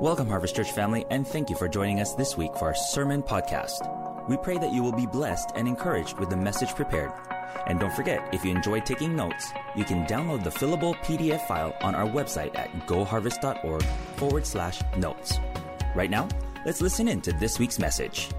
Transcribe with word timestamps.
Welcome, 0.00 0.28
Harvest 0.28 0.56
Church 0.56 0.72
family, 0.72 1.04
and 1.10 1.28
thank 1.28 1.50
you 1.50 1.56
for 1.56 1.68
joining 1.68 2.00
us 2.00 2.14
this 2.14 2.34
week 2.34 2.56
for 2.56 2.68
our 2.68 2.74
sermon 2.74 3.22
podcast. 3.22 3.86
We 4.30 4.38
pray 4.38 4.56
that 4.56 4.72
you 4.72 4.82
will 4.82 4.94
be 4.94 5.04
blessed 5.04 5.50
and 5.54 5.68
encouraged 5.68 6.18
with 6.18 6.30
the 6.30 6.38
message 6.38 6.74
prepared. 6.74 7.12
And 7.66 7.78
don't 7.78 7.92
forget, 7.92 8.26
if 8.32 8.42
you 8.42 8.50
enjoy 8.50 8.80
taking 8.80 9.14
notes, 9.14 9.52
you 9.76 9.84
can 9.84 10.06
download 10.06 10.42
the 10.42 10.48
fillable 10.48 10.94
PDF 11.00 11.46
file 11.46 11.76
on 11.82 11.94
our 11.94 12.06
website 12.06 12.58
at 12.58 12.70
goharvest.org 12.86 13.82
forward 14.16 14.46
slash 14.46 14.80
notes. 14.96 15.38
Right 15.94 16.08
now, 16.08 16.28
let's 16.64 16.80
listen 16.80 17.06
in 17.06 17.20
to 17.20 17.34
this 17.34 17.58
week's 17.58 17.78
message. 17.78 18.30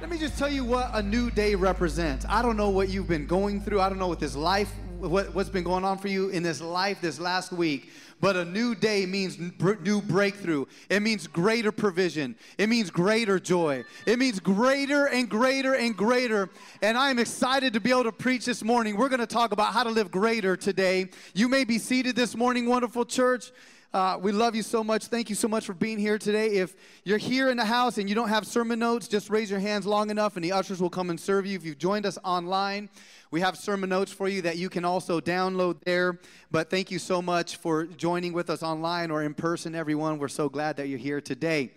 Let 0.00 0.10
me 0.10 0.18
just 0.18 0.36
tell 0.36 0.50
you 0.50 0.64
what 0.64 0.90
a 0.94 1.00
new 1.00 1.30
day 1.30 1.54
represents. 1.54 2.26
I 2.28 2.42
don't 2.42 2.56
know 2.56 2.70
what 2.70 2.88
you've 2.88 3.06
been 3.06 3.26
going 3.26 3.60
through. 3.60 3.80
I 3.80 3.88
don't 3.88 4.00
know 4.00 4.08
what 4.08 4.18
this 4.18 4.34
life, 4.34 4.74
what, 4.98 5.34
what's 5.34 5.48
been 5.48 5.64
going 5.64 5.84
on 5.84 5.98
for 5.98 6.08
you 6.08 6.28
in 6.30 6.42
this 6.42 6.60
life 6.60 7.00
this 7.00 7.20
last 7.20 7.52
week. 7.52 7.90
But 8.20 8.34
a 8.34 8.44
new 8.44 8.74
day 8.74 9.06
means 9.06 9.38
new 9.38 10.02
breakthrough. 10.02 10.66
It 10.90 11.00
means 11.00 11.28
greater 11.28 11.70
provision. 11.70 12.34
It 12.58 12.68
means 12.68 12.90
greater 12.90 13.38
joy. 13.38 13.84
It 14.06 14.18
means 14.18 14.40
greater 14.40 15.06
and 15.06 15.28
greater 15.28 15.74
and 15.74 15.96
greater. 15.96 16.50
And 16.82 16.98
I'm 16.98 17.20
excited 17.20 17.72
to 17.74 17.80
be 17.80 17.90
able 17.90 18.04
to 18.04 18.12
preach 18.12 18.44
this 18.44 18.64
morning. 18.64 18.96
We're 18.96 19.08
going 19.08 19.20
to 19.20 19.26
talk 19.26 19.52
about 19.52 19.72
how 19.72 19.84
to 19.84 19.90
live 19.90 20.10
greater 20.10 20.56
today. 20.56 21.10
You 21.32 21.48
may 21.48 21.62
be 21.62 21.78
seated 21.78 22.16
this 22.16 22.36
morning, 22.36 22.66
wonderful 22.66 23.04
church. 23.04 23.52
Uh, 23.90 24.18
we 24.20 24.32
love 24.32 24.54
you 24.54 24.62
so 24.62 24.84
much. 24.84 25.06
Thank 25.06 25.30
you 25.30 25.34
so 25.34 25.48
much 25.48 25.64
for 25.64 25.72
being 25.72 25.98
here 25.98 26.18
today. 26.18 26.48
If 26.48 26.76
you're 27.04 27.16
here 27.16 27.48
in 27.48 27.56
the 27.56 27.64
house 27.64 27.96
and 27.96 28.06
you 28.06 28.14
don't 28.14 28.28
have 28.28 28.46
sermon 28.46 28.78
notes, 28.78 29.08
just 29.08 29.30
raise 29.30 29.50
your 29.50 29.60
hands 29.60 29.86
long 29.86 30.10
enough 30.10 30.36
and 30.36 30.44
the 30.44 30.52
ushers 30.52 30.78
will 30.78 30.90
come 30.90 31.08
and 31.08 31.18
serve 31.18 31.46
you. 31.46 31.56
If 31.56 31.64
you've 31.64 31.78
joined 31.78 32.04
us 32.04 32.18
online, 32.22 32.90
we 33.30 33.40
have 33.40 33.56
sermon 33.56 33.88
notes 33.88 34.12
for 34.12 34.28
you 34.28 34.42
that 34.42 34.58
you 34.58 34.68
can 34.68 34.84
also 34.84 35.20
download 35.20 35.80
there. 35.84 36.20
But 36.50 36.68
thank 36.68 36.90
you 36.90 36.98
so 36.98 37.22
much 37.22 37.56
for 37.56 37.86
joining 37.86 38.34
with 38.34 38.50
us 38.50 38.62
online 38.62 39.10
or 39.10 39.22
in 39.22 39.32
person, 39.32 39.74
everyone. 39.74 40.18
We're 40.18 40.28
so 40.28 40.50
glad 40.50 40.76
that 40.76 40.88
you're 40.88 40.98
here 40.98 41.22
today. 41.22 41.70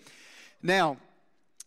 Now, 0.62 0.98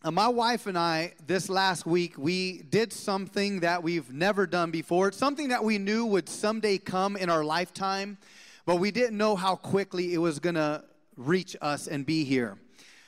uh, 0.05 0.11
my 0.11 0.29
wife 0.29 0.67
and 0.67 0.77
I, 0.77 1.15
this 1.27 1.49
last 1.49 1.87
week, 1.87 2.19
we 2.19 2.61
did 2.69 2.93
something 2.93 3.61
that 3.61 3.83
we've 3.83 4.13
never 4.13 4.47
done 4.47 4.71
before. 4.71 5.09
It's 5.09 5.17
something 5.17 5.49
that 5.49 5.65
we 5.65 5.79
knew 5.79 6.05
would 6.05 6.29
someday 6.29 6.77
come 6.77 7.17
in 7.17 7.31
our 7.31 7.43
lifetime, 7.43 8.19
but 8.67 8.77
we 8.77 8.91
didn't 8.91 9.17
know 9.17 9.37
how 9.37 9.57
quickly 9.57 10.15
it 10.15 10.19
was 10.19 10.39
going 10.39 10.55
to 10.55 10.85
reach 11.17 11.57
us 11.61 11.87
and 11.87 12.05
be 12.05 12.25
here. 12.25 12.57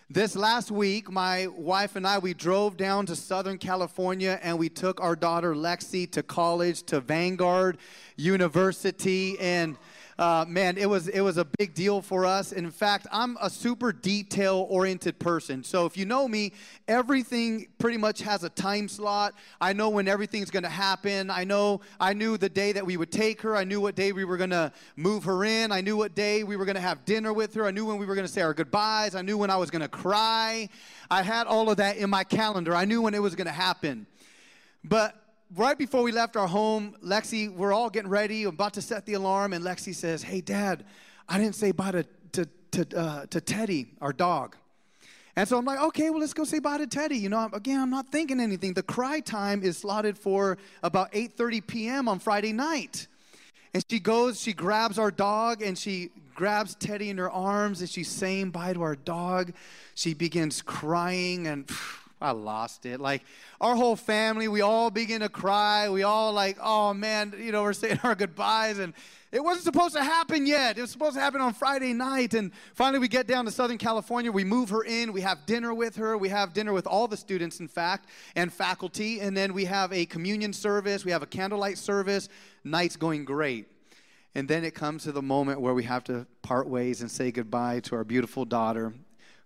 This 0.08 0.36
last 0.36 0.70
week, 0.70 1.10
my 1.10 1.48
wife 1.48 1.96
and 1.96 2.06
I, 2.06 2.18
we 2.18 2.32
drove 2.32 2.76
down 2.76 3.06
to 3.06 3.16
Southern 3.16 3.58
California 3.58 4.38
and 4.40 4.56
we 4.56 4.68
took 4.68 5.00
our 5.00 5.16
daughter 5.16 5.52
Lexi 5.52 6.08
to 6.12 6.22
college, 6.22 6.84
to 6.84 7.00
Vanguard 7.00 7.78
University. 8.14 9.36
And 9.40 9.76
uh, 10.18 10.46
man, 10.48 10.78
it 10.78 10.86
was 10.86 11.08
it 11.08 11.20
was 11.20 11.36
a 11.36 11.44
big 11.58 11.74
deal 11.74 12.00
for 12.00 12.24
us. 12.24 12.52
In 12.52 12.70
fact, 12.70 13.06
I'm 13.12 13.36
a 13.40 13.50
super 13.50 13.92
detail 13.92 14.66
oriented 14.70 15.18
person. 15.18 15.62
So 15.62 15.84
if 15.84 15.96
you 15.96 16.06
know 16.06 16.26
me, 16.26 16.52
everything 16.88 17.66
pretty 17.78 17.98
much 17.98 18.22
has 18.22 18.42
a 18.42 18.48
time 18.48 18.88
slot. 18.88 19.34
I 19.60 19.74
know 19.74 19.90
when 19.90 20.08
everything's 20.08 20.50
going 20.50 20.62
to 20.62 20.70
happen. 20.70 21.30
I 21.30 21.44
know 21.44 21.82
I 22.00 22.14
knew 22.14 22.38
the 22.38 22.48
day 22.48 22.72
that 22.72 22.86
we 22.86 22.96
would 22.96 23.12
take 23.12 23.42
her. 23.42 23.54
I 23.54 23.64
knew 23.64 23.80
what 23.80 23.94
day 23.94 24.12
we 24.12 24.24
were 24.24 24.38
going 24.38 24.50
to 24.50 24.72
move 24.96 25.24
her 25.24 25.44
in. 25.44 25.70
I 25.70 25.82
knew 25.82 25.98
what 25.98 26.14
day 26.14 26.44
we 26.44 26.56
were 26.56 26.64
going 26.64 26.76
to 26.76 26.80
have 26.80 27.04
dinner 27.04 27.34
with 27.34 27.52
her. 27.54 27.66
I 27.66 27.70
knew 27.70 27.84
when 27.84 27.98
we 27.98 28.06
were 28.06 28.14
going 28.14 28.26
to 28.26 28.32
say 28.32 28.40
our 28.40 28.54
goodbyes. 28.54 29.14
I 29.14 29.20
knew 29.20 29.36
when 29.36 29.50
I 29.50 29.56
was 29.56 29.70
going 29.70 29.82
to 29.82 29.88
cry. 29.88 30.70
I 31.10 31.22
had 31.22 31.46
all 31.46 31.68
of 31.68 31.76
that 31.76 31.98
in 31.98 32.08
my 32.08 32.24
calendar. 32.24 32.74
I 32.74 32.86
knew 32.86 33.02
when 33.02 33.12
it 33.12 33.20
was 33.20 33.34
going 33.34 33.48
to 33.48 33.52
happen. 33.52 34.06
But 34.82 35.14
right 35.54 35.78
before 35.78 36.02
we 36.02 36.12
left 36.12 36.36
our 36.36 36.48
home, 36.48 36.96
Lexi, 37.04 37.52
we're 37.52 37.72
all 37.72 37.90
getting 37.90 38.10
ready, 38.10 38.44
about 38.44 38.74
to 38.74 38.82
set 38.82 39.06
the 39.06 39.14
alarm, 39.14 39.52
and 39.52 39.64
Lexi 39.64 39.94
says, 39.94 40.22
Hey, 40.22 40.40
Dad, 40.40 40.84
I 41.28 41.38
didn't 41.38 41.54
say 41.54 41.72
bye 41.72 41.92
to, 41.92 42.06
to, 42.32 42.48
to, 42.72 42.98
uh, 42.98 43.26
to 43.26 43.40
Teddy, 43.40 43.88
our 44.00 44.12
dog. 44.12 44.56
And 45.38 45.46
so 45.46 45.58
I'm 45.58 45.66
like, 45.66 45.78
okay, 45.78 46.08
well, 46.08 46.20
let's 46.20 46.32
go 46.32 46.44
say 46.44 46.60
bye 46.60 46.78
to 46.78 46.86
Teddy. 46.86 47.18
You 47.18 47.28
know, 47.28 47.50
again, 47.52 47.78
I'm 47.78 47.90
not 47.90 48.08
thinking 48.08 48.40
anything. 48.40 48.72
The 48.72 48.82
cry 48.82 49.20
time 49.20 49.62
is 49.62 49.76
slotted 49.76 50.16
for 50.16 50.56
about 50.82 51.12
8:30 51.12 51.66
p.m. 51.66 52.08
on 52.08 52.18
Friday 52.18 52.54
night. 52.54 53.06
And 53.74 53.84
she 53.90 54.00
goes, 54.00 54.40
she 54.40 54.54
grabs 54.54 54.98
our 54.98 55.10
dog, 55.10 55.60
and 55.60 55.76
she 55.76 56.08
grabs 56.34 56.74
Teddy 56.74 57.10
in 57.10 57.18
her 57.18 57.30
arms, 57.30 57.80
and 57.80 57.90
she's 57.90 58.08
saying 58.08 58.50
bye 58.50 58.72
to 58.72 58.80
our 58.80 58.96
dog. 58.96 59.52
She 59.94 60.14
begins 60.14 60.62
crying, 60.62 61.46
and 61.46 61.68
phew, 61.68 62.05
I 62.20 62.30
lost 62.30 62.86
it. 62.86 62.98
Like 62.98 63.22
our 63.60 63.76
whole 63.76 63.96
family, 63.96 64.48
we 64.48 64.62
all 64.62 64.90
begin 64.90 65.20
to 65.20 65.28
cry. 65.28 65.88
We 65.90 66.02
all 66.02 66.32
like, 66.32 66.56
oh 66.62 66.94
man, 66.94 67.34
you 67.38 67.52
know, 67.52 67.62
we're 67.62 67.74
saying 67.74 68.00
our 68.04 68.14
goodbyes 68.14 68.78
and 68.78 68.94
it 69.32 69.44
wasn't 69.44 69.64
supposed 69.64 69.94
to 69.96 70.02
happen 70.02 70.46
yet. 70.46 70.78
It 70.78 70.80
was 70.80 70.90
supposed 70.90 71.14
to 71.14 71.20
happen 71.20 71.42
on 71.42 71.52
Friday 71.52 71.92
night. 71.92 72.32
And 72.32 72.52
finally 72.74 73.00
we 73.00 73.08
get 73.08 73.26
down 73.26 73.44
to 73.44 73.50
Southern 73.50 73.76
California. 73.76 74.32
We 74.32 74.44
move 74.44 74.70
her 74.70 74.82
in. 74.82 75.12
We 75.12 75.20
have 75.20 75.44
dinner 75.44 75.74
with 75.74 75.96
her. 75.96 76.16
We 76.16 76.30
have 76.30 76.54
dinner 76.54 76.72
with 76.72 76.86
all 76.86 77.06
the 77.06 77.18
students, 77.18 77.60
in 77.60 77.68
fact, 77.68 78.08
and 78.34 78.50
faculty. 78.50 79.20
And 79.20 79.36
then 79.36 79.52
we 79.52 79.66
have 79.66 79.92
a 79.92 80.06
communion 80.06 80.54
service. 80.54 81.04
We 81.04 81.10
have 81.10 81.22
a 81.22 81.26
candlelight 81.26 81.76
service. 81.76 82.30
Night's 82.64 82.96
going 82.96 83.26
great. 83.26 83.70
And 84.34 84.48
then 84.48 84.64
it 84.64 84.74
comes 84.74 85.04
to 85.04 85.12
the 85.12 85.22
moment 85.22 85.60
where 85.60 85.74
we 85.74 85.84
have 85.84 86.04
to 86.04 86.26
part 86.42 86.68
ways 86.68 87.02
and 87.02 87.10
say 87.10 87.30
goodbye 87.30 87.80
to 87.80 87.96
our 87.96 88.04
beautiful 88.04 88.44
daughter 88.44 88.94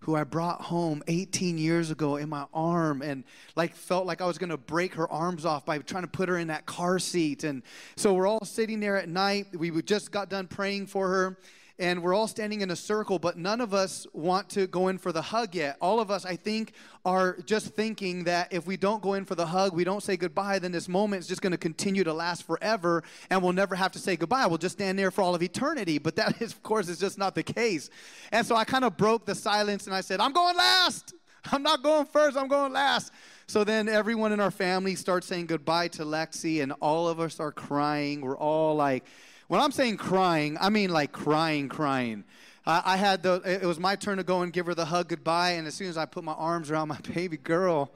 who 0.00 0.16
I 0.16 0.24
brought 0.24 0.62
home 0.62 1.02
18 1.08 1.58
years 1.58 1.90
ago 1.90 2.16
in 2.16 2.28
my 2.28 2.46
arm 2.54 3.02
and 3.02 3.22
like 3.54 3.74
felt 3.74 4.06
like 4.06 4.20
I 4.20 4.26
was 4.26 4.38
going 4.38 4.50
to 4.50 4.56
break 4.56 4.94
her 4.94 5.10
arms 5.10 5.44
off 5.44 5.66
by 5.66 5.78
trying 5.78 6.04
to 6.04 6.08
put 6.08 6.28
her 6.28 6.38
in 6.38 6.48
that 6.48 6.66
car 6.66 6.98
seat. 6.98 7.44
And 7.44 7.62
so 7.96 8.14
we're 8.14 8.26
all 8.26 8.44
sitting 8.44 8.80
there 8.80 8.96
at 8.96 9.08
night. 9.08 9.48
We 9.54 9.70
just 9.82 10.10
got 10.10 10.30
done 10.30 10.46
praying 10.46 10.86
for 10.86 11.08
her 11.08 11.38
and 11.80 12.02
we're 12.02 12.14
all 12.14 12.28
standing 12.28 12.60
in 12.60 12.70
a 12.70 12.76
circle, 12.76 13.18
but 13.18 13.38
none 13.38 13.60
of 13.60 13.72
us 13.72 14.06
want 14.12 14.50
to 14.50 14.66
go 14.66 14.88
in 14.88 14.98
for 14.98 15.12
the 15.12 15.22
hug 15.22 15.54
yet. 15.54 15.76
All 15.80 15.98
of 15.98 16.10
us, 16.10 16.26
I 16.26 16.36
think, 16.36 16.74
are 17.04 17.38
just 17.46 17.68
thinking 17.68 18.24
that 18.24 18.52
if 18.52 18.66
we 18.66 18.76
don't 18.76 19.02
go 19.02 19.14
in 19.14 19.24
for 19.24 19.34
the 19.34 19.46
hug, 19.46 19.74
we 19.74 19.82
don't 19.82 20.02
say 20.02 20.16
goodbye, 20.16 20.58
then 20.58 20.72
this 20.72 20.88
moment 20.88 21.20
is 21.20 21.26
just 21.26 21.40
going 21.40 21.52
to 21.52 21.58
continue 21.58 22.04
to 22.04 22.12
last 22.12 22.46
forever, 22.46 23.02
and 23.30 23.42
we'll 23.42 23.54
never 23.54 23.74
have 23.74 23.92
to 23.92 23.98
say 23.98 24.14
goodbye. 24.14 24.46
We'll 24.46 24.58
just 24.58 24.76
stand 24.76 24.98
there 24.98 25.10
for 25.10 25.22
all 25.22 25.34
of 25.34 25.42
eternity. 25.42 25.98
But 25.98 26.16
that, 26.16 26.40
is, 26.40 26.52
of 26.52 26.62
course, 26.62 26.88
is 26.88 27.00
just 27.00 27.18
not 27.18 27.34
the 27.34 27.42
case. 27.42 27.88
And 28.30 28.46
so 28.46 28.54
I 28.54 28.64
kind 28.64 28.84
of 28.84 28.96
broke 28.96 29.24
the 29.24 29.34
silence 29.34 29.86
and 29.86 29.96
I 29.96 30.02
said, 30.02 30.20
I'm 30.20 30.32
going 30.32 30.56
last. 30.56 31.14
I'm 31.50 31.62
not 31.62 31.82
going 31.82 32.04
first, 32.04 32.36
I'm 32.36 32.48
going 32.48 32.74
last. 32.74 33.12
So 33.46 33.64
then 33.64 33.88
everyone 33.88 34.32
in 34.32 34.40
our 34.40 34.50
family 34.50 34.94
starts 34.94 35.26
saying 35.26 35.46
goodbye 35.46 35.88
to 35.88 36.04
Lexi, 36.04 36.62
and 36.62 36.74
all 36.80 37.08
of 37.08 37.18
us 37.18 37.40
are 37.40 37.50
crying. 37.50 38.20
We're 38.20 38.36
all 38.36 38.76
like, 38.76 39.04
when 39.50 39.60
I'm 39.60 39.72
saying 39.72 39.96
crying, 39.96 40.56
I 40.60 40.70
mean 40.70 40.90
like 40.90 41.10
crying, 41.10 41.68
crying. 41.68 42.22
I, 42.64 42.96
had 42.96 43.24
the, 43.24 43.42
it 43.44 43.66
was 43.66 43.80
my 43.80 43.96
turn 43.96 44.18
to 44.18 44.22
go 44.22 44.42
and 44.42 44.52
give 44.52 44.66
her 44.66 44.76
the 44.76 44.84
hug 44.84 45.08
goodbye, 45.08 45.52
and 45.52 45.66
as 45.66 45.74
soon 45.74 45.88
as 45.88 45.98
I 45.98 46.06
put 46.06 46.22
my 46.22 46.34
arms 46.34 46.70
around 46.70 46.86
my 46.86 46.98
baby 47.14 47.36
girl, 47.36 47.90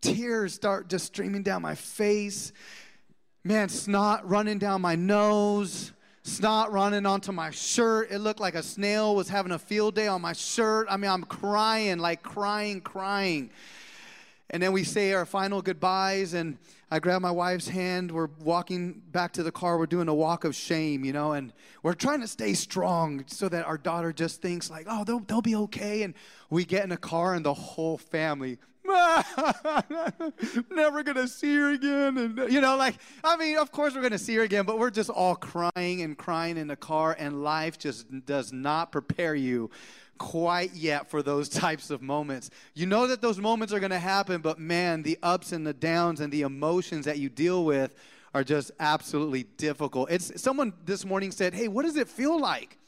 tears 0.00 0.52
start 0.52 0.88
just 0.88 1.06
streaming 1.06 1.44
down 1.44 1.62
my 1.62 1.76
face. 1.76 2.52
Man, 3.44 3.68
snot 3.68 4.28
running 4.28 4.58
down 4.58 4.80
my 4.80 4.96
nose 4.96 5.92
snot 6.24 6.72
running 6.72 7.04
onto 7.06 7.30
my 7.30 7.50
shirt. 7.50 8.10
It 8.10 8.18
looked 8.18 8.40
like 8.40 8.54
a 8.54 8.62
snail 8.62 9.14
was 9.14 9.28
having 9.28 9.52
a 9.52 9.58
field 9.58 9.94
day 9.94 10.08
on 10.08 10.22
my 10.22 10.32
shirt. 10.32 10.86
I 10.90 10.96
mean, 10.96 11.10
I'm 11.10 11.22
crying, 11.22 11.98
like 11.98 12.22
crying, 12.22 12.80
crying. 12.80 13.50
And 14.50 14.62
then 14.62 14.72
we 14.72 14.84
say 14.84 15.12
our 15.14 15.24
final 15.24 15.62
goodbyes, 15.62 16.34
and 16.34 16.58
I 16.90 16.98
grab 16.98 17.22
my 17.22 17.30
wife's 17.30 17.68
hand. 17.68 18.12
We're 18.12 18.28
walking 18.40 19.02
back 19.10 19.32
to 19.32 19.42
the 19.42 19.50
car. 19.50 19.78
We're 19.78 19.86
doing 19.86 20.08
a 20.08 20.14
walk 20.14 20.44
of 20.44 20.54
shame, 20.54 21.04
you 21.04 21.12
know, 21.12 21.32
and 21.32 21.52
we're 21.82 21.94
trying 21.94 22.20
to 22.20 22.28
stay 22.28 22.52
strong 22.52 23.24
so 23.26 23.48
that 23.48 23.66
our 23.66 23.78
daughter 23.78 24.12
just 24.12 24.42
thinks, 24.42 24.70
like, 24.70 24.86
oh, 24.88 25.04
they'll, 25.04 25.20
they'll 25.20 25.42
be 25.42 25.56
okay. 25.56 26.02
And 26.02 26.14
we 26.50 26.64
get 26.64 26.84
in 26.84 26.92
a 26.92 26.96
car, 26.96 27.34
and 27.34 27.44
the 27.44 27.54
whole 27.54 27.96
family, 27.96 28.58
never 30.70 31.02
gonna 31.02 31.26
see 31.26 31.56
her 31.56 31.72
again. 31.72 32.18
And, 32.18 32.52
you 32.52 32.60
know, 32.60 32.76
like, 32.76 32.96
I 33.22 33.36
mean, 33.36 33.56
of 33.56 33.72
course 33.72 33.94
we're 33.94 34.02
gonna 34.02 34.18
see 34.18 34.34
her 34.34 34.42
again, 34.42 34.66
but 34.66 34.78
we're 34.78 34.90
just 34.90 35.08
all 35.08 35.36
crying 35.36 36.02
and 36.02 36.18
crying 36.18 36.58
in 36.58 36.68
the 36.68 36.76
car, 36.76 37.16
and 37.18 37.42
life 37.42 37.78
just 37.78 38.26
does 38.26 38.52
not 38.52 38.92
prepare 38.92 39.34
you 39.34 39.70
quite 40.18 40.74
yet 40.74 41.10
for 41.10 41.22
those 41.22 41.48
types 41.64 41.90
of 41.90 42.02
moments. 42.02 42.50
You 42.74 42.86
know 42.86 43.06
that 43.06 43.20
those 43.20 43.38
moments 43.38 43.72
are 43.72 43.80
going 43.80 43.90
to 43.90 43.98
happen, 43.98 44.40
but 44.40 44.58
man, 44.58 45.02
the 45.02 45.18
ups 45.22 45.52
and 45.52 45.66
the 45.66 45.74
downs 45.74 46.20
and 46.20 46.32
the 46.32 46.42
emotions 46.42 47.04
that 47.06 47.18
you 47.18 47.28
deal 47.28 47.64
with 47.64 47.94
are 48.34 48.44
just 48.44 48.72
absolutely 48.80 49.44
difficult. 49.56 50.10
It's 50.10 50.40
someone 50.40 50.72
this 50.84 51.04
morning 51.04 51.30
said, 51.30 51.54
"Hey, 51.54 51.68
what 51.68 51.84
does 51.84 51.96
it 51.96 52.08
feel 52.08 52.38
like?" 52.40 52.78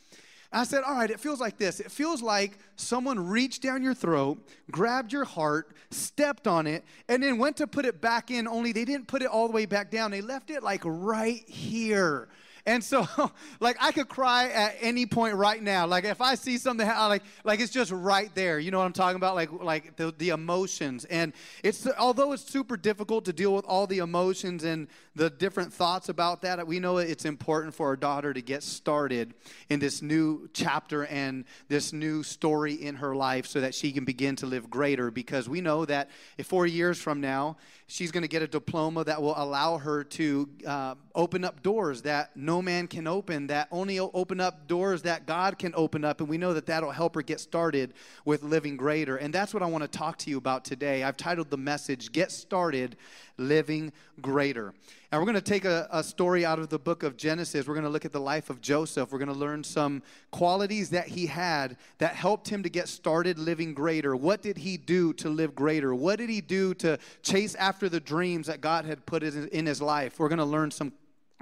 I 0.52 0.64
said, 0.64 0.84
All 0.84 0.94
right, 0.94 1.10
it 1.10 1.20
feels 1.20 1.40
like 1.40 1.58
this. 1.58 1.80
It 1.80 1.90
feels 1.90 2.22
like 2.22 2.58
someone 2.76 3.18
reached 3.28 3.62
down 3.62 3.82
your 3.82 3.94
throat, 3.94 4.38
grabbed 4.70 5.12
your 5.12 5.24
heart, 5.24 5.76
stepped 5.90 6.46
on 6.46 6.66
it, 6.66 6.84
and 7.08 7.22
then 7.22 7.38
went 7.38 7.56
to 7.58 7.66
put 7.66 7.84
it 7.84 8.00
back 8.00 8.30
in, 8.30 8.46
only 8.48 8.72
they 8.72 8.84
didn't 8.84 9.06
put 9.06 9.22
it 9.22 9.28
all 9.28 9.48
the 9.48 9.52
way 9.52 9.66
back 9.66 9.90
down. 9.90 10.10
They 10.10 10.20
left 10.20 10.50
it 10.50 10.62
like 10.62 10.82
right 10.84 11.46
here. 11.48 12.28
And 12.66 12.82
so, 12.82 13.06
like, 13.60 13.76
I 13.80 13.92
could 13.92 14.08
cry 14.08 14.48
at 14.48 14.76
any 14.80 15.06
point 15.06 15.36
right 15.36 15.62
now. 15.62 15.86
Like, 15.86 16.04
if 16.04 16.20
I 16.20 16.34
see 16.34 16.58
something, 16.58 16.86
like, 16.86 17.22
like 17.44 17.60
it's 17.60 17.72
just 17.72 17.92
right 17.92 18.34
there. 18.34 18.58
You 18.58 18.72
know 18.72 18.78
what 18.78 18.84
I'm 18.84 18.92
talking 18.92 19.16
about? 19.16 19.36
Like, 19.36 19.52
like 19.52 19.96
the, 19.96 20.12
the 20.18 20.30
emotions. 20.30 21.04
And 21.06 21.32
it's 21.62 21.86
although 21.98 22.32
it's 22.32 22.44
super 22.44 22.76
difficult 22.76 23.24
to 23.26 23.32
deal 23.32 23.54
with 23.54 23.64
all 23.66 23.86
the 23.86 23.98
emotions 23.98 24.64
and 24.64 24.88
the 25.16 25.30
different 25.30 25.72
thoughts 25.72 26.10
about 26.10 26.42
that. 26.42 26.64
We 26.66 26.78
know 26.78 26.98
it's 26.98 27.24
important 27.24 27.74
for 27.74 27.86
our 27.86 27.96
daughter 27.96 28.34
to 28.34 28.42
get 28.42 28.62
started 28.62 29.32
in 29.70 29.80
this 29.80 30.02
new 30.02 30.48
chapter 30.52 31.06
and 31.06 31.46
this 31.68 31.94
new 31.94 32.22
story 32.22 32.74
in 32.74 32.96
her 32.96 33.16
life 33.16 33.46
so 33.46 33.62
that 33.62 33.74
she 33.74 33.92
can 33.92 34.04
begin 34.04 34.36
to 34.36 34.46
live 34.46 34.68
greater 34.68 35.10
because 35.10 35.48
we 35.48 35.62
know 35.62 35.86
that 35.86 36.10
four 36.44 36.66
years 36.66 37.00
from 37.00 37.22
now, 37.22 37.56
she's 37.86 38.10
going 38.10 38.22
to 38.22 38.28
get 38.28 38.42
a 38.42 38.46
diploma 38.46 39.04
that 39.04 39.22
will 39.22 39.34
allow 39.38 39.78
her 39.78 40.04
to 40.04 40.48
uh, 40.66 40.94
open 41.14 41.44
up 41.44 41.62
doors 41.62 42.02
that 42.02 42.36
no 42.36 42.60
man 42.60 42.86
can 42.86 43.06
open, 43.06 43.46
that 43.46 43.68
only 43.70 43.98
open 43.98 44.38
up 44.38 44.68
doors 44.68 45.02
that 45.02 45.24
God 45.24 45.58
can 45.58 45.72
open 45.74 46.04
up. 46.04 46.20
And 46.20 46.28
we 46.28 46.36
know 46.36 46.52
that 46.52 46.66
that'll 46.66 46.90
help 46.90 47.14
her 47.14 47.22
get 47.22 47.40
started 47.40 47.94
with 48.26 48.42
living 48.42 48.76
greater. 48.76 49.16
And 49.16 49.32
that's 49.32 49.54
what 49.54 49.62
I 49.62 49.66
want 49.66 49.82
to 49.82 49.88
talk 49.88 50.18
to 50.18 50.30
you 50.30 50.36
about 50.36 50.64
today. 50.64 51.04
I've 51.04 51.16
titled 51.16 51.48
the 51.48 51.56
message, 51.56 52.12
Get 52.12 52.30
Started 52.30 52.96
Living 53.38 53.92
Greater. 54.20 54.72
And 55.12 55.20
we're 55.20 55.26
going 55.26 55.34
to 55.34 55.40
take 55.40 55.64
a, 55.64 55.88
a, 55.92 56.02
story 56.02 56.44
out 56.44 56.58
of 56.58 56.68
the 56.68 56.78
book 56.78 57.02
of 57.02 57.16
Genesis. 57.16 57.66
We're 57.66 57.74
going 57.74 57.84
to 57.84 57.90
look 57.90 58.04
at 58.04 58.12
the 58.12 58.20
life 58.20 58.50
of 58.50 58.60
Joseph. 58.60 59.12
We're 59.12 59.18
going 59.18 59.32
to 59.32 59.38
learn 59.38 59.62
some 59.62 60.02
qualities 60.30 60.90
that 60.90 61.08
he 61.08 61.26
had 61.26 61.76
that 61.98 62.14
helped 62.14 62.48
him 62.48 62.62
to 62.62 62.68
get 62.68 62.88
started 62.88 63.38
living 63.38 63.72
greater. 63.72 64.16
What 64.16 64.42
did 64.42 64.58
he 64.58 64.76
do 64.76 65.12
to 65.14 65.28
live 65.28 65.54
greater? 65.54 65.94
What 65.94 66.18
did 66.18 66.28
he 66.28 66.40
do 66.40 66.74
to 66.74 66.98
chase 67.22 67.54
after 67.54 67.88
the 67.88 68.00
dreams 68.00 68.46
that 68.48 68.60
God 68.60 68.84
had 68.84 69.06
put 69.06 69.22
in 69.22 69.66
his 69.66 69.80
life? 69.80 70.18
We're 70.18 70.28
going 70.28 70.38
to 70.38 70.44
learn 70.44 70.70
some 70.70 70.92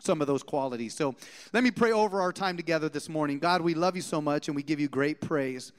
some 0.03 0.21
of 0.21 0.27
those 0.27 0.43
qualities. 0.43 0.93
So 0.93 1.15
let 1.53 1.63
me 1.63 1.71
pray 1.71 1.93
over 1.93 2.21
our 2.21 2.33
time 2.33 2.57
together 2.57 2.89
this 2.89 3.09
morning. 3.09 3.39
God, 3.39 3.61
we 3.61 3.75
love 3.75 3.95
you 3.95 4.03
so 4.03 4.21
much 4.21 4.49
and 4.49 4.57
we 4.57 4.63
give 4.63 4.81
you 4.81 4.89
great 4.89 5.21
praise. 5.21 5.73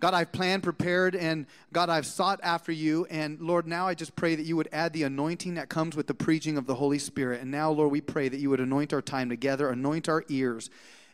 God, 0.00 0.14
I've 0.14 0.30
planned, 0.30 0.62
prepared, 0.62 1.16
and 1.16 1.46
God, 1.72 1.90
I've 1.90 2.06
sought 2.06 2.38
after 2.42 2.70
you. 2.70 3.06
And 3.10 3.40
Lord, 3.40 3.66
now 3.66 3.88
I 3.88 3.94
just 3.94 4.14
pray 4.14 4.36
that 4.36 4.44
you 4.44 4.56
would 4.56 4.68
add 4.70 4.92
the 4.92 5.02
anointing 5.02 5.54
that 5.54 5.68
comes 5.68 5.96
with 5.96 6.06
the 6.06 6.14
preaching 6.14 6.56
of 6.56 6.66
the 6.66 6.76
Holy 6.76 7.00
Spirit. 7.00 7.40
And 7.40 7.50
now, 7.50 7.70
Lord, 7.72 7.90
we 7.90 8.00
pray 8.00 8.28
that 8.28 8.38
you 8.38 8.48
would 8.50 8.60
anoint 8.60 8.92
our 8.92 9.02
time 9.02 9.28
together, 9.28 9.70
anoint 9.70 10.08
our 10.08 10.24
ears, 10.28 10.70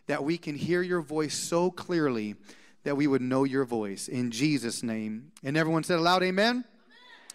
that 0.06 0.22
we 0.22 0.36
can 0.36 0.54
hear 0.54 0.82
your 0.82 1.00
voice 1.00 1.34
so 1.34 1.70
clearly 1.70 2.36
that 2.82 2.96
we 2.96 3.06
would 3.06 3.22
know 3.22 3.44
your 3.44 3.64
voice. 3.64 4.06
In 4.08 4.30
Jesus' 4.30 4.82
name. 4.82 5.32
And 5.42 5.56
everyone 5.56 5.84
said 5.84 5.98
aloud, 5.98 6.22
Amen. 6.22 6.64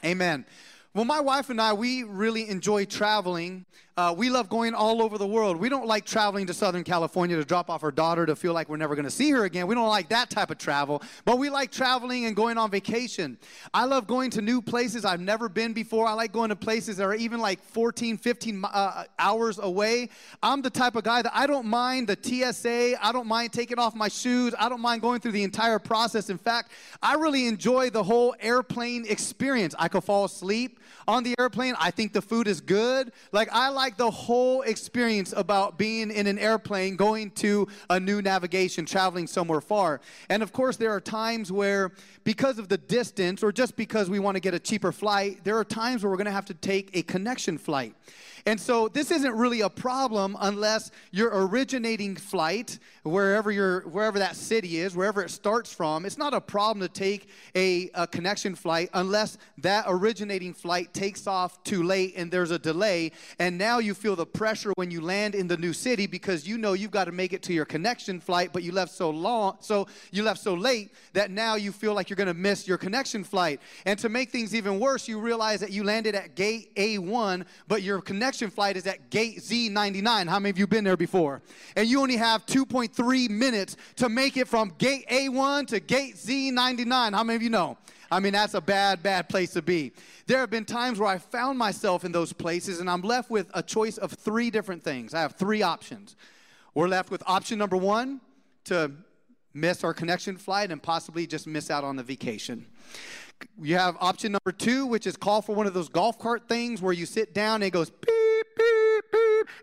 Amen. 0.04 0.12
amen. 0.12 0.46
Well, 0.94 1.06
my 1.06 1.19
wife 1.19 1.50
and 1.50 1.60
I, 1.60 1.74
we 1.74 2.04
really 2.04 2.48
enjoy 2.48 2.86
traveling. 2.86 3.66
Uh, 4.00 4.13
we 4.13 4.30
love 4.30 4.48
going 4.48 4.74
all 4.74 5.01
over 5.01 5.18
the 5.18 5.28
world. 5.28 5.57
We 5.57 5.68
don't 5.68 5.86
like 5.86 6.06
traveling 6.06 6.48
to 6.48 6.54
Southern 6.54 6.86
California 6.86 7.36
to 7.36 7.44
drop 7.44 7.69
off 7.69 7.84
our 7.84 7.92
daughter 7.92 8.25
to 8.25 8.34
feel 8.34 8.54
like 8.54 8.69
we're 8.69 8.78
never 8.78 8.96
going 8.96 9.04
to 9.04 9.12
see 9.12 9.30
her 9.31 9.44
again. 9.44 9.68
We 9.68 9.75
don't 9.75 9.90
like 9.90 10.07
that 10.07 10.30
type 10.30 10.51
of 10.51 10.57
travel, 10.57 11.04
but 11.25 11.38
we 11.38 11.50
like 11.50 11.69
traveling 11.69 12.24
and 12.24 12.34
going 12.34 12.57
on 12.57 12.72
vacation. 12.72 13.38
I 13.74 13.84
love 13.84 14.07
going 14.07 14.30
to 14.31 14.42
new 14.42 14.62
places 14.62 15.04
I've 15.04 15.19
never 15.19 15.50
been 15.50 15.74
before. 15.74 16.07
I 16.07 16.13
like 16.13 16.31
going 16.31 16.48
to 16.48 16.56
places 16.56 16.96
that 16.96 17.04
are 17.04 17.13
even 17.13 17.42
like 17.42 17.62
14, 17.62 18.18
15 18.18 18.63
uh, 18.63 19.04
hours 19.19 19.60
away. 19.60 20.07
I'm 20.42 20.62
the 20.62 20.69
type 20.69 20.96
of 20.96 21.04
guy 21.04 21.22
that 21.22 21.34
I 21.36 21.46
don't 21.46 21.66
mind 21.66 22.07
the 22.07 22.18
TSA. 22.22 23.06
I 23.06 23.12
don't 23.12 23.28
mind 23.28 23.51
taking 23.51 23.80
off 23.80 23.96
my 23.96 24.07
shoes. 24.07 24.56
I 24.57 24.69
don't 24.69 24.80
mind 24.80 25.01
going 25.01 25.19
through 25.19 25.34
the 25.34 25.44
entire 25.44 25.78
process. 25.78 26.30
In 26.30 26.38
fact, 26.38 26.72
I 27.01 27.16
really 27.16 27.48
enjoy 27.48 27.90
the 27.90 28.04
whole 28.04 28.34
airplane 28.40 29.06
experience. 29.10 29.75
I 29.78 29.90
could 29.90 30.06
fall 30.06 30.24
asleep 30.24 30.80
on 31.06 31.24
the 31.24 31.36
airplane. 31.38 31.75
I 31.78 31.92
think 31.92 32.13
the 32.13 32.22
food 32.22 32.48
is 32.48 32.62
good. 32.62 33.12
Like, 33.34 33.50
I 33.51 33.69
like 33.69 33.88
like 33.89 33.97
the 33.97 34.12
whole 34.12 34.62
experience 34.62 35.33
about 35.36 35.80
being 35.80 36.12
in 36.12 36.27
an 36.27 36.38
airplane, 36.38 36.95
going 36.95 37.31
to 37.31 37.68
a 37.89 38.00
new 38.00 38.21
navigation, 38.21 38.86
traveling 38.86 39.25
somewhere 39.25 39.62
far. 39.62 40.00
And 40.30 40.44
of 40.44 40.53
course, 40.53 40.77
there 40.77 40.91
are 40.91 41.01
times 41.01 41.51
where, 41.51 41.94
because 42.24 42.59
of 42.59 42.69
the 42.69 42.77
distance, 42.77 43.41
or 43.41 43.51
just 43.51 43.75
because 43.75 44.07
we 44.07 44.19
want 44.19 44.36
to 44.36 44.41
get 44.41 44.53
a 44.53 44.59
cheaper 44.59 44.91
flight, 44.91 45.44
there 45.44 45.57
are 45.57 45.65
times 45.65 46.03
where 46.03 46.12
we're 46.12 46.18
going 46.18 46.25
to 46.25 46.31
have 46.31 46.45
to 46.45 46.53
take 46.53 46.91
a 46.94 47.01
connection 47.01 47.57
flight. 47.57 47.95
And 48.50 48.60
so 48.60 48.88
this 48.88 49.12
isn't 49.12 49.36
really 49.36 49.62
a 49.62 49.69
problem 49.69 50.36
unless 50.40 50.90
your 51.12 51.30
originating 51.31 52.16
flight, 52.16 52.80
wherever 53.04 53.51
your 53.51 53.81
wherever 53.81 54.18
that 54.18 54.36
city 54.36 54.78
is, 54.78 54.96
wherever 54.96 55.22
it 55.22 55.30
starts 55.30 55.72
from, 55.72 56.04
it's 56.04 56.18
not 56.18 56.34
a 56.34 56.42
problem 56.42 56.81
to 56.81 56.92
take 56.92 57.30
a, 57.54 57.92
a 57.94 58.07
connection 58.07 58.56
flight 58.56 58.90
unless 58.96 59.38
that 59.60 59.86
originating 59.88 60.56
flight 60.56 60.96
takes 60.96 61.28
off 61.28 61.63
too 61.63 61.84
late 61.84 62.16
and 62.18 62.31
there's 62.31 62.50
a 62.50 62.57
delay. 62.57 63.12
And 63.38 63.56
now 63.56 63.78
you 63.78 63.94
feel 63.94 64.16
the 64.16 64.25
pressure 64.25 64.74
when 64.78 64.90
you 64.90 65.01
land 65.01 65.36
in 65.36 65.48
the 65.48 65.57
new 65.57 65.72
city 65.72 66.07
because 66.07 66.48
you 66.48 66.57
know 66.57 66.74
you've 66.74 66.90
got 66.90 67.06
to 67.06 67.12
make 67.12 67.34
it 67.34 67.44
to 67.44 67.54
your 67.54 67.66
connection 67.66 68.19
flight, 68.19 68.50
but 68.51 68.63
you 68.63 68.72
left 68.72 68.92
so 68.92 69.12
long, 69.12 69.57
so 69.60 69.86
you 70.12 70.24
left 70.24 70.42
so 70.42 70.56
late 70.56 70.92
that 71.13 71.30
now 71.30 71.54
you 71.54 71.72
feel 71.72 71.94
like 71.94 72.10
you're 72.10 72.18
going 72.18 72.25
to 72.25 72.34
miss 72.34 72.68
your 72.68 72.80
connection 72.80 73.24
flight. 73.24 73.62
And 73.86 74.00
to 74.00 74.10
make 74.10 74.31
things 74.31 74.56
even 74.56 74.80
worse, 74.80 75.07
you 75.07 75.19
realize 75.19 75.60
that 75.60 75.69
you 75.69 75.84
landed 75.84 76.16
at 76.16 76.34
gate 76.34 76.74
A1, 76.74 77.46
but 77.68 77.84
your 77.84 78.01
connection 78.01 78.38
flight 78.47 78.77
is 78.77 78.88
at 78.88 79.09
gate 79.09 79.39
Z99. 79.39 80.30
How 80.30 80.39
many 80.39 80.51
of 80.51 80.57
you 80.57 80.68
been 80.68 80.86
there 80.86 80.95
before? 80.95 81.41
And 81.75 81.88
you 81.88 82.00
only 82.00 82.15
have 82.15 82.45
2.3 82.45 83.30
minutes 83.30 83.75
to 83.97 84.07
make 84.07 84.38
it 84.38 84.47
from 84.47 84.74
gate 84.77 85.06
A1 85.09 85.68
to 85.68 85.80
gate 85.81 86.15
Z99. 86.15 87.13
How 87.13 87.24
many 87.24 87.36
of 87.36 87.41
you 87.41 87.50
know? 87.50 87.77
I 88.09 88.19
mean, 88.19 88.33
that's 88.33 88.53
a 88.53 88.62
bad, 88.62 89.03
bad 89.03 89.27
place 89.27 89.51
to 89.53 89.62
be. 89.62 89.91
There 90.25 90.39
have 90.39 90.50
been 90.50 90.65
times 90.65 91.00
where 91.00 91.09
I 91.09 91.18
found 91.18 91.59
myself 91.59 92.06
in 92.06 92.12
those 92.12 92.31
places 92.31 92.80
and 92.80 92.89
I'm 92.89 93.01
left 93.01 93.30
with 93.30 93.51
a 93.53 93.62
choice 93.62 93.97
of 93.97 94.13
three 94.13 94.50
different 94.50 94.81
things. 94.83 95.13
I 95.13 95.19
have 95.21 95.33
three 95.33 95.62
options. 95.62 96.15
We're 96.74 96.88
left 96.88 97.12
with 97.12 97.21
option 97.27 97.59
number 97.59 97.77
one 97.77 98.21
to 98.65 98.91
miss 99.53 99.83
our 99.83 99.94
connection 99.94 100.38
flight 100.38 100.71
and 100.71 100.81
possibly 100.81 101.27
just 101.27 101.45
miss 101.45 101.69
out 101.69 101.83
on 101.83 101.97
the 101.97 102.03
vacation 102.03 102.65
you 103.62 103.75
have 103.75 103.97
option 104.00 104.31
number 104.31 104.51
two, 104.51 104.86
which 104.86 105.07
is 105.07 105.15
call 105.15 105.41
for 105.41 105.56
one 105.56 105.68
of 105.68 105.74
those 105.74 105.89
golf 105.89 106.19
cart 106.19 106.47
things 106.47 106.81
where 106.81 106.94
you 106.94 107.06
sit 107.06 107.33
down 107.33 107.56
and 107.56 107.65
it 107.65 107.71
goes 107.71 107.89
beep, 107.89 108.09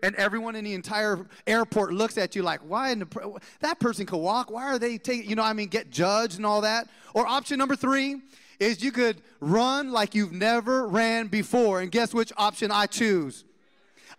and 0.03 0.15
everyone 0.15 0.55
in 0.55 0.63
the 0.63 0.73
entire 0.73 1.25
airport 1.45 1.93
looks 1.93 2.17
at 2.17 2.35
you 2.35 2.43
like, 2.43 2.61
why 2.61 2.91
in 2.91 2.99
the, 2.99 3.39
that 3.59 3.79
person 3.79 4.05
could 4.05 4.17
walk? 4.17 4.51
Why 4.51 4.63
are 4.63 4.79
they 4.79 4.97
taking, 4.97 5.29
you 5.29 5.35
know, 5.35 5.43
I 5.43 5.53
mean, 5.53 5.67
get 5.67 5.89
judged 5.89 6.37
and 6.37 6.45
all 6.45 6.61
that? 6.61 6.87
Or 7.13 7.25
option 7.27 7.57
number 7.57 7.75
three 7.75 8.21
is 8.59 8.83
you 8.83 8.91
could 8.91 9.21
run 9.39 9.91
like 9.91 10.15
you've 10.15 10.31
never 10.31 10.87
ran 10.87 11.27
before. 11.27 11.81
And 11.81 11.91
guess 11.91 12.13
which 12.13 12.31
option 12.37 12.71
I 12.71 12.85
choose? 12.85 13.43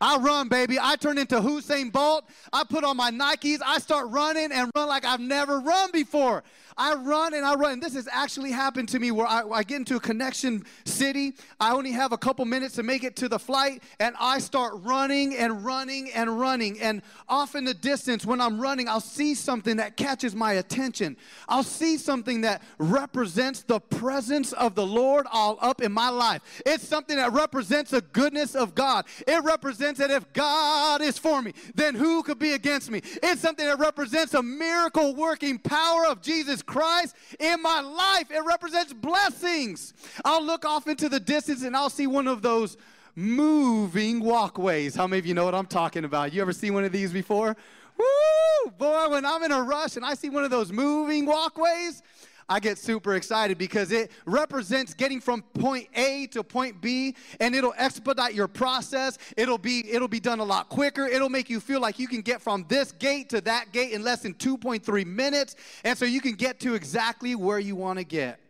I 0.00 0.16
run, 0.18 0.48
baby. 0.48 0.78
I 0.80 0.94
turn 0.94 1.18
into 1.18 1.40
Usain 1.40 1.90
Bolt. 1.90 2.24
I 2.52 2.62
put 2.62 2.84
on 2.84 2.96
my 2.96 3.10
Nikes. 3.10 3.58
I 3.64 3.78
start 3.78 4.08
running 4.10 4.52
and 4.52 4.70
run 4.76 4.86
like 4.88 5.04
I've 5.04 5.20
never 5.20 5.58
run 5.58 5.90
before. 5.90 6.44
I 6.78 6.94
run 6.94 7.34
and 7.34 7.44
I 7.44 7.56
run. 7.56 7.80
This 7.80 7.94
has 7.94 8.08
actually 8.10 8.52
happened 8.52 8.88
to 8.90 9.00
me 9.00 9.10
where 9.10 9.26
I, 9.26 9.42
I, 9.42 9.62
get 9.64 9.78
into 9.78 9.96
a 9.96 10.00
connection 10.00 10.64
city. 10.84 11.34
I 11.58 11.72
only 11.72 11.90
have 11.90 12.12
a 12.12 12.16
couple 12.16 12.44
minutes 12.44 12.76
to 12.76 12.84
make 12.84 13.02
it 13.02 13.16
to 13.16 13.28
the 13.28 13.38
flight, 13.38 13.82
and 13.98 14.14
I 14.20 14.38
start 14.38 14.74
running 14.76 15.36
and 15.36 15.64
running 15.64 16.12
and 16.12 16.38
running. 16.38 16.80
And 16.80 17.02
off 17.28 17.56
in 17.56 17.64
the 17.64 17.74
distance, 17.74 18.24
when 18.24 18.40
I'm 18.40 18.60
running, 18.60 18.88
I'll 18.88 19.00
see 19.00 19.34
something 19.34 19.78
that 19.78 19.96
catches 19.96 20.36
my 20.36 20.54
attention. 20.54 21.16
I'll 21.48 21.64
see 21.64 21.96
something 21.96 22.42
that 22.42 22.62
represents 22.78 23.62
the 23.64 23.80
presence 23.80 24.52
of 24.52 24.76
the 24.76 24.86
Lord 24.86 25.26
all 25.32 25.58
up 25.60 25.82
in 25.82 25.90
my 25.90 26.10
life. 26.10 26.42
It's 26.64 26.86
something 26.86 27.16
that 27.16 27.32
represents 27.32 27.90
the 27.90 28.02
goodness 28.02 28.54
of 28.54 28.76
God. 28.76 29.06
It 29.26 29.42
represents 29.42 29.98
that 29.98 30.12
if 30.12 30.32
God 30.32 31.02
is 31.02 31.18
for 31.18 31.42
me, 31.42 31.54
then 31.74 31.96
who 31.96 32.22
could 32.22 32.38
be 32.38 32.52
against 32.52 32.88
me? 32.88 33.02
It's 33.20 33.40
something 33.40 33.66
that 33.66 33.80
represents 33.80 34.34
a 34.34 34.42
miracle 34.42 35.16
working 35.16 35.58
power 35.58 36.06
of 36.06 36.22
Jesus 36.22 36.62
Christ 36.68 37.16
in 37.40 37.60
my 37.60 37.80
life. 37.80 38.30
It 38.30 38.44
represents 38.44 38.92
blessings. 38.92 39.94
I'll 40.24 40.44
look 40.44 40.64
off 40.64 40.86
into 40.86 41.08
the 41.08 41.18
distance 41.18 41.64
and 41.64 41.76
I'll 41.76 41.90
see 41.90 42.06
one 42.06 42.28
of 42.28 42.42
those 42.42 42.76
moving 43.16 44.20
walkways. 44.20 44.94
How 44.94 45.08
many 45.08 45.18
of 45.18 45.26
you 45.26 45.34
know 45.34 45.44
what 45.44 45.54
I'm 45.54 45.66
talking 45.66 46.04
about? 46.04 46.32
You 46.32 46.40
ever 46.40 46.52
seen 46.52 46.74
one 46.74 46.84
of 46.84 46.92
these 46.92 47.12
before? 47.12 47.56
Woo! 47.98 48.70
Boy, 48.78 49.08
when 49.08 49.26
I'm 49.26 49.42
in 49.42 49.50
a 49.50 49.62
rush 49.62 49.96
and 49.96 50.04
I 50.04 50.14
see 50.14 50.30
one 50.30 50.44
of 50.44 50.50
those 50.50 50.70
moving 50.70 51.26
walkways, 51.26 52.02
I 52.48 52.60
get 52.60 52.78
super 52.78 53.14
excited 53.14 53.58
because 53.58 53.92
it 53.92 54.10
represents 54.24 54.94
getting 54.94 55.20
from 55.20 55.42
point 55.42 55.88
A 55.94 56.26
to 56.28 56.42
point 56.42 56.80
B 56.80 57.14
and 57.40 57.54
it'll 57.54 57.74
expedite 57.76 58.34
your 58.34 58.48
process. 58.48 59.18
It'll 59.36 59.58
be 59.58 59.84
it'll 59.90 60.08
be 60.08 60.20
done 60.20 60.40
a 60.40 60.44
lot 60.44 60.70
quicker. 60.70 61.06
It'll 61.06 61.28
make 61.28 61.50
you 61.50 61.60
feel 61.60 61.80
like 61.80 61.98
you 61.98 62.08
can 62.08 62.22
get 62.22 62.40
from 62.40 62.64
this 62.68 62.92
gate 62.92 63.28
to 63.30 63.42
that 63.42 63.72
gate 63.72 63.92
in 63.92 64.02
less 64.02 64.20
than 64.20 64.32
2.3 64.34 65.06
minutes 65.06 65.56
and 65.84 65.98
so 65.98 66.06
you 66.06 66.22
can 66.22 66.34
get 66.34 66.58
to 66.60 66.74
exactly 66.74 67.34
where 67.34 67.58
you 67.58 67.76
want 67.76 67.98
to 67.98 68.04
get. 68.04 68.40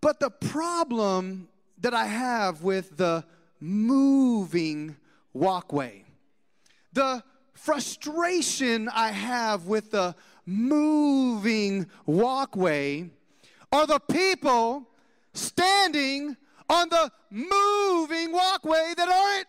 But 0.00 0.20
the 0.20 0.30
problem 0.30 1.48
that 1.78 1.94
I 1.94 2.06
have 2.06 2.62
with 2.62 2.96
the 2.96 3.24
moving 3.58 4.96
walkway, 5.32 6.04
the 6.92 7.24
frustration 7.54 8.88
I 8.88 9.10
have 9.10 9.66
with 9.66 9.90
the 9.90 10.14
moving 10.46 11.86
walkway 12.06 13.10
are 13.72 13.86
the 13.86 13.98
people 14.00 14.86
standing 15.32 16.36
on 16.68 16.88
the 16.88 17.10
moving 17.30 18.32
walkway 18.32 18.94
that 18.96 19.08
aren't. 19.08 19.46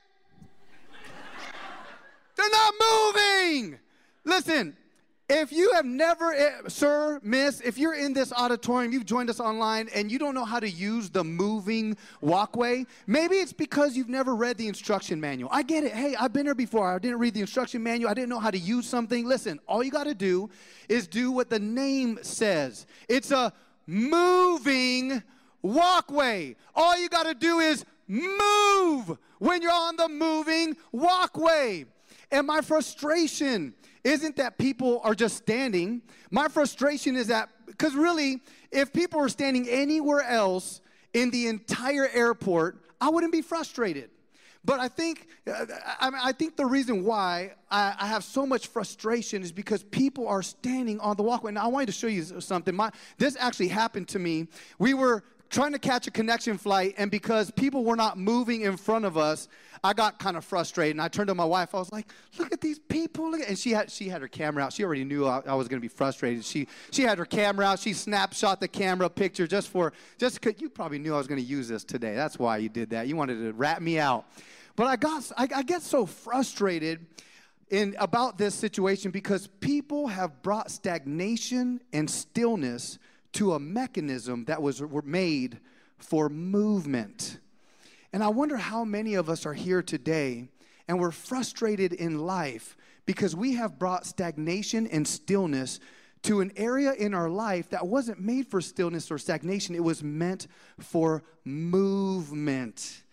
They're 2.35 2.49
not 2.49 2.73
moving. 2.81 3.79
Listen, 4.23 4.75
If 5.27 5.51
you 5.51 5.73
have 5.73 5.85
never, 5.85 6.35
eh, 6.35 6.51
sir, 6.67 7.19
miss, 7.23 7.59
if 7.61 7.79
you're 7.79 7.95
in 7.95 8.13
this 8.13 8.31
auditorium, 8.31 8.91
you've 8.91 9.07
joined 9.07 9.31
us 9.31 9.39
online, 9.39 9.89
and 9.95 10.11
you 10.11 10.19
don't 10.19 10.35
know 10.35 10.45
how 10.45 10.59
to 10.59 10.69
use 10.69 11.09
the 11.09 11.23
moving 11.23 11.97
walkway, 12.21 12.85
maybe 13.07 13.37
it's 13.37 13.51
because 13.51 13.97
you've 13.97 14.09
never 14.09 14.35
read 14.35 14.55
the 14.57 14.67
instruction 14.67 15.19
manual. 15.19 15.49
I 15.51 15.63
get 15.63 15.83
it. 15.83 15.93
Hey, 15.93 16.15
I've 16.15 16.31
been 16.31 16.45
here 16.45 16.53
before. 16.53 16.93
I 16.93 16.99
didn't 16.99 17.17
read 17.17 17.33
the 17.33 17.41
instruction 17.41 17.81
manual. 17.81 18.11
I 18.11 18.13
didn't 18.13 18.29
know 18.29 18.39
how 18.39 18.51
to 18.51 18.57
use 18.57 18.87
something. 18.87 19.25
Listen, 19.25 19.59
all 19.67 19.83
you 19.83 19.89
got 19.89 20.03
to 20.03 20.13
do 20.13 20.47
is 20.89 21.07
do 21.07 21.31
what 21.31 21.49
the 21.49 21.59
name 21.59 22.19
says. 22.21 22.85
It's 23.09 23.31
a 23.31 23.51
moving 23.87 25.23
walkway. 25.63 26.55
All 26.75 26.99
you 26.99 27.09
got 27.09 27.23
to 27.23 27.33
do 27.33 27.57
is 27.59 27.83
move 28.07 29.17
when 29.39 29.63
you're 29.63 29.71
on 29.71 29.95
the 29.95 30.07
moving 30.07 30.77
walkway. 30.91 31.85
And 32.31 32.45
my 32.45 32.61
frustration 32.61 33.73
isn't 34.05 34.37
that 34.37 34.57
people 34.57 35.01
are 35.03 35.15
just 35.15 35.35
standing. 35.35 36.01
My 36.29 36.47
frustration 36.47 37.15
is 37.15 37.27
that, 37.27 37.49
because 37.65 37.95
really, 37.95 38.41
if 38.71 38.93
people 38.93 39.19
were 39.19 39.29
standing 39.29 39.67
anywhere 39.67 40.21
else 40.21 40.79
in 41.13 41.31
the 41.31 41.47
entire 41.47 42.07
airport, 42.13 42.77
I 43.01 43.09
wouldn't 43.09 43.33
be 43.33 43.41
frustrated. 43.41 44.11
But 44.63 44.79
I 44.79 44.87
think, 44.87 45.27
uh, 45.47 45.65
I, 45.99 46.11
I 46.25 46.31
think 46.31 46.55
the 46.55 46.65
reason 46.65 47.03
why 47.03 47.53
I, 47.69 47.95
I, 47.99 48.07
have 48.07 48.23
so 48.23 48.47
much 48.47 48.67
frustration 48.67 49.43
is 49.43 49.51
because 49.51 49.83
people 49.83 50.27
are 50.27 50.41
standing 50.41 50.99
on 50.99 51.15
the 51.17 51.23
walkway. 51.23 51.51
Now, 51.51 51.65
I 51.65 51.67
wanted 51.67 51.87
to 51.87 51.91
show 51.91 52.07
you 52.07 52.23
something. 52.41 52.75
My, 52.75 52.91
this 53.19 53.37
actually 53.39 53.67
happened 53.67 54.07
to 54.09 54.19
me. 54.19 54.47
We 54.79 54.95
were 54.95 55.23
trying 55.55 55.71
to 55.71 55.79
catch 55.79 56.05
a 56.05 56.11
connection 56.11 56.57
flight, 56.57 56.95
and 56.97 57.09
because 57.09 57.49
people 57.49 57.85
were 57.85 57.95
not 57.95 58.17
moving 58.17 58.61
in 58.61 58.75
front 58.75 59.05
of 59.05 59.17
us, 59.17 59.47
I 59.85 59.93
got 59.93 60.19
kind 60.19 60.35
of 60.35 60.43
frustrated. 60.43 60.95
And 60.95 61.01
I 61.01 61.07
turned 61.07 61.29
to 61.29 61.35
my 61.35 61.45
wife. 61.45 61.73
I 61.73 61.79
was 61.79 61.93
like, 61.93 62.07
"Look 62.37 62.51
at 62.51 62.59
these 62.59 62.77
people!" 62.77 63.33
And 63.33 63.57
she 63.57 63.71
had 63.71 63.89
she 63.89 64.09
had 64.09 64.21
her 64.21 64.27
camera 64.27 64.65
out. 64.65 64.73
She 64.73 64.83
already 64.83 65.05
knew 65.05 65.25
I, 65.25 65.41
I 65.47 65.55
was 65.55 65.69
going 65.69 65.79
to 65.79 65.81
be 65.81 65.87
frustrated. 65.87 66.43
She 66.43 66.67
she 66.91 67.03
had 67.03 67.17
her 67.17 67.25
camera 67.25 67.65
out. 67.65 67.79
She 67.79 67.93
snapshot 67.93 68.59
the 68.59 68.67
camera 68.67 69.09
picture 69.09 69.47
just 69.47 69.69
for 69.69 69.93
just 70.17 70.41
because 70.41 70.61
you 70.61 70.69
probably 70.69 70.99
knew 70.99 71.15
I 71.15 71.17
was 71.17 71.27
going 71.27 71.39
to 71.39 71.47
use 71.47 71.69
this 71.69 71.85
today. 71.85 72.15
That's 72.15 72.37
why 72.37 72.57
you 72.57 72.67
did 72.67 72.89
that. 72.89 73.07
You 73.07 73.15
wanted 73.15 73.35
to 73.35 73.53
rat 73.53 73.81
me 73.81 73.97
out. 73.97 74.25
But 74.75 74.87
I 74.87 74.97
got 74.97 75.31
I, 75.37 75.47
I 75.55 75.63
get 75.63 75.83
so 75.83 76.05
frustrated 76.05 77.05
in 77.69 77.95
about 77.97 78.37
this 78.37 78.55
situation 78.55 79.09
because 79.09 79.47
people 79.61 80.07
have 80.07 80.41
brought 80.41 80.69
stagnation 80.69 81.79
and 81.93 82.09
stillness 82.09 82.99
to 83.35 83.53
a 83.53 83.59
mechanism 83.59 84.45
that 84.45 84.61
was 84.61 84.81
made 85.03 85.59
for 85.97 86.29
movement. 86.29 87.37
And 88.13 88.23
I 88.23 88.29
wonder 88.29 88.57
how 88.57 88.85
many 88.85 89.15
of 89.15 89.29
us 89.29 89.45
are 89.45 89.53
here 89.53 89.83
today 89.83 90.47
and 90.87 90.99
we're 90.99 91.11
frustrated 91.11 91.91
in 91.91 92.19
life 92.19 92.77
because 93.05 93.35
we 93.35 93.55
have 93.55 93.77
brought 93.77 94.05
stagnation 94.05 94.87
and 94.87 95.07
stillness 95.07 95.79
to 96.23 96.39
an 96.39 96.51
area 96.55 96.93
in 96.93 97.13
our 97.13 97.29
life 97.29 97.69
that 97.69 97.85
wasn't 97.85 98.19
made 98.19 98.47
for 98.47 98.61
stillness 98.61 99.11
or 99.11 99.17
stagnation, 99.17 99.75
it 99.75 99.83
was 99.83 100.01
meant 100.01 100.47
for 100.79 101.23
movement. 101.43 103.03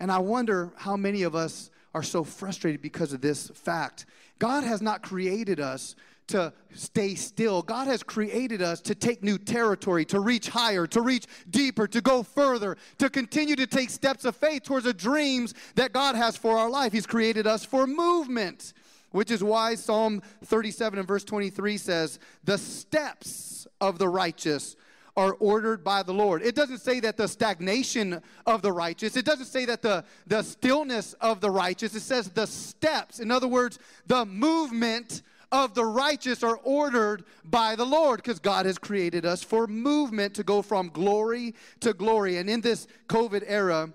And 0.00 0.10
I 0.10 0.18
wonder 0.18 0.72
how 0.76 0.96
many 0.96 1.22
of 1.22 1.34
us 1.34 1.70
are 1.94 2.02
so 2.02 2.24
frustrated 2.24 2.82
because 2.82 3.12
of 3.12 3.20
this 3.20 3.48
fact. 3.50 4.06
God 4.38 4.64
has 4.64 4.82
not 4.82 5.02
created 5.02 5.60
us 5.60 5.94
to 6.28 6.52
stay 6.74 7.14
still. 7.14 7.62
God 7.62 7.86
has 7.86 8.02
created 8.02 8.62
us 8.62 8.80
to 8.82 8.94
take 8.94 9.22
new 9.22 9.38
territory, 9.38 10.04
to 10.06 10.20
reach 10.20 10.48
higher, 10.48 10.86
to 10.88 11.00
reach 11.00 11.26
deeper, 11.50 11.86
to 11.88 12.00
go 12.00 12.22
further, 12.22 12.76
to 12.98 13.08
continue 13.08 13.56
to 13.56 13.66
take 13.66 13.90
steps 13.90 14.24
of 14.24 14.36
faith 14.36 14.64
towards 14.64 14.84
the 14.84 14.94
dreams 14.94 15.54
that 15.74 15.92
God 15.92 16.16
has 16.16 16.36
for 16.36 16.58
our 16.58 16.70
life. 16.70 16.92
He's 16.92 17.06
created 17.06 17.46
us 17.46 17.64
for 17.64 17.86
movement, 17.86 18.72
which 19.12 19.30
is 19.30 19.42
why 19.42 19.74
Psalm 19.74 20.22
37 20.44 20.98
and 20.98 21.08
verse 21.08 21.24
23 21.24 21.76
says, 21.76 22.18
The 22.44 22.58
steps 22.58 23.66
of 23.80 23.98
the 23.98 24.08
righteous 24.08 24.76
are 25.16 25.32
ordered 25.34 25.82
by 25.82 26.02
the 26.02 26.12
Lord. 26.12 26.42
It 26.42 26.54
doesn't 26.54 26.78
say 26.78 27.00
that 27.00 27.16
the 27.16 27.26
stagnation 27.26 28.20
of 28.44 28.60
the 28.60 28.70
righteous, 28.70 29.16
it 29.16 29.24
doesn't 29.24 29.46
say 29.46 29.64
that 29.64 29.80
the, 29.80 30.04
the 30.26 30.42
stillness 30.42 31.14
of 31.14 31.40
the 31.40 31.50
righteous, 31.50 31.94
it 31.94 32.00
says 32.00 32.28
the 32.28 32.46
steps. 32.46 33.18
In 33.18 33.30
other 33.30 33.48
words, 33.48 33.78
the 34.06 34.26
movement 34.26 35.22
of 35.52 35.74
the 35.74 35.84
righteous 35.84 36.42
are 36.42 36.58
ordered 36.64 37.24
by 37.44 37.76
the 37.76 37.84
Lord 37.84 38.22
because 38.22 38.38
God 38.38 38.66
has 38.66 38.78
created 38.78 39.24
us 39.24 39.42
for 39.42 39.66
movement 39.66 40.34
to 40.34 40.42
go 40.42 40.62
from 40.62 40.88
glory 40.88 41.54
to 41.80 41.92
glory. 41.92 42.38
And 42.38 42.50
in 42.50 42.60
this 42.60 42.86
COVID 43.08 43.44
era, 43.46 43.92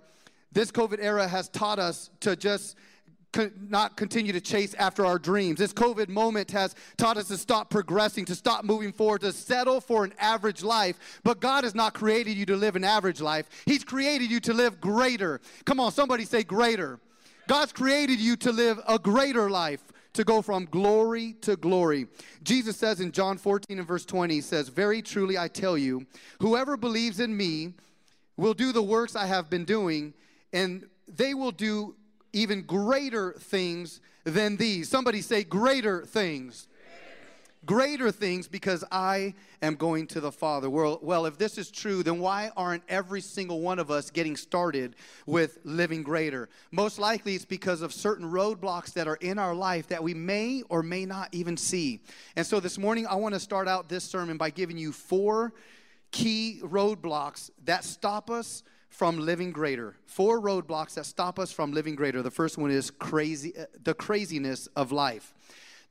this 0.51 0.71
COVID 0.71 0.99
era 1.01 1.27
has 1.27 1.49
taught 1.49 1.79
us 1.79 2.09
to 2.21 2.35
just 2.35 2.77
not 3.69 3.95
continue 3.95 4.33
to 4.33 4.41
chase 4.41 4.73
after 4.73 5.05
our 5.05 5.17
dreams. 5.17 5.57
This 5.57 5.73
COVID 5.73 6.09
moment 6.09 6.51
has 6.51 6.75
taught 6.97 7.17
us 7.17 7.27
to 7.29 7.37
stop 7.37 7.69
progressing, 7.69 8.25
to 8.25 8.35
stop 8.35 8.65
moving 8.65 8.91
forward, 8.91 9.21
to 9.21 9.31
settle 9.31 9.79
for 9.79 10.03
an 10.03 10.13
average 10.19 10.63
life. 10.63 11.21
But 11.23 11.39
God 11.39 11.63
has 11.63 11.73
not 11.73 11.93
created 11.93 12.35
you 12.35 12.45
to 12.47 12.57
live 12.57 12.75
an 12.75 12.83
average 12.83 13.21
life, 13.21 13.47
He's 13.65 13.83
created 13.83 14.29
you 14.29 14.39
to 14.41 14.53
live 14.53 14.81
greater. 14.81 15.39
Come 15.65 15.79
on, 15.79 15.91
somebody 15.91 16.25
say 16.25 16.43
greater. 16.43 16.99
God's 17.47 17.73
created 17.73 18.19
you 18.19 18.35
to 18.37 18.51
live 18.51 18.79
a 18.87 18.99
greater 18.99 19.49
life 19.49 19.81
to 20.13 20.23
go 20.23 20.41
from 20.41 20.65
glory 20.65 21.33
to 21.41 21.55
glory. 21.55 22.07
Jesus 22.43 22.77
says 22.77 22.99
in 22.99 23.11
John 23.11 23.37
14 23.37 23.79
and 23.79 23.87
verse 23.87 24.05
20, 24.05 24.33
he 24.33 24.41
says, 24.41 24.69
Very 24.69 25.01
truly 25.01 25.37
I 25.37 25.47
tell 25.47 25.77
you, 25.77 26.05
whoever 26.39 26.77
believes 26.77 27.19
in 27.19 27.35
me 27.35 27.73
will 28.37 28.53
do 28.53 28.71
the 28.71 28.81
works 28.81 29.15
I 29.15 29.25
have 29.25 29.49
been 29.49 29.65
doing, 29.65 30.13
and 30.51 30.87
they 31.07 31.33
will 31.33 31.51
do 31.51 31.95
even 32.33 32.63
greater 32.63 33.33
things 33.33 34.01
than 34.23 34.57
these. 34.57 34.89
Somebody 34.89 35.21
say, 35.21 35.43
greater 35.43 36.05
things 36.05 36.67
greater 37.65 38.11
things 38.11 38.47
because 38.47 38.83
I 38.91 39.33
am 39.61 39.75
going 39.75 40.07
to 40.07 40.19
the 40.19 40.31
Father. 40.31 40.69
Well, 40.69 40.99
well, 41.01 41.25
if 41.25 41.37
this 41.37 41.57
is 41.57 41.69
true, 41.69 42.03
then 42.03 42.19
why 42.19 42.51
aren't 42.57 42.83
every 42.89 43.21
single 43.21 43.61
one 43.61 43.79
of 43.79 43.91
us 43.91 44.09
getting 44.09 44.35
started 44.35 44.95
with 45.25 45.59
living 45.63 46.03
greater? 46.03 46.49
Most 46.71 46.99
likely 46.99 47.35
it's 47.35 47.45
because 47.45 47.81
of 47.81 47.93
certain 47.93 48.25
roadblocks 48.25 48.93
that 48.93 49.07
are 49.07 49.17
in 49.17 49.37
our 49.37 49.53
life 49.53 49.87
that 49.89 50.03
we 50.03 50.13
may 50.13 50.63
or 50.69 50.81
may 50.81 51.05
not 51.05 51.29
even 51.31 51.55
see. 51.55 52.01
And 52.35 52.45
so 52.45 52.59
this 52.59 52.77
morning, 52.77 53.05
I 53.07 53.15
want 53.15 53.35
to 53.35 53.39
start 53.39 53.67
out 53.67 53.89
this 53.89 54.03
sermon 54.03 54.37
by 54.37 54.49
giving 54.49 54.77
you 54.77 54.91
four 54.91 55.53
key 56.11 56.59
roadblocks 56.63 57.51
that 57.65 57.83
stop 57.83 58.29
us 58.29 58.63
from 58.89 59.17
living 59.19 59.51
greater. 59.51 59.95
Four 60.05 60.41
roadblocks 60.41 60.95
that 60.95 61.05
stop 61.05 61.39
us 61.39 61.51
from 61.51 61.71
living 61.71 61.95
greater. 61.95 62.21
The 62.21 62.29
first 62.29 62.57
one 62.57 62.71
is 62.71 62.91
crazy, 62.91 63.57
uh, 63.57 63.65
the 63.83 63.93
craziness 63.93 64.67
of 64.75 64.91
life. 64.91 65.33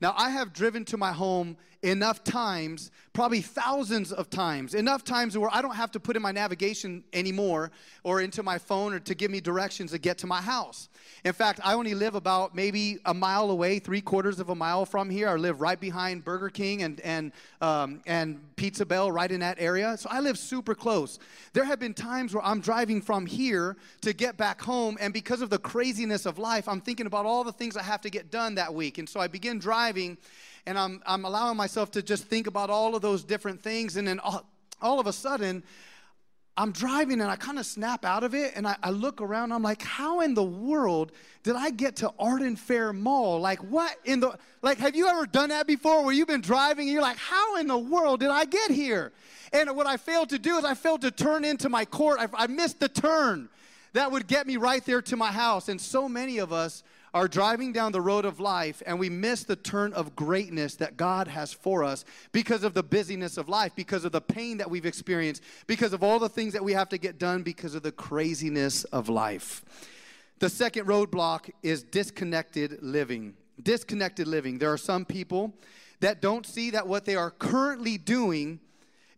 Now, 0.01 0.15
I 0.17 0.31
have 0.31 0.51
driven 0.51 0.83
to 0.85 0.97
my 0.97 1.13
home 1.13 1.57
enough 1.83 2.23
times, 2.23 2.91
probably 3.13 3.41
thousands 3.41 4.11
of 4.11 4.29
times, 4.29 4.75
enough 4.75 5.03
times 5.03 5.37
where 5.37 5.49
I 5.51 5.61
don't 5.61 5.75
have 5.75 5.91
to 5.91 5.99
put 5.99 6.15
in 6.15 6.21
my 6.21 6.31
navigation 6.31 7.03
anymore 7.11 7.71
or 8.03 8.21
into 8.21 8.43
my 8.43 8.57
phone 8.57 8.93
or 8.93 8.99
to 8.99 9.15
give 9.15 9.31
me 9.31 9.41
directions 9.41 9.91
to 9.91 9.97
get 9.97 10.17
to 10.19 10.27
my 10.27 10.41
house. 10.41 10.89
In 11.23 11.33
fact, 11.33 11.59
I 11.63 11.73
only 11.73 11.95
live 11.95 12.15
about 12.15 12.55
maybe 12.55 12.99
a 13.05 13.13
mile 13.13 13.49
away, 13.49 13.79
three 13.79 14.01
quarters 14.01 14.39
of 14.39 14.49
a 14.49 14.55
mile 14.55 14.85
from 14.85 15.09
here. 15.09 15.27
I 15.27 15.35
live 15.35 15.59
right 15.59 15.79
behind 15.79 16.23
Burger 16.23 16.49
King 16.49 16.83
and, 16.83 16.99
and, 17.01 17.31
um, 17.61 18.01
and 18.05 18.39
Pizza 18.55 18.85
Bell, 18.85 19.11
right 19.11 19.31
in 19.31 19.39
that 19.39 19.57
area. 19.59 19.97
So 19.97 20.07
I 20.11 20.19
live 20.19 20.37
super 20.37 20.75
close. 20.75 21.17
There 21.53 21.63
have 21.63 21.79
been 21.79 21.95
times 21.95 22.33
where 22.33 22.45
I'm 22.45 22.61
driving 22.61 23.01
from 23.01 23.25
here 23.25 23.75
to 24.01 24.13
get 24.13 24.37
back 24.37 24.61
home, 24.61 24.97
and 25.01 25.13
because 25.13 25.41
of 25.41 25.49
the 25.49 25.57
craziness 25.57 26.25
of 26.27 26.37
life, 26.37 26.67
I'm 26.67 26.81
thinking 26.81 27.07
about 27.07 27.25
all 27.25 27.43
the 27.43 27.51
things 27.51 27.75
I 27.75 27.83
have 27.83 28.01
to 28.01 28.09
get 28.09 28.29
done 28.29 28.55
that 28.55 28.73
week. 28.73 28.99
And 28.99 29.09
so 29.09 29.19
I 29.19 29.27
begin 29.27 29.57
driving, 29.57 30.17
and 30.65 30.77
I'm, 30.77 31.01
I'm 31.05 31.25
allowing 31.25 31.57
myself 31.57 31.91
to 31.91 32.01
just 32.01 32.25
think 32.25 32.47
about 32.47 32.69
all 32.69 32.95
of 32.95 33.01
those 33.01 33.23
different 33.23 33.61
things, 33.61 33.97
and 33.97 34.07
then 34.07 34.19
all, 34.19 34.45
all 34.81 34.99
of 34.99 35.07
a 35.07 35.13
sudden, 35.13 35.63
I'm 36.57 36.71
driving 36.71 37.21
and 37.21 37.31
I 37.31 37.37
kind 37.37 37.57
of 37.59 37.65
snap 37.65 38.03
out 38.03 38.23
of 38.23 38.35
it 38.35 38.53
and 38.55 38.67
I, 38.67 38.75
I, 38.83 38.89
look 38.89 39.21
around. 39.21 39.53
I'm 39.53 39.63
like, 39.63 39.81
how 39.81 40.19
in 40.19 40.33
the 40.33 40.43
world 40.43 41.13
did 41.43 41.55
I 41.55 41.69
get 41.69 41.95
to 41.97 42.11
Arden 42.19 42.57
Fair 42.57 42.91
Mall? 42.91 43.39
Like, 43.39 43.59
what 43.59 43.95
in 44.03 44.19
the, 44.19 44.37
like, 44.61 44.77
have 44.79 44.95
you 44.95 45.07
ever 45.07 45.25
done 45.25 45.49
that 45.49 45.65
before 45.65 46.03
where 46.03 46.13
you've 46.13 46.27
been 46.27 46.41
driving 46.41 46.87
and 46.87 46.93
you're 46.93 47.01
like, 47.01 47.17
how 47.17 47.55
in 47.55 47.67
the 47.67 47.77
world 47.77 48.19
did 48.19 48.29
I 48.29 48.45
get 48.45 48.69
here? 48.69 49.13
And 49.53 49.75
what 49.75 49.87
I 49.87 49.95
failed 49.95 50.29
to 50.29 50.39
do 50.39 50.57
is 50.57 50.65
I 50.65 50.73
failed 50.73 51.01
to 51.01 51.11
turn 51.11 51.45
into 51.45 51.69
my 51.69 51.85
court. 51.85 52.19
I, 52.19 52.27
I 52.33 52.47
missed 52.47 52.79
the 52.79 52.89
turn 52.89 53.49
that 53.93 54.11
would 54.11 54.27
get 54.27 54.45
me 54.45 54.57
right 54.57 54.83
there 54.85 55.01
to 55.03 55.15
my 55.15 55.31
house. 55.31 55.69
And 55.69 55.79
so 55.79 56.09
many 56.09 56.37
of 56.37 56.51
us 56.51 56.83
are 57.13 57.27
driving 57.27 57.73
down 57.73 57.91
the 57.91 58.01
road 58.01 58.25
of 58.25 58.39
life 58.39 58.81
and 58.85 58.97
we 58.99 59.09
miss 59.09 59.43
the 59.43 59.55
turn 59.55 59.91
of 59.93 60.15
greatness 60.15 60.75
that 60.75 60.95
God 60.95 61.27
has 61.27 61.51
for 61.51 61.83
us 61.83 62.05
because 62.31 62.63
of 62.63 62.73
the 62.73 62.83
busyness 62.83 63.37
of 63.37 63.49
life, 63.49 63.73
because 63.75 64.05
of 64.05 64.11
the 64.11 64.21
pain 64.21 64.57
that 64.57 64.69
we've 64.69 64.85
experienced, 64.85 65.43
because 65.67 65.91
of 65.93 66.03
all 66.03 66.19
the 66.19 66.29
things 66.29 66.53
that 66.53 66.63
we 66.63 66.73
have 66.73 66.89
to 66.89 66.97
get 66.97 67.19
done, 67.19 67.43
because 67.43 67.75
of 67.75 67.83
the 67.83 67.91
craziness 67.91 68.85
of 68.85 69.09
life. 69.09 69.65
The 70.39 70.49
second 70.49 70.87
roadblock 70.87 71.51
is 71.61 71.83
disconnected 71.83 72.81
living. 72.81 73.35
Disconnected 73.61 74.27
living. 74.27 74.57
There 74.57 74.71
are 74.71 74.77
some 74.77 75.05
people 75.05 75.53
that 75.99 76.21
don't 76.21 76.45
see 76.45 76.71
that 76.71 76.87
what 76.87 77.05
they 77.05 77.15
are 77.15 77.29
currently 77.29 77.97
doing 77.97 78.59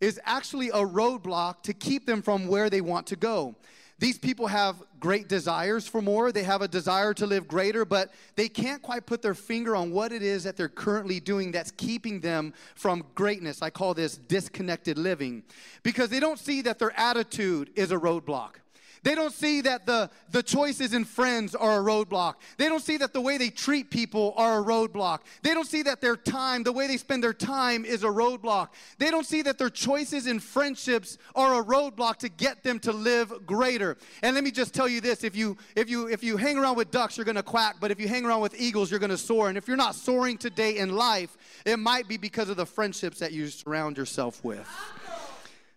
is 0.00 0.20
actually 0.24 0.68
a 0.68 0.74
roadblock 0.74 1.62
to 1.62 1.72
keep 1.72 2.04
them 2.06 2.20
from 2.20 2.46
where 2.46 2.68
they 2.68 2.80
want 2.80 3.06
to 3.06 3.16
go. 3.16 3.54
These 3.98 4.18
people 4.18 4.46
have 4.48 4.82
great 4.98 5.28
desires 5.28 5.86
for 5.86 6.02
more. 6.02 6.32
They 6.32 6.42
have 6.42 6.62
a 6.62 6.68
desire 6.68 7.14
to 7.14 7.26
live 7.26 7.46
greater, 7.46 7.84
but 7.84 8.12
they 8.34 8.48
can't 8.48 8.82
quite 8.82 9.06
put 9.06 9.22
their 9.22 9.34
finger 9.34 9.76
on 9.76 9.92
what 9.92 10.12
it 10.12 10.22
is 10.22 10.44
that 10.44 10.56
they're 10.56 10.68
currently 10.68 11.20
doing 11.20 11.52
that's 11.52 11.70
keeping 11.70 12.20
them 12.20 12.54
from 12.74 13.04
greatness. 13.14 13.62
I 13.62 13.70
call 13.70 13.94
this 13.94 14.16
disconnected 14.16 14.98
living 14.98 15.44
because 15.82 16.10
they 16.10 16.20
don't 16.20 16.38
see 16.38 16.62
that 16.62 16.78
their 16.78 16.98
attitude 16.98 17.70
is 17.76 17.92
a 17.92 17.96
roadblock. 17.96 18.56
They 19.04 19.14
don't 19.14 19.34
see 19.34 19.60
that 19.60 19.84
the, 19.84 20.10
the 20.30 20.42
choices 20.42 20.94
in 20.94 21.04
friends 21.04 21.54
are 21.54 21.78
a 21.78 21.82
roadblock. 21.84 22.36
They 22.56 22.70
don't 22.70 22.82
see 22.82 22.96
that 22.96 23.12
the 23.12 23.20
way 23.20 23.36
they 23.36 23.50
treat 23.50 23.90
people 23.90 24.32
are 24.38 24.60
a 24.60 24.64
roadblock. 24.64 25.20
They 25.42 25.52
don't 25.52 25.66
see 25.66 25.82
that 25.82 26.00
their 26.00 26.16
time, 26.16 26.62
the 26.62 26.72
way 26.72 26.86
they 26.86 26.96
spend 26.96 27.22
their 27.22 27.34
time, 27.34 27.84
is 27.84 28.02
a 28.02 28.08
roadblock. 28.08 28.70
They 28.98 29.10
don't 29.10 29.26
see 29.26 29.42
that 29.42 29.58
their 29.58 29.68
choices 29.68 30.26
in 30.26 30.40
friendships 30.40 31.18
are 31.34 31.60
a 31.60 31.64
roadblock 31.64 32.16
to 32.20 32.30
get 32.30 32.62
them 32.62 32.80
to 32.80 32.92
live 32.92 33.46
greater. 33.46 33.98
And 34.22 34.34
let 34.34 34.42
me 34.42 34.50
just 34.50 34.72
tell 34.72 34.88
you 34.88 35.02
this 35.02 35.22
if 35.22 35.36
you 35.36 35.58
if 35.76 35.90
you 35.90 36.08
if 36.08 36.24
you 36.24 36.38
hang 36.38 36.56
around 36.56 36.76
with 36.76 36.90
ducks, 36.90 37.18
you're 37.18 37.26
gonna 37.26 37.42
quack, 37.42 37.76
but 37.80 37.90
if 37.90 38.00
you 38.00 38.08
hang 38.08 38.24
around 38.24 38.40
with 38.40 38.58
eagles, 38.58 38.90
you're 38.90 39.00
gonna 39.00 39.18
soar. 39.18 39.50
And 39.50 39.58
if 39.58 39.68
you're 39.68 39.76
not 39.76 39.94
soaring 39.94 40.38
today 40.38 40.78
in 40.78 40.96
life, 40.96 41.36
it 41.66 41.78
might 41.78 42.08
be 42.08 42.16
because 42.16 42.48
of 42.48 42.56
the 42.56 42.66
friendships 42.66 43.18
that 43.18 43.32
you 43.32 43.48
surround 43.48 43.98
yourself 43.98 44.42
with. 44.42 44.66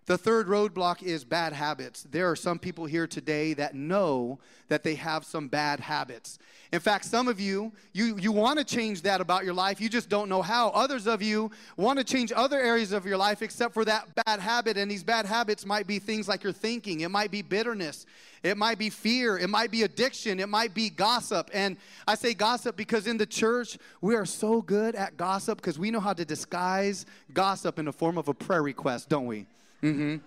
The 0.08 0.18
third 0.18 0.48
roadblock 0.48 1.04
is 1.04 1.26
bad 1.26 1.52
habits. 1.52 2.08
There 2.10 2.32
are 2.32 2.36
some 2.38 2.60
people 2.60 2.86
here 2.86 3.08
today 3.08 3.54
that 3.56 3.76
know 3.76 4.40
that 4.70 4.82
they 4.82 4.96
have 4.96 5.26
some 5.26 5.50
bad 5.50 5.82
habits. 5.82 6.40
In 6.72 6.80
fact, 6.80 7.04
some 7.04 7.28
of 7.28 7.42
you, 7.42 7.74
you, 7.92 8.18
you 8.18 8.32
want 8.32 8.58
to 8.58 8.64
change 8.64 9.02
that 9.02 9.20
about 9.20 9.44
your 9.44 9.54
life, 9.54 9.82
you 9.82 9.90
just 9.90 10.08
don't 10.08 10.30
know 10.30 10.42
how. 10.42 10.70
Others 10.70 11.08
of 11.08 11.22
you 11.22 11.52
want 11.76 12.00
to 12.00 12.06
change 12.06 12.32
other 12.34 12.58
areas 12.58 12.94
of 12.94 13.06
your 13.06 13.18
life 13.18 13.42
except 13.42 13.74
for 13.74 13.84
that 13.84 14.08
bad 14.26 14.40
habit. 14.40 14.78
And 14.78 14.90
these 14.90 15.04
bad 15.04 15.26
habits 15.26 15.66
might 15.66 15.88
be 15.88 16.00
things 16.00 16.30
like 16.30 16.42
your 16.42 16.54
thinking, 16.54 17.02
it 17.02 17.12
might 17.12 17.30
be 17.30 17.42
bitterness, 17.42 18.06
it 18.44 18.56
might 18.56 18.78
be 18.78 18.90
fear, 18.90 19.38
it 19.38 19.50
might 19.50 19.72
be 19.72 19.84
addiction, 19.84 20.40
it 20.40 20.48
might 20.48 20.74
be 20.74 20.90
gossip. 20.90 21.50
And 21.54 21.76
I 22.08 22.16
say 22.16 22.34
gossip 22.34 22.78
because 22.78 23.08
in 23.08 23.18
the 23.18 23.26
church, 23.26 23.78
we 24.00 24.16
are 24.16 24.26
so 24.26 24.62
good 24.62 24.96
at 24.96 25.18
gossip 25.18 25.58
because 25.58 25.78
we 25.78 25.92
know 25.92 26.00
how 26.00 26.14
to 26.14 26.24
disguise 26.24 27.06
gossip 27.34 27.78
in 27.78 27.84
the 27.84 27.94
form 27.94 28.18
of 28.18 28.30
a 28.30 28.34
prayer 28.34 28.64
request, 28.64 29.10
don't 29.10 29.26
we? 29.26 29.48
Mm-hmm. 29.84 30.18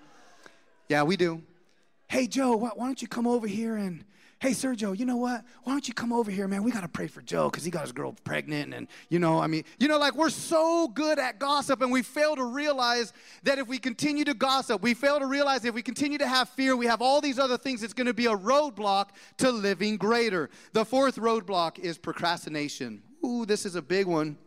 Yeah, 0.88 1.02
we 1.02 1.16
do. 1.16 1.42
Hey, 2.08 2.26
Joe, 2.26 2.56
why, 2.56 2.70
why 2.74 2.86
don't 2.86 3.00
you 3.00 3.08
come 3.08 3.26
over 3.26 3.46
here 3.46 3.76
and 3.76 4.04
hey 4.40 4.52
sergio 4.52 4.98
you 4.98 5.04
know 5.04 5.18
what? 5.18 5.44
Why 5.64 5.72
don't 5.72 5.86
you 5.86 5.92
come 5.92 6.12
over 6.12 6.30
here 6.30 6.48
man? 6.48 6.62
We 6.62 6.72
got 6.72 6.80
to 6.80 6.88
pray 6.88 7.06
for 7.06 7.20
joe 7.20 7.50
because 7.50 7.62
he 7.62 7.70
got 7.70 7.82
his 7.82 7.92
girl 7.92 8.16
pregnant 8.24 8.72
and 8.74 8.88
you 9.10 9.18
know 9.18 9.38
i 9.38 9.46
mean 9.46 9.64
you 9.78 9.86
know 9.86 9.98
like 9.98 10.14
we're 10.14 10.30
so 10.30 10.88
good 10.88 11.18
at 11.18 11.38
gossip 11.38 11.82
and 11.82 11.92
we 11.92 12.02
fail 12.02 12.34
to 12.36 12.44
realize 12.44 13.12
that 13.42 13.58
if 13.58 13.68
we 13.68 13.78
continue 13.78 14.24
to 14.24 14.34
gossip 14.34 14.82
we 14.82 14.94
fail 14.94 15.18
to 15.18 15.26
realize 15.26 15.64
if 15.64 15.74
we 15.74 15.82
continue 15.82 16.16
to 16.18 16.26
have 16.26 16.48
fear 16.48 16.74
we 16.74 16.86
have 16.86 17.02
all 17.02 17.20
these 17.20 17.38
other 17.38 17.58
things 17.58 17.82
it's 17.82 17.92
going 17.92 18.06
to 18.06 18.14
be 18.14 18.26
a 18.26 18.36
roadblock 18.36 19.10
to 19.36 19.50
living 19.50 19.96
greater. 19.96 20.48
The 20.72 20.84
fourth 20.84 21.16
roadblock 21.16 21.78
is 21.78 21.98
procrastination. 21.98 23.02
Ooh 23.24 23.44
this 23.44 23.66
is 23.66 23.74
a 23.74 23.82
big 23.82 24.06
one. 24.06 24.38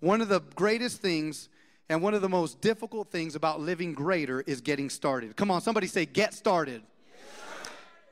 One 0.00 0.22
of 0.22 0.28
the 0.28 0.40
greatest 0.54 1.02
things 1.02 1.50
and 1.90 2.00
one 2.00 2.14
of 2.14 2.22
the 2.22 2.28
most 2.28 2.60
difficult 2.60 3.10
things 3.10 3.34
about 3.34 3.60
living 3.60 3.92
greater 3.92 4.42
is 4.42 4.60
getting 4.60 4.88
started. 4.88 5.34
Come 5.34 5.50
on, 5.50 5.60
somebody 5.60 5.88
say, 5.88 6.06
get 6.06 6.32
started. 6.32 6.82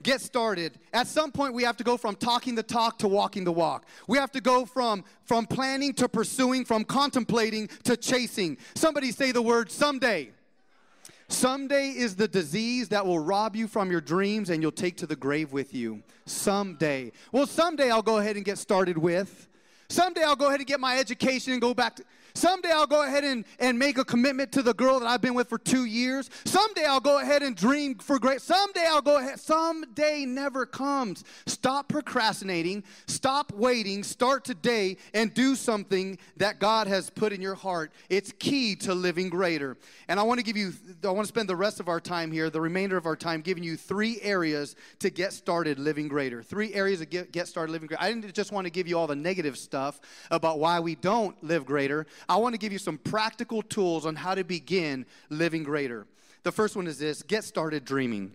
Get 0.03 0.21
started. 0.21 0.81
At 0.93 1.07
some 1.07 1.31
point, 1.31 1.55
we 1.55 1.63
have 1.63 1.77
to 1.77 1.85
go 1.85 1.97
from 1.97 2.17
talking 2.17 2.57
the 2.57 2.63
talk 2.65 2.99
to 2.99 3.09
walking 3.09 3.45
the 3.45 3.53
walk. 3.53 3.87
We 4.09 4.19
have 4.19 4.33
to 4.33 4.41
go 4.41 4.67
from, 4.67 5.05
from 5.23 5.47
planning 5.47 5.93
to 5.95 6.09
pursuing, 6.09 6.65
from 6.65 6.83
contemplating 6.83 7.69
to 7.85 7.97
chasing. 7.97 8.59
Somebody 8.75 9.13
say 9.13 9.31
the 9.31 9.43
word 9.43 9.71
someday. 9.71 10.33
Someday 11.29 11.91
is 11.91 12.17
the 12.17 12.27
disease 12.27 12.89
that 12.89 13.07
will 13.07 13.21
rob 13.21 13.55
you 13.55 13.69
from 13.69 13.93
your 13.93 14.01
dreams 14.01 14.51
and 14.51 14.61
you'll 14.61 14.73
take 14.73 14.97
to 14.97 15.07
the 15.07 15.17
grave 15.17 15.53
with 15.53 15.73
you. 15.73 16.03
Someday. 16.27 17.13
Well, 17.31 17.47
someday 17.47 17.93
I'll 17.93 18.03
go 18.03 18.19
ahead 18.19 18.35
and 18.35 18.45
get 18.45 18.59
started 18.59 18.99
with. 18.99 19.47
Someday 19.89 20.25
I'll 20.25 20.37
go 20.37 20.49
ahead 20.49 20.59
and 20.59 20.67
get 20.67 20.81
my 20.81 20.99
education 20.99 21.53
and 21.53 21.63
go 21.63 21.75
back 21.75 21.97
to. 21.97 22.05
Someday 22.39 22.71
I'll 22.71 22.87
go 22.87 23.03
ahead 23.03 23.25
and, 23.25 23.45
and 23.59 23.77
make 23.77 23.99
a 23.99 24.05
commitment 24.05 24.53
to 24.53 24.63
the 24.63 24.73
girl 24.73 25.01
that 25.01 25.07
I've 25.07 25.21
been 25.21 25.35
with 25.35 25.49
for 25.49 25.59
two 25.59 25.87
years. 25.87 26.31
Someday 26.45 26.85
I'll 26.85 27.01
go 27.01 27.19
ahead 27.19 27.43
and 27.43 27.57
dream 27.57 27.97
for 27.97 28.21
great. 28.21 28.41
Someday 28.41 28.87
I'll 28.89 29.03
go 29.03 29.19
ahead. 29.19 29.41
Someday 29.41 30.25
never 30.25 30.65
comes. 30.65 31.25
Stop 31.47 31.89
procrastinating. 31.89 32.85
Stop 33.09 33.53
waiting. 33.55 34.05
Start 34.05 34.45
today 34.45 34.99
and 35.15 35.35
do 35.35 35.57
something 35.57 36.17
that 36.37 36.61
God 36.61 36.87
has 36.87 37.11
put 37.11 37.33
in 37.33 37.43
your 37.43 37.57
heart. 37.57 37.93
It's 38.09 38.33
key 38.39 38.77
to 38.77 38.95
living 38.95 39.31
greater. 39.31 39.77
And 40.07 40.21
I 40.21 40.23
want 40.23 40.39
to 40.39 40.45
give 40.45 40.57
you, 40.57 40.73
I 41.03 41.09
want 41.09 41.25
to 41.25 41.29
spend 41.29 41.49
the 41.49 41.57
rest 41.57 41.81
of 41.81 41.89
our 41.89 42.01
time 42.01 42.31
here, 42.31 42.51
the 42.51 42.61
remainder 42.61 42.97
of 42.97 43.07
our 43.07 43.17
time, 43.17 43.41
giving 43.41 43.65
you 43.65 43.77
three 43.77 44.21
areas 44.23 44.77
to 45.01 45.11
get 45.11 45.33
started 45.33 45.81
living 45.81 46.07
greater. 46.07 46.45
Three 46.45 46.73
areas 46.73 47.01
to 47.01 47.07
get, 47.07 47.33
get 47.33 47.49
started 47.49 47.73
living 47.73 47.89
greater. 47.89 48.03
I 48.03 48.13
didn't 48.13 48.33
just 48.33 48.53
want 48.53 48.67
to 48.67 48.71
give 48.71 48.87
you 48.87 48.97
all 48.97 49.09
the 49.09 49.17
negative 49.17 49.59
stuff 49.59 50.01
about 50.31 50.61
why 50.61 50.79
we 50.79 50.95
don't 50.95 51.43
live 51.43 51.67
greater. 51.67 52.07
I 52.29 52.37
want 52.37 52.55
to 52.55 52.59
give 52.59 52.73
you 52.73 52.79
some 52.79 52.99
practical 52.99 53.63
tools 53.63 54.05
on 54.05 54.17
how 54.17 54.35
to 54.35 54.45
begin 54.45 55.07
living 55.31 55.63
greater. 55.63 56.07
The 56.43 56.53
first 56.53 56.77
one 56.77 56.87
is 56.87 56.99
this 56.99 57.23
get 57.23 57.45
started 57.45 57.85
dreaming. 57.85 58.33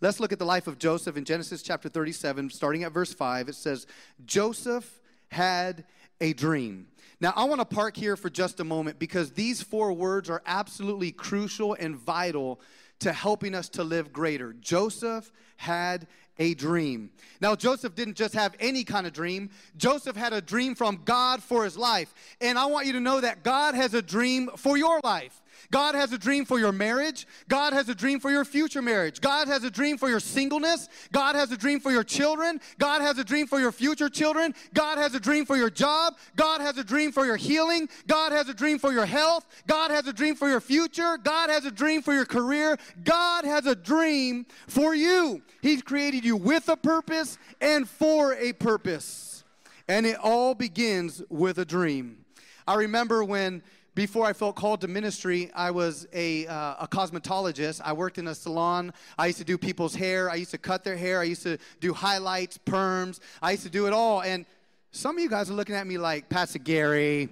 Let's 0.00 0.20
look 0.20 0.32
at 0.32 0.38
the 0.38 0.44
life 0.44 0.66
of 0.68 0.78
Joseph 0.78 1.16
in 1.16 1.24
Genesis 1.24 1.62
chapter 1.62 1.88
37, 1.88 2.50
starting 2.50 2.84
at 2.84 2.92
verse 2.92 3.12
5. 3.12 3.48
It 3.48 3.56
says, 3.56 3.86
Joseph 4.24 5.00
had 5.28 5.84
a 6.20 6.32
dream. 6.32 6.86
Now, 7.20 7.32
I 7.34 7.44
want 7.44 7.60
to 7.60 7.64
park 7.64 7.96
here 7.96 8.16
for 8.16 8.30
just 8.30 8.60
a 8.60 8.64
moment 8.64 9.00
because 9.00 9.32
these 9.32 9.60
four 9.60 9.92
words 9.92 10.30
are 10.30 10.40
absolutely 10.46 11.10
crucial 11.10 11.74
and 11.74 11.96
vital 11.96 12.60
to 13.00 13.12
helping 13.12 13.54
us 13.54 13.68
to 13.70 13.82
live 13.82 14.12
greater. 14.12 14.52
Joseph 14.52 15.32
had 15.56 16.06
a 16.38 16.54
dream. 16.54 17.10
Now, 17.40 17.54
Joseph 17.54 17.94
didn't 17.94 18.16
just 18.16 18.34
have 18.34 18.54
any 18.60 18.84
kind 18.84 19.06
of 19.06 19.12
dream, 19.12 19.50
Joseph 19.76 20.16
had 20.16 20.32
a 20.32 20.40
dream 20.40 20.74
from 20.74 21.02
God 21.04 21.42
for 21.42 21.64
his 21.64 21.76
life. 21.76 22.12
And 22.40 22.58
I 22.58 22.66
want 22.66 22.86
you 22.86 22.92
to 22.94 23.00
know 23.00 23.20
that 23.20 23.42
God 23.42 23.74
has 23.74 23.94
a 23.94 24.02
dream 24.02 24.50
for 24.56 24.76
your 24.76 25.00
life. 25.04 25.40
God 25.70 25.94
has 25.94 26.12
a 26.12 26.18
dream 26.18 26.44
for 26.44 26.58
your 26.58 26.72
marriage. 26.72 27.26
God 27.48 27.72
has 27.72 27.88
a 27.88 27.94
dream 27.94 28.20
for 28.20 28.30
your 28.30 28.44
future 28.44 28.82
marriage. 28.82 29.20
God 29.20 29.48
has 29.48 29.64
a 29.64 29.70
dream 29.70 29.98
for 29.98 30.08
your 30.08 30.20
singleness. 30.20 30.88
God 31.12 31.34
has 31.34 31.52
a 31.52 31.56
dream 31.56 31.80
for 31.80 31.90
your 31.90 32.04
children. 32.04 32.60
God 32.78 33.02
has 33.02 33.18
a 33.18 33.24
dream 33.24 33.46
for 33.46 33.60
your 33.60 33.72
future 33.72 34.08
children. 34.08 34.54
God 34.74 34.98
has 34.98 35.14
a 35.14 35.20
dream 35.20 35.46
for 35.46 35.56
your 35.56 35.70
job. 35.70 36.14
God 36.36 36.60
has 36.60 36.78
a 36.78 36.84
dream 36.84 37.12
for 37.12 37.26
your 37.26 37.36
healing. 37.36 37.88
God 38.06 38.32
has 38.32 38.48
a 38.48 38.54
dream 38.54 38.78
for 38.78 38.92
your 38.92 39.06
health. 39.06 39.46
God 39.66 39.90
has 39.90 40.06
a 40.06 40.12
dream 40.12 40.34
for 40.34 40.48
your 40.48 40.60
future. 40.60 41.18
God 41.18 41.50
has 41.50 41.64
a 41.64 41.70
dream 41.70 42.02
for 42.02 42.14
your 42.14 42.24
career. 42.26 42.78
God 43.04 43.44
has 43.44 43.66
a 43.66 43.74
dream 43.74 44.46
for 44.66 44.94
you. 44.94 45.42
He's 45.62 45.82
created 45.82 46.24
you 46.24 46.36
with 46.36 46.68
a 46.68 46.76
purpose 46.76 47.38
and 47.60 47.88
for 47.88 48.34
a 48.34 48.52
purpose. 48.52 49.44
And 49.88 50.06
it 50.06 50.18
all 50.22 50.54
begins 50.54 51.22
with 51.30 51.58
a 51.58 51.64
dream. 51.64 52.24
I 52.66 52.74
remember 52.74 53.24
when 53.24 53.62
before 53.98 54.26
I 54.26 54.32
felt 54.32 54.54
called 54.54 54.80
to 54.82 54.86
ministry, 54.86 55.50
I 55.56 55.72
was 55.72 56.06
a, 56.12 56.46
uh, 56.46 56.84
a 56.84 56.88
cosmetologist. 56.88 57.80
I 57.84 57.92
worked 57.92 58.18
in 58.18 58.28
a 58.28 58.34
salon. 58.34 58.92
I 59.18 59.26
used 59.26 59.38
to 59.38 59.44
do 59.44 59.58
people's 59.58 59.92
hair. 59.92 60.30
I 60.30 60.36
used 60.36 60.52
to 60.52 60.58
cut 60.58 60.84
their 60.84 60.96
hair. 60.96 61.18
I 61.18 61.24
used 61.24 61.42
to 61.42 61.58
do 61.80 61.92
highlights, 61.92 62.58
perms. 62.58 63.18
I 63.42 63.50
used 63.50 63.64
to 63.64 63.70
do 63.70 63.88
it 63.88 63.92
all. 63.92 64.22
And 64.22 64.46
some 64.92 65.16
of 65.16 65.22
you 65.24 65.28
guys 65.28 65.50
are 65.50 65.54
looking 65.54 65.74
at 65.74 65.84
me 65.84 65.98
like, 65.98 66.28
Pastor 66.28 66.60
Gary, 66.60 67.28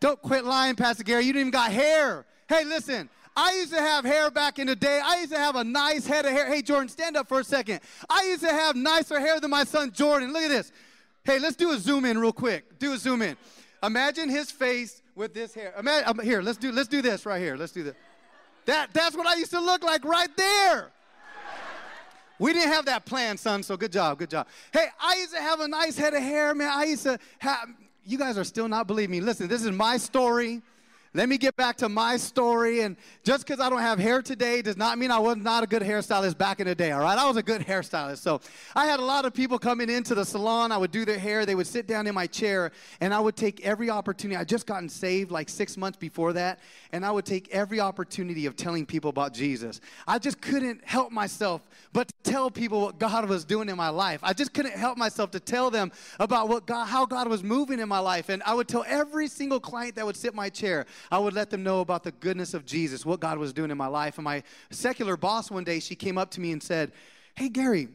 don't 0.00 0.22
quit 0.22 0.46
lying, 0.46 0.74
Pastor 0.74 1.04
Gary. 1.04 1.26
You 1.26 1.34
didn't 1.34 1.48
even 1.48 1.50
got 1.50 1.70
hair. 1.70 2.24
Hey, 2.48 2.64
listen. 2.64 3.10
I 3.36 3.52
used 3.56 3.74
to 3.74 3.80
have 3.80 4.06
hair 4.06 4.30
back 4.30 4.58
in 4.58 4.68
the 4.68 4.74
day. 4.74 5.02
I 5.04 5.18
used 5.18 5.32
to 5.32 5.38
have 5.38 5.54
a 5.54 5.64
nice 5.64 6.06
head 6.06 6.24
of 6.24 6.32
hair. 6.32 6.46
Hey, 6.46 6.62
Jordan, 6.62 6.88
stand 6.88 7.14
up 7.14 7.28
for 7.28 7.40
a 7.40 7.44
second. 7.44 7.80
I 8.08 8.24
used 8.24 8.42
to 8.42 8.50
have 8.50 8.74
nicer 8.74 9.20
hair 9.20 9.38
than 9.38 9.50
my 9.50 9.64
son 9.64 9.92
Jordan. 9.92 10.32
Look 10.32 10.44
at 10.44 10.48
this. 10.48 10.72
Hey, 11.24 11.38
let's 11.38 11.56
do 11.56 11.72
a 11.72 11.76
zoom 11.76 12.06
in 12.06 12.16
real 12.16 12.32
quick. 12.32 12.78
Do 12.78 12.94
a 12.94 12.96
zoom 12.96 13.20
in. 13.20 13.36
Imagine 13.82 14.28
his 14.28 14.50
face 14.50 15.02
with 15.14 15.32
this 15.32 15.54
hair. 15.54 15.72
Imagine, 15.78 16.08
um, 16.08 16.18
here, 16.18 16.42
let's 16.42 16.58
do, 16.58 16.70
let's 16.72 16.88
do 16.88 17.02
this 17.02 17.24
right 17.24 17.40
here. 17.40 17.56
Let's 17.56 17.72
do 17.72 17.82
this. 17.82 17.94
That, 18.66 18.92
that's 18.92 19.16
what 19.16 19.26
I 19.26 19.36
used 19.36 19.50
to 19.52 19.60
look 19.60 19.82
like 19.82 20.04
right 20.04 20.34
there. 20.36 20.90
We 22.38 22.54
didn't 22.54 22.72
have 22.72 22.86
that 22.86 23.04
plan, 23.04 23.36
son, 23.36 23.62
so 23.62 23.76
good 23.76 23.92
job, 23.92 24.18
good 24.18 24.30
job. 24.30 24.46
Hey, 24.72 24.86
I 24.98 25.16
used 25.16 25.34
to 25.34 25.40
have 25.40 25.60
a 25.60 25.68
nice 25.68 25.96
head 25.98 26.14
of 26.14 26.22
hair, 26.22 26.54
man. 26.54 26.70
I 26.72 26.84
used 26.84 27.02
to 27.02 27.18
have, 27.38 27.68
you 28.04 28.16
guys 28.16 28.38
are 28.38 28.44
still 28.44 28.66
not 28.66 28.86
believing 28.86 29.10
me. 29.10 29.20
Listen, 29.20 29.46
this 29.46 29.62
is 29.62 29.70
my 29.72 29.98
story. 29.98 30.62
Let 31.12 31.28
me 31.28 31.38
get 31.38 31.56
back 31.56 31.76
to 31.78 31.88
my 31.88 32.16
story. 32.16 32.82
And 32.82 32.96
just 33.24 33.44
because 33.44 33.58
I 33.58 33.68
don't 33.68 33.80
have 33.80 33.98
hair 33.98 34.22
today 34.22 34.62
does 34.62 34.76
not 34.76 34.96
mean 34.96 35.10
I 35.10 35.18
was 35.18 35.38
not 35.38 35.64
a 35.64 35.66
good 35.66 35.82
hairstylist 35.82 36.38
back 36.38 36.60
in 36.60 36.68
the 36.68 36.74
day, 36.74 36.92
all 36.92 37.00
right? 37.00 37.18
I 37.18 37.26
was 37.26 37.36
a 37.36 37.42
good 37.42 37.62
hairstylist. 37.62 38.18
So 38.18 38.40
I 38.76 38.86
had 38.86 39.00
a 39.00 39.04
lot 39.04 39.24
of 39.24 39.34
people 39.34 39.58
coming 39.58 39.90
into 39.90 40.14
the 40.14 40.24
salon. 40.24 40.70
I 40.70 40.78
would 40.78 40.92
do 40.92 41.04
their 41.04 41.18
hair. 41.18 41.44
They 41.44 41.56
would 41.56 41.66
sit 41.66 41.88
down 41.88 42.06
in 42.06 42.14
my 42.14 42.28
chair, 42.28 42.70
and 43.00 43.12
I 43.12 43.18
would 43.18 43.34
take 43.34 43.60
every 43.62 43.90
opportunity. 43.90 44.36
I 44.36 44.44
just 44.44 44.66
gotten 44.66 44.88
saved 44.88 45.32
like 45.32 45.48
six 45.48 45.76
months 45.76 45.98
before 45.98 46.32
that, 46.34 46.60
and 46.92 47.04
I 47.04 47.10
would 47.10 47.24
take 47.24 47.48
every 47.50 47.80
opportunity 47.80 48.46
of 48.46 48.54
telling 48.54 48.86
people 48.86 49.10
about 49.10 49.34
Jesus. 49.34 49.80
I 50.06 50.20
just 50.20 50.40
couldn't 50.40 50.84
help 50.84 51.10
myself 51.10 51.62
but 51.92 52.06
to 52.06 52.30
tell 52.30 52.52
people 52.52 52.82
what 52.82 53.00
God 53.00 53.28
was 53.28 53.44
doing 53.44 53.68
in 53.68 53.76
my 53.76 53.88
life. 53.88 54.20
I 54.22 54.32
just 54.32 54.54
couldn't 54.54 54.76
help 54.76 54.96
myself 54.96 55.32
to 55.32 55.40
tell 55.40 55.72
them 55.72 55.90
about 56.20 56.48
what 56.48 56.66
God, 56.66 56.86
how 56.86 57.04
God 57.04 57.26
was 57.26 57.42
moving 57.42 57.80
in 57.80 57.88
my 57.88 57.98
life. 57.98 58.28
And 58.28 58.44
I 58.44 58.54
would 58.54 58.68
tell 58.68 58.84
every 58.86 59.26
single 59.26 59.58
client 59.58 59.96
that 59.96 60.06
would 60.06 60.16
sit 60.16 60.30
in 60.30 60.36
my 60.36 60.50
chair, 60.50 60.86
I 61.10 61.18
would 61.18 61.34
let 61.34 61.50
them 61.50 61.62
know 61.62 61.80
about 61.80 62.02
the 62.02 62.12
goodness 62.12 62.54
of 62.54 62.64
Jesus, 62.64 63.06
what 63.06 63.20
God 63.20 63.38
was 63.38 63.52
doing 63.52 63.70
in 63.70 63.78
my 63.78 63.86
life. 63.86 64.18
And 64.18 64.24
my 64.24 64.42
secular 64.70 65.16
boss 65.16 65.50
one 65.50 65.64
day, 65.64 65.80
she 65.80 65.94
came 65.94 66.18
up 66.18 66.30
to 66.32 66.40
me 66.40 66.52
and 66.52 66.62
said, 66.62 66.92
Hey, 67.34 67.48
Gary, 67.48 67.88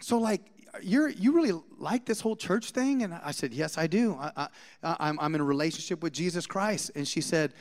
so 0.00 0.18
like, 0.18 0.42
you're, 0.82 1.08
you 1.08 1.32
really 1.32 1.58
like 1.78 2.04
this 2.04 2.20
whole 2.20 2.36
church 2.36 2.70
thing? 2.70 3.02
And 3.02 3.14
I 3.14 3.30
said, 3.30 3.52
Yes, 3.52 3.78
I 3.78 3.86
do. 3.86 4.16
I, 4.20 4.48
I, 4.82 4.96
I'm, 5.00 5.18
I'm 5.20 5.34
in 5.34 5.40
a 5.40 5.44
relationship 5.44 6.02
with 6.02 6.12
Jesus 6.12 6.46
Christ. 6.46 6.92
And 6.94 7.06
she 7.06 7.20
said, 7.20 7.52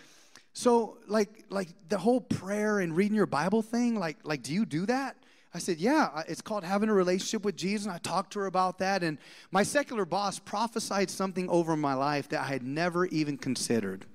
So, 0.53 0.97
like, 1.07 1.45
like 1.49 1.69
the 1.89 1.97
whole 1.97 2.21
prayer 2.21 2.79
and 2.79 2.95
reading 2.95 3.15
your 3.15 3.25
Bible 3.25 3.61
thing, 3.61 3.95
like, 3.95 4.17
like, 4.23 4.43
do 4.43 4.53
you 4.53 4.65
do 4.65 4.85
that? 4.85 5.15
I 5.57 5.59
said, 5.59 5.79
Yeah, 5.79 6.21
it's 6.27 6.43
called 6.43 6.63
having 6.63 6.87
a 6.87 6.93
relationship 6.93 7.43
with 7.43 7.55
Jesus. 7.55 7.87
And 7.87 7.95
I 7.95 7.97
talked 7.97 8.33
to 8.33 8.39
her 8.39 8.45
about 8.45 8.77
that. 8.77 9.01
And 9.01 9.17
my 9.49 9.63
secular 9.63 10.05
boss 10.05 10.37
prophesied 10.37 11.09
something 11.09 11.49
over 11.49 11.75
my 11.75 11.95
life 11.95 12.29
that 12.29 12.41
I 12.41 12.45
had 12.45 12.61
never 12.61 13.07
even 13.07 13.39
considered. 13.39 14.05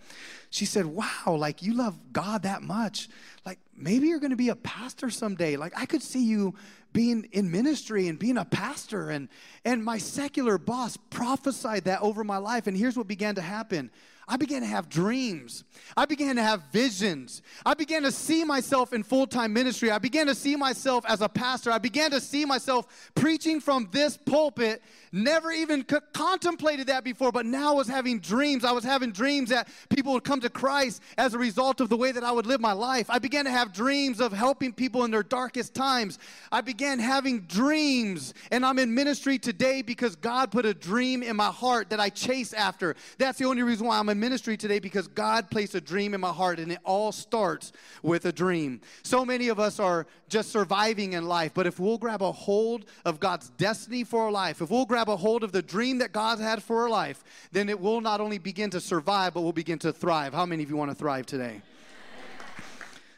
She 0.50 0.64
said, 0.64 0.86
Wow, 0.86 1.34
like 1.36 1.60
you 1.60 1.74
love 1.74 1.98
God 2.12 2.44
that 2.44 2.62
much. 2.62 3.08
Like 3.44 3.58
maybe 3.76 4.06
you're 4.06 4.20
going 4.20 4.30
to 4.30 4.36
be 4.36 4.50
a 4.50 4.54
pastor 4.54 5.10
someday. 5.10 5.56
Like 5.56 5.72
I 5.76 5.84
could 5.84 6.02
see 6.02 6.24
you 6.24 6.54
being 6.92 7.28
in 7.32 7.50
ministry 7.50 8.06
and 8.06 8.20
being 8.20 8.38
a 8.38 8.44
pastor. 8.44 9.10
And, 9.10 9.28
and 9.64 9.84
my 9.84 9.98
secular 9.98 10.58
boss 10.58 10.96
prophesied 11.10 11.86
that 11.86 12.02
over 12.02 12.22
my 12.22 12.36
life. 12.36 12.68
And 12.68 12.76
here's 12.76 12.96
what 12.96 13.08
began 13.08 13.34
to 13.34 13.42
happen 13.42 13.90
I 14.28 14.36
began 14.36 14.60
to 14.60 14.66
have 14.66 14.88
dreams. 14.88 15.64
I 15.96 16.04
began 16.06 16.36
to 16.36 16.42
have 16.42 16.62
visions. 16.72 17.42
I 17.66 17.74
began 17.74 18.02
to 18.04 18.12
see 18.12 18.44
myself 18.44 18.92
in 18.92 19.02
full 19.02 19.26
time 19.26 19.52
ministry. 19.52 19.90
I 19.90 19.98
began 19.98 20.26
to 20.26 20.34
see 20.34 20.54
myself 20.54 21.04
as 21.08 21.20
a 21.20 21.28
pastor. 21.28 21.72
I 21.72 21.78
began 21.78 22.12
to 22.12 22.20
see 22.20 22.44
myself 22.44 23.10
preaching 23.14 23.60
from 23.60 23.88
this 23.90 24.16
pulpit. 24.16 24.82
Never 25.10 25.50
even 25.50 25.84
c- 25.88 25.96
contemplated 26.14 26.86
that 26.86 27.04
before, 27.04 27.32
but 27.32 27.44
now 27.44 27.72
I 27.72 27.74
was 27.74 27.88
having 27.88 28.20
dreams. 28.20 28.64
I 28.64 28.72
was 28.72 28.84
having 28.84 29.10
dreams 29.12 29.50
that 29.50 29.68
people 29.90 30.14
would 30.14 30.24
come 30.24 30.40
to 30.40 30.48
Christ 30.48 31.02
as 31.18 31.34
a 31.34 31.38
result 31.38 31.80
of 31.80 31.90
the 31.90 31.96
way 31.96 32.12
that 32.12 32.24
I 32.24 32.32
would 32.32 32.46
live 32.46 32.60
my 32.60 32.72
life. 32.72 33.10
I 33.10 33.18
began 33.18 33.44
to 33.44 33.50
have 33.50 33.72
dreams 33.72 34.20
of 34.20 34.32
helping 34.32 34.72
people 34.72 35.04
in 35.04 35.10
their 35.10 35.22
darkest 35.22 35.74
times. 35.74 36.18
I 36.50 36.62
began 36.62 36.98
having 36.98 37.40
dreams, 37.40 38.32
and 38.50 38.64
I'm 38.64 38.78
in 38.78 38.94
ministry 38.94 39.38
today 39.38 39.82
because 39.82 40.16
God 40.16 40.50
put 40.50 40.64
a 40.64 40.72
dream 40.72 41.22
in 41.22 41.36
my 41.36 41.48
heart 41.48 41.90
that 41.90 42.00
I 42.00 42.08
chase 42.08 42.54
after. 42.54 42.96
That's 43.18 43.38
the 43.38 43.44
only 43.44 43.62
reason 43.62 43.86
why 43.86 43.98
I'm 43.98 44.08
in 44.12 44.20
ministry 44.20 44.56
today 44.56 44.78
because 44.78 45.08
God 45.08 45.50
placed 45.50 45.74
a 45.74 45.80
dream 45.80 46.14
in 46.14 46.20
my 46.20 46.30
heart, 46.30 46.60
and 46.60 46.70
it 46.70 46.78
all 46.84 47.10
starts 47.10 47.72
with 48.02 48.24
a 48.26 48.32
dream. 48.32 48.80
So 49.02 49.24
many 49.24 49.48
of 49.48 49.58
us 49.58 49.80
are 49.80 50.06
just 50.28 50.52
surviving 50.52 51.14
in 51.14 51.26
life, 51.26 51.52
but 51.52 51.66
if 51.66 51.80
we'll 51.80 51.98
grab 51.98 52.22
a 52.22 52.30
hold 52.30 52.84
of 53.04 53.18
God's 53.18 53.48
destiny 53.50 54.04
for 54.04 54.22
our 54.22 54.30
life, 54.30 54.62
if 54.62 54.70
we'll 54.70 54.86
grab 54.86 55.08
a 55.08 55.16
hold 55.16 55.42
of 55.42 55.50
the 55.50 55.62
dream 55.62 55.98
that 55.98 56.12
God 56.12 56.38
had 56.38 56.62
for 56.62 56.82
our 56.82 56.88
life, 56.88 57.24
then 57.50 57.68
it 57.68 57.80
will 57.80 58.00
not 58.00 58.20
only 58.20 58.38
begin 58.38 58.70
to 58.70 58.80
survive, 58.80 59.34
but 59.34 59.40
will 59.40 59.52
begin 59.52 59.80
to 59.80 59.92
thrive. 59.92 60.32
How 60.32 60.46
many 60.46 60.62
of 60.62 60.70
you 60.70 60.76
want 60.76 60.92
to 60.92 60.94
thrive 60.94 61.26
today? 61.26 61.60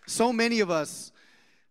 So 0.06 0.32
many 0.32 0.60
of 0.60 0.70
us 0.70 1.12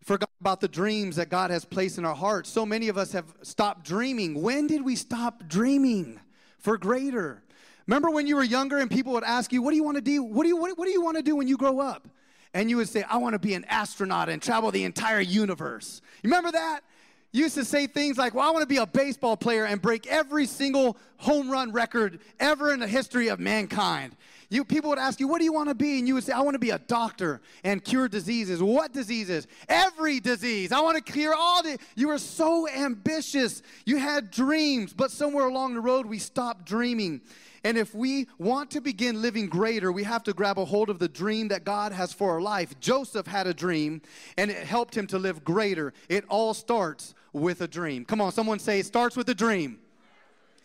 forgot 0.02 0.30
about 0.40 0.60
the 0.60 0.68
dreams 0.68 1.16
that 1.16 1.30
God 1.30 1.50
has 1.50 1.64
placed 1.64 1.96
in 1.96 2.04
our 2.04 2.14
hearts. 2.14 2.50
So 2.50 2.66
many 2.66 2.88
of 2.88 2.98
us 2.98 3.12
have 3.12 3.32
stopped 3.42 3.84
dreaming. 3.86 4.42
When 4.42 4.66
did 4.66 4.84
we 4.84 4.96
stop 4.96 5.48
dreaming 5.48 6.20
for 6.58 6.76
greater? 6.76 7.42
Remember 7.86 8.10
when 8.10 8.26
you 8.26 8.36
were 8.36 8.44
younger 8.44 8.78
and 8.78 8.90
people 8.90 9.12
would 9.12 9.24
ask 9.24 9.52
you, 9.52 9.62
What 9.62 9.70
do 9.70 9.76
you 9.76 9.84
want 9.84 9.96
to 9.96 10.02
do? 10.02 10.22
What 10.22 10.44
do 10.44 10.48
you, 10.48 10.56
what, 10.56 10.76
what 10.78 10.86
do 10.86 10.90
you 10.90 11.02
want 11.02 11.16
to 11.16 11.22
do 11.22 11.36
when 11.36 11.48
you 11.48 11.56
grow 11.56 11.80
up? 11.80 12.08
And 12.54 12.70
you 12.70 12.76
would 12.76 12.88
say, 12.88 13.02
I 13.02 13.16
want 13.18 13.32
to 13.34 13.38
be 13.38 13.54
an 13.54 13.64
astronaut 13.64 14.28
and 14.28 14.40
travel 14.40 14.70
the 14.70 14.84
entire 14.84 15.20
universe. 15.20 16.00
You 16.22 16.30
remember 16.30 16.52
that? 16.52 16.80
You 17.32 17.42
used 17.42 17.56
to 17.56 17.64
say 17.64 17.88
things 17.88 18.16
like, 18.16 18.32
Well, 18.32 18.48
I 18.48 18.52
want 18.52 18.62
to 18.62 18.68
be 18.68 18.76
a 18.76 18.86
baseball 18.86 19.36
player 19.36 19.64
and 19.64 19.82
break 19.82 20.06
every 20.06 20.46
single 20.46 20.96
home 21.16 21.50
run 21.50 21.72
record 21.72 22.20
ever 22.38 22.72
in 22.72 22.78
the 22.78 22.86
history 22.86 23.28
of 23.28 23.40
mankind. 23.40 24.14
You, 24.50 24.64
people 24.64 24.90
would 24.90 25.00
ask 25.00 25.18
you, 25.18 25.26
What 25.26 25.40
do 25.40 25.44
you 25.44 25.52
want 25.52 25.68
to 25.68 25.74
be? 25.74 25.98
And 25.98 26.06
you 26.06 26.14
would 26.14 26.22
say, 26.22 26.32
I 26.32 26.42
want 26.42 26.54
to 26.54 26.60
be 26.60 26.70
a 26.70 26.78
doctor 26.78 27.40
and 27.64 27.84
cure 27.84 28.08
diseases. 28.08 28.62
What 28.62 28.92
diseases? 28.92 29.48
Every 29.68 30.20
disease. 30.20 30.70
I 30.70 30.80
want 30.80 31.04
to 31.04 31.12
cure 31.12 31.34
all 31.34 31.60
the. 31.60 31.76
You 31.96 32.06
were 32.06 32.18
so 32.18 32.68
ambitious. 32.68 33.62
You 33.84 33.96
had 33.96 34.30
dreams, 34.30 34.92
but 34.92 35.10
somewhere 35.10 35.46
along 35.46 35.74
the 35.74 35.80
road, 35.80 36.06
we 36.06 36.20
stopped 36.20 36.64
dreaming. 36.66 37.20
And 37.64 37.78
if 37.78 37.94
we 37.94 38.28
want 38.38 38.70
to 38.72 38.80
begin 38.80 39.22
living 39.22 39.46
greater, 39.46 39.90
we 39.90 40.04
have 40.04 40.22
to 40.24 40.34
grab 40.34 40.58
a 40.58 40.64
hold 40.66 40.90
of 40.90 40.98
the 40.98 41.08
dream 41.08 41.48
that 41.48 41.64
God 41.64 41.92
has 41.92 42.12
for 42.12 42.32
our 42.32 42.40
life. 42.40 42.78
Joseph 42.78 43.26
had 43.26 43.46
a 43.46 43.54
dream, 43.54 44.02
and 44.36 44.50
it 44.50 44.66
helped 44.66 44.94
him 44.94 45.06
to 45.08 45.18
live 45.18 45.42
greater. 45.42 45.94
It 46.10 46.24
all 46.28 46.52
starts 46.52 47.14
with 47.32 47.62
a 47.62 47.68
dream. 47.68 48.04
Come 48.04 48.20
on, 48.20 48.32
someone 48.32 48.58
say, 48.58 48.80
it 48.80 48.86
starts 48.86 49.16
with 49.16 49.28
a 49.30 49.34
dream. 49.34 49.78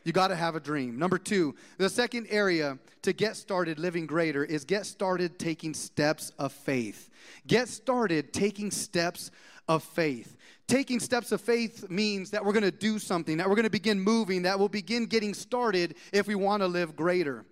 You 0.04 0.14
got 0.14 0.30
to 0.30 0.36
have 0.36 0.56
a 0.56 0.60
dream. 0.60 0.98
Number 1.00 1.18
two, 1.18 1.56
the 1.78 1.90
second 1.90 2.28
area 2.30 2.78
to 3.02 3.14
get 3.14 3.36
started 3.38 3.80
living 3.80 4.06
greater 4.06 4.44
is 4.44 4.66
get 4.66 4.86
started 4.86 5.40
taking 5.40 5.74
steps 5.74 6.32
of 6.38 6.52
faith. 6.52 7.10
Get 7.48 7.70
started 7.70 8.34
taking 8.34 8.72
steps 8.72 9.32
of 9.68 9.84
faith. 9.84 10.36
Taking 10.70 11.00
steps 11.00 11.32
of 11.32 11.42
faith 11.42 11.90
means 11.90 12.30
that 12.30 12.46
we're 12.46 12.54
going 12.54 12.62
to 12.62 12.70
do 12.70 13.00
something, 13.00 13.38
that 13.38 13.50
we're 13.50 13.56
going 13.56 13.64
to 13.64 13.72
begin 13.72 14.00
moving, 14.00 14.44
that 14.44 14.60
we'll 14.60 14.70
begin 14.70 15.08
getting 15.08 15.34
started 15.34 15.96
if 16.14 16.28
we 16.28 16.36
want 16.36 16.62
to 16.62 16.68
live 16.68 16.96
greater. 16.96 17.44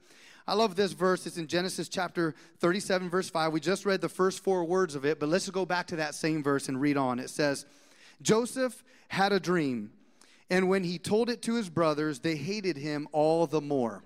I 0.46 0.54
love 0.54 0.76
this 0.76 0.92
verse. 0.92 1.26
It's 1.26 1.40
in 1.40 1.48
Genesis 1.48 1.90
chapter 1.90 2.36
37, 2.60 3.10
verse 3.10 3.28
5. 3.28 3.52
We 3.52 3.60
just 3.60 3.88
read 3.88 4.02
the 4.02 4.08
first 4.08 4.44
four 4.44 4.66
words 4.66 4.94
of 4.94 5.04
it, 5.04 5.20
but 5.20 5.30
let's 5.30 5.50
go 5.50 5.66
back 5.66 5.88
to 5.88 5.96
that 5.96 6.14
same 6.14 6.44
verse 6.44 6.70
and 6.70 6.80
read 6.80 6.96
on. 6.96 7.18
It 7.18 7.32
says, 7.32 7.66
Joseph 8.22 8.84
had 9.08 9.34
a 9.34 9.40
dream, 9.40 9.94
and 10.52 10.70
when 10.70 10.84
he 10.84 11.00
told 11.00 11.32
it 11.32 11.42
to 11.42 11.56
his 11.56 11.72
brothers, 11.72 12.20
they 12.20 12.36
hated 12.36 12.78
him 12.78 13.08
all 13.12 13.48
the 13.48 13.62
more. 13.62 14.04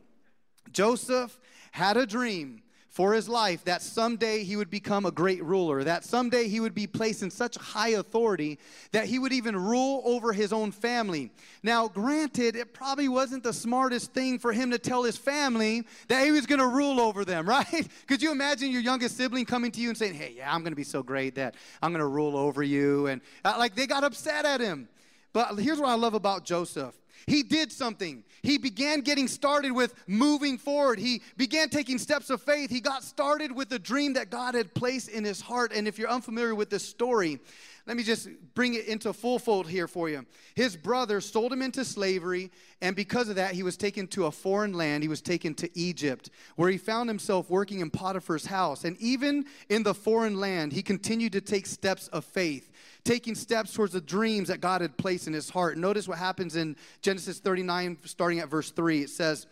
Joseph 0.71 1.37
had 1.71 1.97
a 1.97 2.05
dream 2.05 2.61
for 2.91 3.13
his 3.13 3.29
life 3.29 3.63
that 3.63 3.81
someday 3.81 4.43
he 4.43 4.57
would 4.57 4.69
become 4.69 5.05
a 5.05 5.11
great 5.11 5.41
ruler, 5.45 5.81
that 5.81 6.03
someday 6.03 6.49
he 6.49 6.59
would 6.59 6.75
be 6.75 6.85
placed 6.85 7.23
in 7.23 7.31
such 7.31 7.55
high 7.55 7.89
authority 7.89 8.59
that 8.91 9.05
he 9.05 9.17
would 9.17 9.31
even 9.31 9.55
rule 9.55 10.01
over 10.03 10.33
his 10.33 10.51
own 10.51 10.73
family. 10.73 11.31
Now, 11.63 11.87
granted, 11.87 12.57
it 12.57 12.73
probably 12.73 13.07
wasn't 13.07 13.43
the 13.43 13.53
smartest 13.53 14.13
thing 14.13 14.37
for 14.37 14.51
him 14.51 14.71
to 14.71 14.77
tell 14.77 15.03
his 15.03 15.15
family 15.15 15.85
that 16.09 16.25
he 16.25 16.31
was 16.31 16.45
going 16.45 16.59
to 16.59 16.67
rule 16.67 16.99
over 16.99 17.23
them, 17.23 17.47
right? 17.49 17.87
Could 18.07 18.21
you 18.21 18.29
imagine 18.29 18.71
your 18.71 18.81
youngest 18.81 19.15
sibling 19.15 19.45
coming 19.45 19.71
to 19.71 19.79
you 19.79 19.87
and 19.87 19.97
saying, 19.97 20.13
Hey, 20.13 20.33
yeah, 20.35 20.53
I'm 20.53 20.61
going 20.61 20.73
to 20.73 20.75
be 20.75 20.83
so 20.83 21.01
great 21.01 21.35
that 21.35 21.55
I'm 21.81 21.93
going 21.93 22.01
to 22.01 22.07
rule 22.07 22.35
over 22.35 22.61
you? 22.61 23.07
And 23.07 23.21
uh, 23.45 23.55
like 23.57 23.73
they 23.73 23.87
got 23.87 24.03
upset 24.03 24.43
at 24.43 24.59
him. 24.59 24.89
But 25.31 25.57
here's 25.59 25.79
what 25.79 25.87
I 25.87 25.95
love 25.95 26.13
about 26.13 26.43
Joseph 26.43 26.93
he 27.27 27.43
did 27.43 27.71
something. 27.71 28.23
He 28.41 28.57
began 28.57 29.01
getting 29.01 29.27
started 29.27 29.71
with 29.71 29.93
moving 30.07 30.57
forward. 30.57 30.99
He 30.99 31.21
began 31.37 31.69
taking 31.69 31.97
steps 31.97 32.29
of 32.29 32.41
faith. 32.41 32.69
He 32.69 32.81
got 32.81 33.03
started 33.03 33.51
with 33.51 33.69
the 33.69 33.79
dream 33.79 34.13
that 34.13 34.29
God 34.29 34.55
had 34.55 34.73
placed 34.73 35.09
in 35.09 35.23
his 35.23 35.41
heart. 35.41 35.71
And 35.73 35.87
if 35.87 35.99
you're 35.99 36.09
unfamiliar 36.09 36.55
with 36.55 36.69
this 36.69 36.83
story, 36.83 37.39
let 37.87 37.97
me 37.97 38.03
just 38.03 38.29
bring 38.53 38.75
it 38.75 38.85
into 38.85 39.11
full 39.11 39.39
fold 39.39 39.67
here 39.67 39.87
for 39.87 40.09
you. 40.09 40.25
His 40.55 40.75
brother 40.75 41.19
sold 41.19 41.51
him 41.51 41.61
into 41.61 41.83
slavery, 41.83 42.51
and 42.81 42.95
because 42.95 43.29
of 43.29 43.35
that, 43.37 43.53
he 43.53 43.63
was 43.63 43.75
taken 43.75 44.07
to 44.09 44.27
a 44.27 44.31
foreign 44.31 44.73
land. 44.73 45.03
He 45.03 45.09
was 45.09 45.21
taken 45.21 45.55
to 45.55 45.69
Egypt, 45.77 46.29
where 46.55 46.69
he 46.69 46.77
found 46.77 47.09
himself 47.09 47.49
working 47.49 47.79
in 47.79 47.89
Potiphar's 47.89 48.45
house. 48.45 48.83
And 48.83 48.97
even 48.99 49.45
in 49.69 49.83
the 49.83 49.93
foreign 49.93 50.39
land, 50.39 50.73
he 50.73 50.83
continued 50.83 51.33
to 51.33 51.41
take 51.41 51.65
steps 51.65 52.07
of 52.09 52.23
faith 52.23 52.71
taking 53.03 53.35
steps 53.35 53.73
towards 53.73 53.93
the 53.93 54.01
dreams 54.01 54.47
that 54.49 54.61
God 54.61 54.81
had 54.81 54.97
placed 54.97 55.27
in 55.27 55.33
his 55.33 55.49
heart. 55.49 55.77
Notice 55.77 56.07
what 56.07 56.17
happens 56.17 56.55
in 56.55 56.75
Genesis 57.01 57.39
39, 57.39 57.97
starting 58.05 58.39
at 58.39 58.49
verse 58.49 58.71
3. 58.71 59.01
It 59.01 59.09
says, 59.09 59.47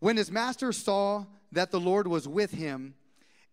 When 0.00 0.16
his 0.16 0.30
master 0.30 0.72
saw 0.72 1.26
that 1.52 1.70
the 1.70 1.80
Lord 1.80 2.06
was 2.06 2.26
with 2.26 2.50
him, 2.50 2.94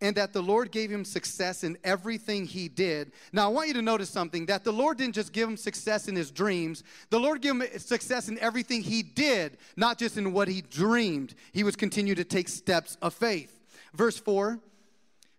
and 0.04 0.18
that 0.18 0.34
the 0.34 0.44
Lord 0.44 0.70
gave 0.70 0.92
him 0.92 1.06
success 1.06 1.64
in 1.64 1.78
everything 1.82 2.46
he 2.46 2.68
did. 2.68 3.14
Now, 3.32 3.46
I 3.46 3.48
want 3.48 3.70
you 3.70 3.74
to 3.76 3.82
notice 3.82 4.10
something 4.10 4.46
that 4.48 4.66
the 4.66 4.74
Lord 4.74 4.98
didn't 4.98 5.16
just 5.16 5.32
give 5.32 5.48
him 5.48 5.56
success 5.56 6.10
in 6.10 6.16
his 6.16 6.30
dreams, 6.30 6.84
the 7.10 7.20
Lord 7.20 7.42
gave 7.42 7.54
him 7.54 7.64
success 7.78 8.28
in 8.28 8.38
everything 8.40 8.84
he 8.84 9.02
did, 9.02 9.58
not 9.78 9.98
just 9.98 10.18
in 10.18 10.34
what 10.34 10.50
he 10.50 10.62
dreamed. 10.62 11.36
He 11.54 11.64
was 11.64 11.78
continue 11.78 12.16
to 12.16 12.26
take 12.26 12.50
steps 12.50 12.98
of 13.02 13.14
faith. 13.14 13.62
Verse 13.94 14.18
4 14.18 14.60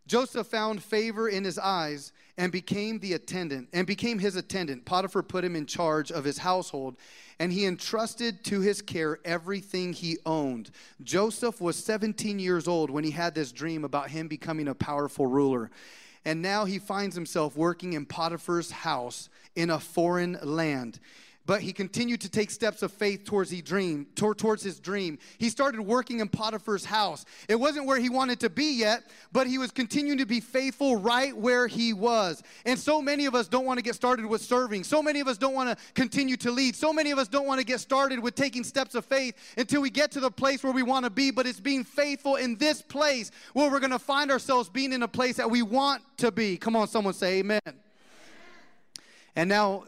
Joseph 0.07 0.47
found 0.47 0.83
favor 0.83 1.29
in 1.29 1.45
his 1.45 1.59
eyes 1.59 2.13
and 2.37 2.51
became 2.51 2.99
the 2.99 3.13
attendant 3.13 3.69
and 3.73 3.87
became 3.87 4.19
his 4.19 4.35
attendant. 4.35 4.87
Potiphar 4.87 5.23
put 5.23 5.45
him 5.45 5.57
in 5.57 5.67
charge 5.67 6.11
of 6.11 6.25
his 6.25 6.39
household 6.39 6.97
and 7.39 7.53
he 7.53 7.67
entrusted 7.67 8.45
to 8.45 8.61
his 8.61 8.81
care 8.83 9.19
everything 9.25 9.93
he 9.93 10.19
owned. 10.25 10.71
Joseph 11.03 11.61
was 11.61 11.77
17 11.77 12.39
years 12.39 12.69
old 12.69 12.91
when 12.91 13.05
he 13.05 13.11
had 13.11 13.35
this 13.35 13.53
dream 13.53 13.85
about 13.85 14.11
him 14.11 14.29
becoming 14.29 14.69
a 14.69 14.75
powerful 14.75 15.27
ruler. 15.27 15.71
And 16.25 16.41
now 16.41 16.65
he 16.65 16.79
finds 16.79 17.15
himself 17.15 17.57
working 17.57 17.93
in 17.93 18.07
Potiphar's 18.07 18.71
house 18.71 19.29
in 19.55 19.71
a 19.71 19.79
foreign 19.79 20.39
land. 20.43 20.99
But 21.47 21.61
he 21.61 21.73
continued 21.73 22.21
to 22.23 22.29
take 22.29 22.51
steps 22.51 22.83
of 22.83 22.93
faith 22.93 23.25
towards 23.25 23.51
he 23.51 23.61
dream 23.61 24.07
toward, 24.15 24.39
towards 24.39 24.63
his 24.63 24.81
dream. 24.81 25.19
He 25.39 25.51
started 25.51 25.81
working 25.81 26.21
in 26.21 26.29
potiphar's 26.29 26.85
house. 26.85 27.25
It 27.49 27.57
wasn't 27.57 27.87
where 27.87 27.99
he 27.99 28.09
wanted 28.09 28.41
to 28.41 28.51
be 28.51 28.79
yet 28.79 29.05
but 29.33 29.47
he 29.47 29.59
was 29.59 29.71
continuing 29.71 30.19
to 30.19 30.27
be 30.27 30.41
faithful 30.41 30.97
right 30.97 31.37
where 31.37 31.67
he 31.67 31.93
was. 31.93 32.43
And 32.65 32.79
so 32.79 33.03
many 33.03 33.27
of 33.27 33.35
us 33.35 33.49
don't 33.49 33.65
want 33.65 33.79
to 33.79 33.83
get 33.83 33.95
started 33.95 34.25
with 34.27 34.41
serving. 34.41 34.85
So 34.85 35.03
many 35.03 35.21
of 35.21 35.29
us 35.29 35.37
don't 35.37 35.55
want 35.55 35.77
to 35.77 35.85
continue 35.95 36.37
to 36.39 36.51
lead. 36.51 36.77
So 36.77 36.93
many 36.93 37.11
of 37.11 37.19
us 37.19 37.29
don't 37.29 37.47
want 37.47 37.61
to 37.61 37.67
get 37.67 37.81
started 37.81 38.21
with 38.21 38.35
taking 38.35 38.65
steps 38.65 38.95
of 38.95 39.05
faith 39.05 39.35
until 39.59 39.83
we 39.83 39.91
get 39.91 40.11
to 40.13 40.21
the 40.21 40.31
place 40.31 40.63
where 40.63 40.73
we 40.73 40.83
want 40.83 41.05
to 41.05 41.11
be 41.11 41.31
but 41.31 41.47
it's 41.47 41.61
being 41.61 41.85
faithful 41.85 42.37
in 42.37 42.57
this 42.57 42.81
place 42.83 43.31
where 43.53 43.71
we're 43.71 43.81
going 43.81 43.91
to 43.91 43.99
find 43.99 44.31
ourselves 44.31 44.69
being 44.69 44.93
in 44.93 45.03
a 45.03 45.09
place 45.09 45.37
that 45.37 45.51
we 45.51 45.63
want 45.63 46.03
to 46.19 46.31
be. 46.31 46.57
Come 46.57 46.77
on 46.77 46.89
someone 46.89 47.15
say 47.15 47.39
amen. 47.39 47.61
And 49.37 49.49
now 49.49 49.85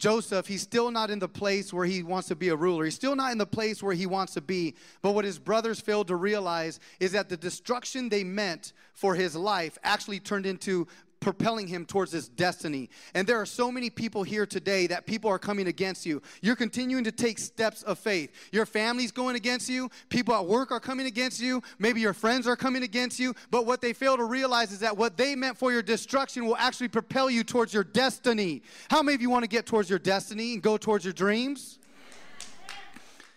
Joseph, 0.00 0.46
he's 0.46 0.62
still 0.62 0.90
not 0.90 1.10
in 1.10 1.18
the 1.18 1.28
place 1.28 1.74
where 1.74 1.84
he 1.84 2.02
wants 2.02 2.28
to 2.28 2.34
be 2.34 2.48
a 2.48 2.56
ruler. 2.56 2.86
He's 2.86 2.94
still 2.94 3.14
not 3.14 3.32
in 3.32 3.38
the 3.38 3.46
place 3.46 3.82
where 3.82 3.94
he 3.94 4.06
wants 4.06 4.32
to 4.32 4.40
be. 4.40 4.74
But 5.02 5.12
what 5.12 5.26
his 5.26 5.38
brothers 5.38 5.78
failed 5.78 6.08
to 6.08 6.16
realize 6.16 6.80
is 7.00 7.12
that 7.12 7.28
the 7.28 7.36
destruction 7.36 8.08
they 8.08 8.24
meant 8.24 8.72
for 8.94 9.14
his 9.14 9.36
life 9.36 9.76
actually 9.84 10.18
turned 10.18 10.46
into 10.46 10.88
propelling 11.20 11.68
him 11.68 11.84
towards 11.84 12.12
his 12.12 12.28
destiny. 12.28 12.88
And 13.14 13.26
there 13.26 13.40
are 13.40 13.46
so 13.46 13.70
many 13.70 13.90
people 13.90 14.22
here 14.22 14.46
today 14.46 14.86
that 14.88 15.06
people 15.06 15.30
are 15.30 15.38
coming 15.38 15.68
against 15.68 16.06
you. 16.06 16.22
You're 16.40 16.56
continuing 16.56 17.04
to 17.04 17.12
take 17.12 17.38
steps 17.38 17.82
of 17.82 17.98
faith. 17.98 18.32
Your 18.52 18.66
family's 18.66 19.12
going 19.12 19.36
against 19.36 19.68
you. 19.68 19.90
People 20.08 20.34
at 20.34 20.46
work 20.46 20.72
are 20.72 20.80
coming 20.80 21.06
against 21.06 21.40
you. 21.40 21.62
Maybe 21.78 22.00
your 22.00 22.14
friends 22.14 22.46
are 22.46 22.56
coming 22.56 22.82
against 22.82 23.20
you. 23.20 23.34
But 23.50 23.66
what 23.66 23.80
they 23.80 23.92
fail 23.92 24.16
to 24.16 24.24
realize 24.24 24.72
is 24.72 24.80
that 24.80 24.96
what 24.96 25.16
they 25.16 25.36
meant 25.36 25.58
for 25.58 25.70
your 25.70 25.82
destruction 25.82 26.46
will 26.46 26.56
actually 26.56 26.88
propel 26.88 27.30
you 27.30 27.44
towards 27.44 27.74
your 27.74 27.84
destiny. 27.84 28.62
How 28.90 29.02
many 29.02 29.14
of 29.14 29.22
you 29.22 29.30
want 29.30 29.44
to 29.44 29.48
get 29.48 29.66
towards 29.66 29.90
your 29.90 29.98
destiny 29.98 30.54
and 30.54 30.62
go 30.62 30.76
towards 30.76 31.04
your 31.04 31.14
dreams? 31.14 31.78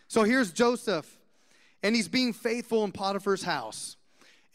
So 0.07 0.23
here's 0.23 0.51
Joseph, 0.51 1.19
and 1.81 1.95
he's 1.95 2.07
being 2.07 2.33
faithful 2.33 2.83
in 2.83 2.91
Potiphar's 2.91 3.41
house. 3.41 3.97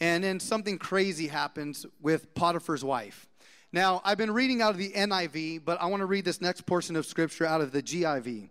And 0.01 0.23
then 0.23 0.39
something 0.39 0.79
crazy 0.79 1.27
happens 1.27 1.85
with 2.01 2.35
Potiphar's 2.35 2.85
wife. 2.85 3.29
Now, 3.73 4.01
I've 4.05 4.17
been 4.17 4.31
reading 4.31 4.63
out 4.63 4.71
of 4.71 4.79
the 4.79 4.91
NIV, 4.91 5.65
but 5.65 5.81
I 5.81 5.87
want 5.87 6.01
to 6.01 6.07
read 6.07 6.25
this 6.25 6.41
next 6.41 6.65
portion 6.65 6.97
of 6.97 7.05
scripture 7.05 7.45
out 7.45 7.61
of 7.61 7.73
the 7.73 7.83
GIV, 7.83 8.49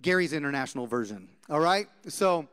Gary's 0.00 0.32
International 0.32 0.86
Version. 0.86 1.28
All 1.50 1.60
right? 1.60 1.86
So 2.06 2.48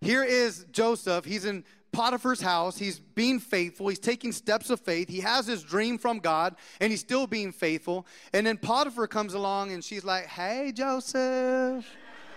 here 0.00 0.24
is 0.24 0.66
Joseph. 0.72 1.24
He's 1.24 1.44
in 1.44 1.64
Potiphar's 1.92 2.40
house. 2.40 2.78
He's 2.78 2.98
being 2.98 3.38
faithful. 3.38 3.88
He's 3.88 3.98
taking 3.98 4.32
steps 4.32 4.70
of 4.70 4.80
faith. 4.80 5.08
He 5.08 5.20
has 5.20 5.46
his 5.46 5.62
dream 5.62 5.98
from 5.98 6.18
God, 6.18 6.56
and 6.80 6.90
he's 6.90 7.00
still 7.00 7.26
being 7.26 7.52
faithful. 7.52 8.06
And 8.32 8.46
then 8.46 8.56
Potiphar 8.56 9.06
comes 9.06 9.34
along, 9.34 9.72
and 9.72 9.82
she's 9.82 10.04
like, 10.04 10.26
"Hey, 10.26 10.72
Joseph." 10.72 11.86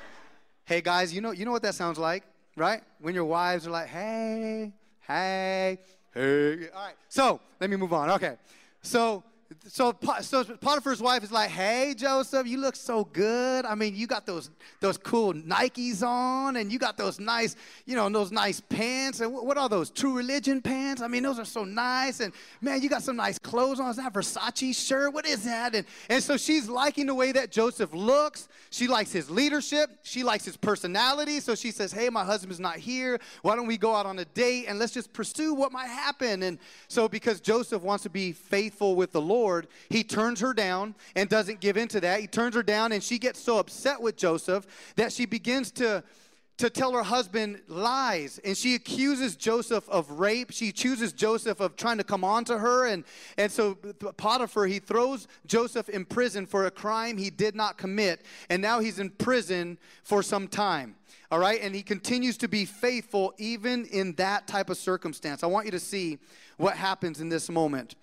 hey 0.66 0.82
guys, 0.82 1.14
you 1.14 1.22
know 1.22 1.32
you 1.32 1.46
know 1.46 1.52
what 1.52 1.64
that 1.64 1.76
sounds 1.76 1.98
like, 1.98 2.24
right? 2.56 2.82
When 3.00 3.14
your 3.14 3.26
wives 3.26 3.68
are 3.68 3.72
like, 3.72 3.88
"Hey, 3.88 4.72
Hey, 5.08 5.80
hey. 6.14 6.70
All 6.74 6.86
right. 6.86 6.96
So 7.10 7.40
let 7.60 7.70
me 7.70 7.76
move 7.76 7.94
on. 7.94 8.10
Okay. 8.12 8.36
So 8.82 9.24
so, 9.68 9.96
so 10.22 10.44
Potiphar's 10.44 11.02
wife 11.02 11.24
is 11.24 11.32
like, 11.32 11.50
"Hey, 11.50 11.94
Joseph, 11.98 12.48
you 12.48 12.58
look 12.58 12.76
so 12.76 13.04
good. 13.04 13.66
I 13.66 13.76
mean, 13.76 13.96
you 13.96 14.08
got 14.08 14.26
those 14.26 14.50
those 14.80 14.98
cool 14.98 15.34
Nikes 15.34 16.04
on, 16.04 16.56
and 16.56 16.72
you 16.72 16.80
got 16.80 16.98
those 16.98 17.20
nice, 17.20 17.56
you 17.86 17.96
know, 17.96 18.08
those 18.10 18.32
nice 18.32 18.62
pants. 18.62 19.20
And 19.20 19.34
what 19.34 19.58
are 19.58 19.68
those? 19.68 19.90
True 19.90 20.16
Religion 20.16 20.62
pants? 20.62 21.02
I 21.02 21.08
mean, 21.08 21.24
those 21.24 21.40
are 21.40 21.46
so 21.46 21.64
nice. 21.64 22.20
And 22.20 22.34
man, 22.62 22.82
you 22.82 22.90
got 22.90 23.04
some 23.04 23.16
nice 23.16 23.40
clothes 23.40 23.80
on. 23.80 23.90
Is 23.90 23.98
that 23.98 24.14
Versace 24.14 24.76
shirt? 24.76 25.14
What 25.14 25.26
is 25.26 25.44
that? 25.44 25.76
And 25.76 25.86
and 26.10 26.24
so 26.24 26.38
she's 26.38 26.70
liking 26.70 27.08
the 27.08 27.16
way 27.16 27.32
that 27.32 27.52
Joseph 27.52 27.94
looks. 27.94 28.48
She 28.70 28.88
likes 28.88 29.12
his 29.12 29.30
leadership. 29.30 29.90
She 30.04 30.24
likes 30.24 30.46
his 30.46 30.56
personality. 30.56 31.40
So 31.40 31.56
she 31.56 31.72
says, 31.72 31.92
"Hey, 31.92 32.10
my 32.10 32.24
husband's 32.24 32.60
not 32.60 32.78
here. 32.78 33.20
Why 33.42 33.56
don't 33.56 33.68
we 33.68 33.78
go 33.78 33.96
out 33.96 34.06
on 34.06 34.20
a 34.20 34.26
date 34.26 34.66
and 34.68 34.80
let's 34.80 34.94
just 34.94 35.12
pursue 35.14 35.54
what 35.54 35.72
might 35.72 35.88
happen?" 35.88 36.44
And 36.44 36.58
so 36.88 37.10
because 37.10 37.42
Joseph 37.42 37.82
wants 37.82 38.04
to 38.04 38.10
be 38.10 38.32
faithful 38.32 38.96
with 38.96 39.12
the 39.12 39.22
Lord 39.22 39.41
Lord, 39.42 39.68
he 39.90 40.04
turns 40.04 40.40
her 40.42 40.54
down 40.54 40.94
and 41.16 41.28
doesn't 41.28 41.62
give 41.62 41.78
in 41.78 41.88
to 41.90 42.00
that. 42.02 42.20
He 42.20 42.28
turns 42.28 42.54
her 42.54 42.62
down, 42.62 42.92
and 42.92 43.02
she 43.02 43.18
gets 43.18 43.40
so 43.40 43.58
upset 43.58 44.00
with 44.00 44.16
Joseph 44.16 44.68
that 44.96 45.12
she 45.12 45.26
begins 45.26 45.72
to 45.72 46.04
to 46.58 46.70
tell 46.70 46.94
her 46.94 47.02
husband 47.02 47.60
lies. 47.68 48.40
And 48.46 48.56
she 48.56 48.76
accuses 48.76 49.36
joseph 49.36 49.90
of 49.90 50.12
rape. 50.12 50.52
She 50.52 50.70
accuses 50.70 51.12
joseph 51.12 51.60
of 51.60 51.76
trying 51.76 51.98
to 51.98 52.04
come 52.04 52.24
on 52.24 52.46
to 52.46 52.60
her. 52.60 52.86
And, 52.86 53.04
and 53.36 53.52
so 53.52 53.74
potiphar 54.18 54.68
he 54.68 54.78
throws 54.78 55.28
joseph 55.48 55.90
in 55.90 56.06
prison 56.06 56.46
for 56.46 56.68
a 56.68 56.72
crime 56.72 57.18
he 57.18 57.32
did 57.32 57.56
not 57.56 57.80
commit. 57.80 58.24
And 58.48 58.62
now 58.62 58.80
he's 58.80 59.00
in 59.00 59.10
prison 59.10 59.80
for 60.04 60.22
some 60.22 60.48
time. 60.48 60.98
All 61.32 61.40
right? 61.40 61.60
And 61.64 61.74
he 61.74 61.82
continues 61.82 62.38
to 62.38 62.48
be 62.48 62.66
faithful 62.66 63.34
even 63.40 63.86
in 63.86 64.14
that 64.16 64.46
type 64.46 64.70
of 64.70 64.78
circumstance. 64.78 65.42
I 65.42 65.48
want 65.48 65.66
you 65.66 65.72
to 65.72 65.80
see 65.80 66.20
what 66.58 66.78
happens 66.78 67.22
in 67.22 67.30
this 67.30 67.50
moment 67.50 67.96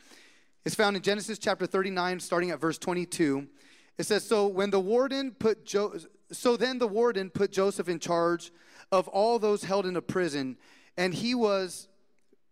it's 0.68 0.74
found 0.74 0.96
in 0.96 1.02
Genesis 1.02 1.38
chapter 1.38 1.66
39, 1.66 2.20
starting 2.20 2.50
at 2.50 2.60
verse 2.60 2.76
22. 2.76 3.48
It 3.96 4.04
says, 4.04 4.22
So 4.22 4.46
when 4.46 4.68
the 4.68 4.78
warden 4.78 5.30
put 5.30 5.64
jo- 5.64 5.96
so 6.30 6.58
then 6.58 6.78
the 6.78 6.86
warden 6.86 7.30
put 7.30 7.52
Joseph 7.52 7.88
in 7.88 7.98
charge 7.98 8.52
of 8.92 9.08
all 9.08 9.38
those 9.38 9.64
held 9.64 9.86
in 9.86 9.96
a 9.96 10.02
prison, 10.02 10.58
and 10.98 11.14
he 11.14 11.34
was 11.34 11.88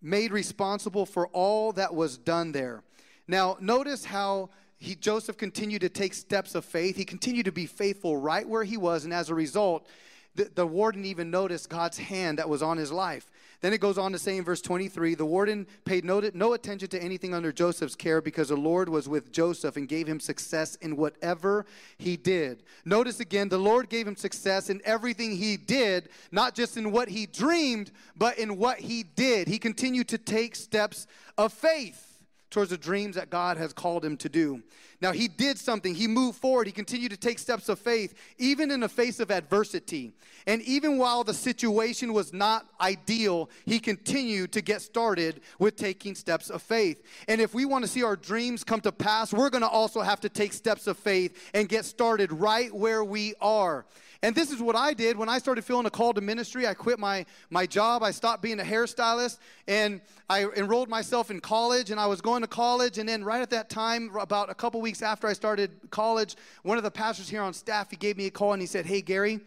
made 0.00 0.32
responsible 0.32 1.04
for 1.04 1.26
all 1.26 1.72
that 1.72 1.94
was 1.94 2.16
done 2.16 2.52
there. 2.52 2.82
Now, 3.28 3.58
notice 3.60 4.06
how 4.06 4.48
he, 4.78 4.94
Joseph 4.94 5.36
continued 5.36 5.82
to 5.82 5.90
take 5.90 6.14
steps 6.14 6.54
of 6.54 6.64
faith. 6.64 6.96
He 6.96 7.04
continued 7.04 7.44
to 7.44 7.52
be 7.52 7.66
faithful 7.66 8.16
right 8.16 8.48
where 8.48 8.64
he 8.64 8.78
was, 8.78 9.04
and 9.04 9.12
as 9.12 9.28
a 9.28 9.34
result, 9.34 9.86
the, 10.34 10.50
the 10.54 10.66
warden 10.66 11.04
even 11.04 11.30
noticed 11.30 11.68
God's 11.68 11.98
hand 11.98 12.38
that 12.38 12.48
was 12.48 12.62
on 12.62 12.78
his 12.78 12.90
life. 12.90 13.30
Then 13.60 13.72
it 13.72 13.80
goes 13.80 13.98
on 13.98 14.12
to 14.12 14.18
say 14.18 14.36
in 14.36 14.44
verse 14.44 14.60
23 14.60 15.14
the 15.14 15.24
warden 15.24 15.66
paid 15.84 16.04
no, 16.04 16.22
no 16.34 16.52
attention 16.52 16.88
to 16.88 17.02
anything 17.02 17.34
under 17.34 17.52
Joseph's 17.52 17.94
care 17.94 18.20
because 18.20 18.48
the 18.48 18.56
Lord 18.56 18.88
was 18.88 19.08
with 19.08 19.32
Joseph 19.32 19.76
and 19.76 19.88
gave 19.88 20.06
him 20.06 20.20
success 20.20 20.76
in 20.76 20.96
whatever 20.96 21.66
he 21.98 22.16
did. 22.16 22.62
Notice 22.84 23.20
again, 23.20 23.48
the 23.48 23.58
Lord 23.58 23.88
gave 23.88 24.06
him 24.06 24.16
success 24.16 24.70
in 24.70 24.80
everything 24.84 25.36
he 25.36 25.56
did, 25.56 26.08
not 26.30 26.54
just 26.54 26.76
in 26.76 26.92
what 26.92 27.08
he 27.08 27.26
dreamed, 27.26 27.90
but 28.16 28.38
in 28.38 28.56
what 28.58 28.78
he 28.78 29.02
did. 29.02 29.48
He 29.48 29.58
continued 29.58 30.08
to 30.08 30.18
take 30.18 30.54
steps 30.54 31.06
of 31.38 31.52
faith 31.52 32.15
towards 32.50 32.70
the 32.70 32.78
dreams 32.78 33.16
that 33.16 33.30
God 33.30 33.56
has 33.56 33.72
called 33.72 34.04
him 34.04 34.16
to 34.18 34.28
do. 34.28 34.62
Now, 35.00 35.12
he 35.12 35.28
did 35.28 35.58
something. 35.58 35.94
He 35.94 36.06
moved 36.06 36.38
forward. 36.38 36.66
He 36.66 36.72
continued 36.72 37.10
to 37.10 37.16
take 37.16 37.38
steps 37.38 37.68
of 37.68 37.78
faith, 37.78 38.14
even 38.38 38.70
in 38.70 38.80
the 38.80 38.88
face 38.88 39.20
of 39.20 39.30
adversity. 39.30 40.14
And 40.46 40.62
even 40.62 40.96
while 40.96 41.24
the 41.24 41.34
situation 41.34 42.12
was 42.12 42.32
not 42.32 42.66
ideal, 42.80 43.50
he 43.66 43.78
continued 43.78 44.52
to 44.52 44.62
get 44.62 44.80
started 44.80 45.40
with 45.58 45.76
taking 45.76 46.14
steps 46.14 46.48
of 46.48 46.62
faith. 46.62 47.02
And 47.28 47.40
if 47.40 47.52
we 47.52 47.64
want 47.64 47.84
to 47.84 47.90
see 47.90 48.02
our 48.02 48.16
dreams 48.16 48.64
come 48.64 48.80
to 48.82 48.92
pass, 48.92 49.32
we're 49.32 49.50
going 49.50 49.62
to 49.62 49.68
also 49.68 50.00
have 50.00 50.20
to 50.20 50.28
take 50.28 50.52
steps 50.52 50.86
of 50.86 50.96
faith 50.96 51.50
and 51.52 51.68
get 51.68 51.84
started 51.84 52.32
right 52.32 52.72
where 52.74 53.04
we 53.04 53.34
are. 53.40 53.84
And 54.22 54.34
this 54.34 54.50
is 54.50 54.60
what 54.60 54.76
I 54.76 54.94
did 54.94 55.16
when 55.16 55.28
I 55.28 55.38
started 55.38 55.64
feeling 55.64 55.86
a 55.86 55.90
call 55.90 56.14
to 56.14 56.20
ministry. 56.20 56.66
I 56.66 56.74
quit 56.74 56.98
my, 56.98 57.26
my 57.50 57.66
job. 57.66 58.02
I 58.02 58.10
stopped 58.10 58.42
being 58.42 58.60
a 58.60 58.64
hairstylist 58.64 59.38
and 59.68 60.00
I 60.28 60.46
enrolled 60.56 60.88
myself 60.88 61.30
in 61.30 61.40
college 61.40 61.90
and 61.90 62.00
I 62.00 62.06
was 62.06 62.20
going 62.20 62.42
to 62.42 62.48
college. 62.48 62.98
And 62.98 63.08
then, 63.08 63.22
right 63.24 63.42
at 63.42 63.50
that 63.50 63.68
time, 63.68 64.10
about 64.18 64.50
a 64.50 64.54
couple 64.54 64.80
weeks 64.80 65.02
after 65.02 65.26
I 65.26 65.32
started 65.32 65.70
college, 65.90 66.36
one 66.62 66.78
of 66.78 66.84
the 66.84 66.90
pastors 66.90 67.28
here 67.28 67.42
on 67.42 67.52
staff, 67.52 67.90
he 67.90 67.96
gave 67.96 68.16
me 68.16 68.26
a 68.26 68.30
call 68.30 68.52
and 68.52 68.62
he 68.62 68.66
said, 68.66 68.86
Hey, 68.86 69.02
Gary, 69.02 69.40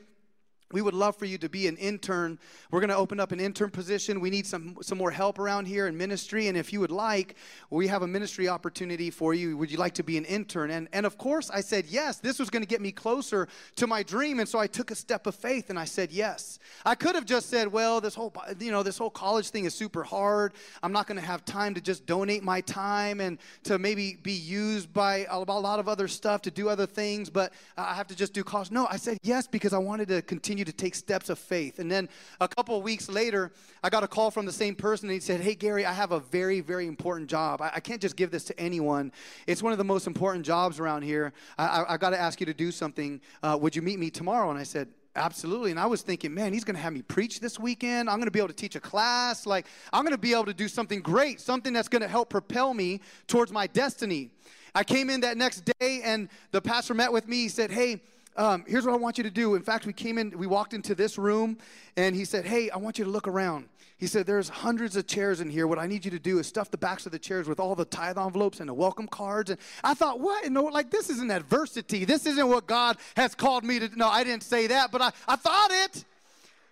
we 0.72 0.82
would 0.82 0.94
love 0.94 1.16
for 1.16 1.26
you 1.26 1.38
to 1.40 1.50
be 1.50 1.68
an 1.68 1.78
intern. 1.78 2.38
We're 2.72 2.80
going 2.80 2.90
to 2.90 2.96
open 2.96 3.20
up 3.20 3.32
an 3.32 3.40
intern 3.40 3.72
position. 3.72 4.20
We 4.20 4.30
need 4.30 4.46
some, 4.46 4.78
some 4.82 4.98
more 4.98 5.12
help 5.12 5.40
around 5.40 5.66
here 5.66 5.88
in 5.88 5.98
ministry. 5.98 6.48
And 6.48 6.58
if 6.58 6.72
you 6.72 6.80
would 6.80 6.92
like, 6.92 7.36
we 7.70 7.88
have 7.88 8.04
a 8.04 8.08
ministry 8.08 8.48
opportunity 8.48 9.10
for 9.10 9.34
you. 9.34 9.58
Would 9.58 9.72
you 9.72 9.78
like 9.78 9.96
to 9.96 10.04
be 10.04 10.18
an 10.18 10.26
intern? 10.26 10.70
And, 10.70 10.88
and 10.94 11.06
of 11.06 11.18
course, 11.18 11.50
I 11.50 11.62
said 11.62 11.86
yes. 11.88 12.20
This 12.20 12.38
was 12.38 12.50
going 12.50 12.62
to 12.62 12.68
get 12.68 12.82
me 12.82 12.92
closer 12.92 13.48
to 13.78 13.88
my 13.88 14.04
dream. 14.04 14.40
And 14.40 14.48
so 14.48 14.60
I 14.60 14.68
took 14.68 14.92
a 14.92 14.96
step 14.96 15.26
of 15.26 15.36
faith 15.36 15.70
and 15.70 15.80
I 15.80 15.86
said 15.86 16.12
yes. 16.12 16.60
I 16.86 16.96
could 16.96 17.16
have 17.16 17.26
just 17.26 17.50
said, 17.50 17.68
well, 17.68 18.00
this 18.00 18.14
whole, 18.14 18.34
you 18.60 18.72
know, 18.72 18.84
this 18.84 18.98
whole 18.98 19.10
college 19.10 19.50
thing 19.50 19.66
is 19.66 19.74
super 19.74 20.04
hard. 20.04 20.54
I'm 20.84 20.92
not 20.92 21.08
going 21.08 21.20
to 21.20 21.26
have 21.26 21.46
time 21.46 21.74
to 21.74 21.82
just 21.82 22.06
donate 22.06 22.44
my 22.44 22.62
time 22.62 23.22
and 23.22 23.40
to 23.64 23.80
maybe 23.80 24.18
be 24.22 24.34
used 24.34 24.94
by 24.94 25.26
a 25.30 25.40
lot 25.40 25.80
of 25.80 25.88
other 25.88 26.08
stuff 26.08 26.44
to 26.44 26.52
do 26.52 26.70
other 26.70 26.86
things, 26.86 27.30
but 27.30 27.54
I 27.76 27.96
have 27.96 28.08
to 28.08 28.16
just 28.16 28.34
do 28.34 28.44
college. 28.44 28.72
No, 28.72 28.88
I 28.90 28.98
said 28.98 29.18
yes 29.24 29.48
because 29.48 29.74
I 29.74 29.78
wanted 29.80 30.08
to 30.10 30.22
continue 30.22 30.59
continue 30.60 30.72
to 30.72 30.78
take 30.78 30.96
steps 30.96 31.30
of 31.30 31.40
faith. 31.40 31.80
And 31.80 31.90
then 31.90 32.10
a 32.42 32.48
couple 32.48 32.76
of 32.76 32.84
weeks 32.84 33.10
later, 33.10 33.52
I 33.84 33.90
got 33.90 34.04
a 34.04 34.08
call 34.08 34.30
from 34.30 34.46
the 34.46 34.52
same 34.52 34.76
person, 34.76 35.08
and 35.08 35.14
he 35.14 35.20
said, 35.20 35.40
Hey, 35.42 35.56
Gary, 35.56 35.86
I 35.86 35.94
have 35.94 36.12
a 36.12 36.20
very, 36.20 36.60
very 36.60 36.86
important 36.86 37.30
job. 37.30 37.62
I, 37.62 37.72
I 37.76 37.80
can't 37.80 38.02
just 38.02 38.16
give 38.16 38.32
this 38.32 38.44
to 38.46 38.60
anyone. 38.60 39.12
It's 39.48 39.64
one 39.64 39.72
of 39.72 39.78
the 39.78 39.86
most 39.86 40.06
important 40.06 40.46
jobs 40.46 40.80
around 40.80 41.04
here. 41.04 41.32
I, 41.58 41.66
I, 41.66 41.94
I 41.94 41.98
got 41.98 42.10
to 42.10 42.20
ask 42.20 42.40
you 42.40 42.46
to 42.46 42.54
do 42.54 42.72
something. 42.72 43.22
Uh, 43.42 43.58
would 43.62 43.76
you 43.76 43.82
meet 43.82 44.00
me 44.00 44.10
tomorrow? 44.10 44.50
And 44.50 44.60
I 44.60 44.64
said, 44.64 44.90
Absolutely. 45.16 45.72
And 45.72 45.80
I 45.80 45.88
was 45.88 46.02
thinking, 46.02 46.34
man, 46.34 46.54
he's 46.54 46.64
going 46.64 46.76
to 46.76 46.82
have 46.82 46.94
me 46.94 47.02
preach 47.02 47.40
this 47.40 47.60
weekend. 47.60 48.10
I'm 48.10 48.18
going 48.18 48.28
to 48.28 48.32
be 48.32 48.40
able 48.40 48.50
to 48.50 48.54
teach 48.54 48.76
a 48.76 48.80
class. 48.80 49.46
Like, 49.46 49.66
I'm 49.92 50.04
going 50.04 50.14
to 50.14 50.20
be 50.20 50.34
able 50.34 50.46
to 50.46 50.54
do 50.54 50.68
something 50.68 51.02
great, 51.02 51.42
something 51.42 51.74
that's 51.74 51.90
going 51.90 52.04
to 52.04 52.08
help 52.08 52.30
propel 52.30 52.74
me 52.74 53.02
towards 53.28 53.52
my 53.52 53.66
destiny. 53.68 54.30
I 54.76 54.84
came 54.84 55.10
in 55.10 55.22
that 55.22 55.36
next 55.36 55.70
day, 55.80 56.02
and 56.04 56.30
the 56.52 56.62
pastor 56.62 56.94
met 56.94 57.12
with 57.12 57.28
me. 57.28 57.38
He 57.38 57.50
said, 57.50 57.72
Hey, 57.72 58.02
um, 58.40 58.64
here's 58.66 58.86
what 58.86 58.94
I 58.94 58.98
want 58.98 59.18
you 59.18 59.26
to 59.26 59.30
do. 59.30 59.56
In 59.56 59.62
fact, 59.62 59.86
we 59.86 59.92
came 59.92 60.18
in, 60.18 60.32
we 60.38 60.48
walked 60.48 60.74
into 60.74 60.96
this 60.96 61.18
room, 61.18 61.58
and 61.98 62.16
he 62.16 62.24
said, 62.24 62.46
Hey, 62.46 62.70
I 62.70 62.78
want 62.78 62.98
you 62.98 63.04
to 63.04 63.12
look 63.12 63.28
around. 63.28 63.68
He 63.98 64.08
said, 64.08 64.26
There's 64.26 64.48
hundreds 64.48 64.96
of 64.96 65.08
chairs 65.08 65.42
in 65.42 65.50
here. 65.50 65.68
What 65.68 65.78
I 65.78 65.88
need 65.88 66.06
you 66.06 66.12
to 66.12 66.20
do 66.20 66.40
is 66.40 66.48
stuff 66.48 66.72
the 66.72 66.78
backs 66.78 67.06
of 67.06 67.12
the 67.12 67.20
chairs 67.20 67.50
with 67.50 67.60
all 67.60 67.76
the 67.76 67.84
tithe 67.84 68.18
envelopes 68.18 68.62
and 68.62 68.70
the 68.70 68.74
welcome 68.74 69.08
cards. 69.08 69.50
And 69.50 69.60
I 69.84 69.94
thought, 69.94 70.22
What? 70.22 70.46
You 70.46 70.52
know, 70.52 70.64
like, 70.64 70.90
this 70.90 71.10
isn't 71.10 71.30
adversity. 71.30 72.06
This 72.06 72.26
isn't 72.26 72.48
what 72.48 72.66
God 72.66 72.96
has 73.18 73.36
called 73.36 73.66
me 73.66 73.78
to. 73.80 73.90
No, 73.98 74.08
I 74.08 74.24
didn't 74.24 74.44
say 74.44 74.68
that, 74.68 74.90
but 74.90 75.02
I, 75.02 75.12
I 75.28 75.36
thought 75.36 75.72
it. 75.72 76.06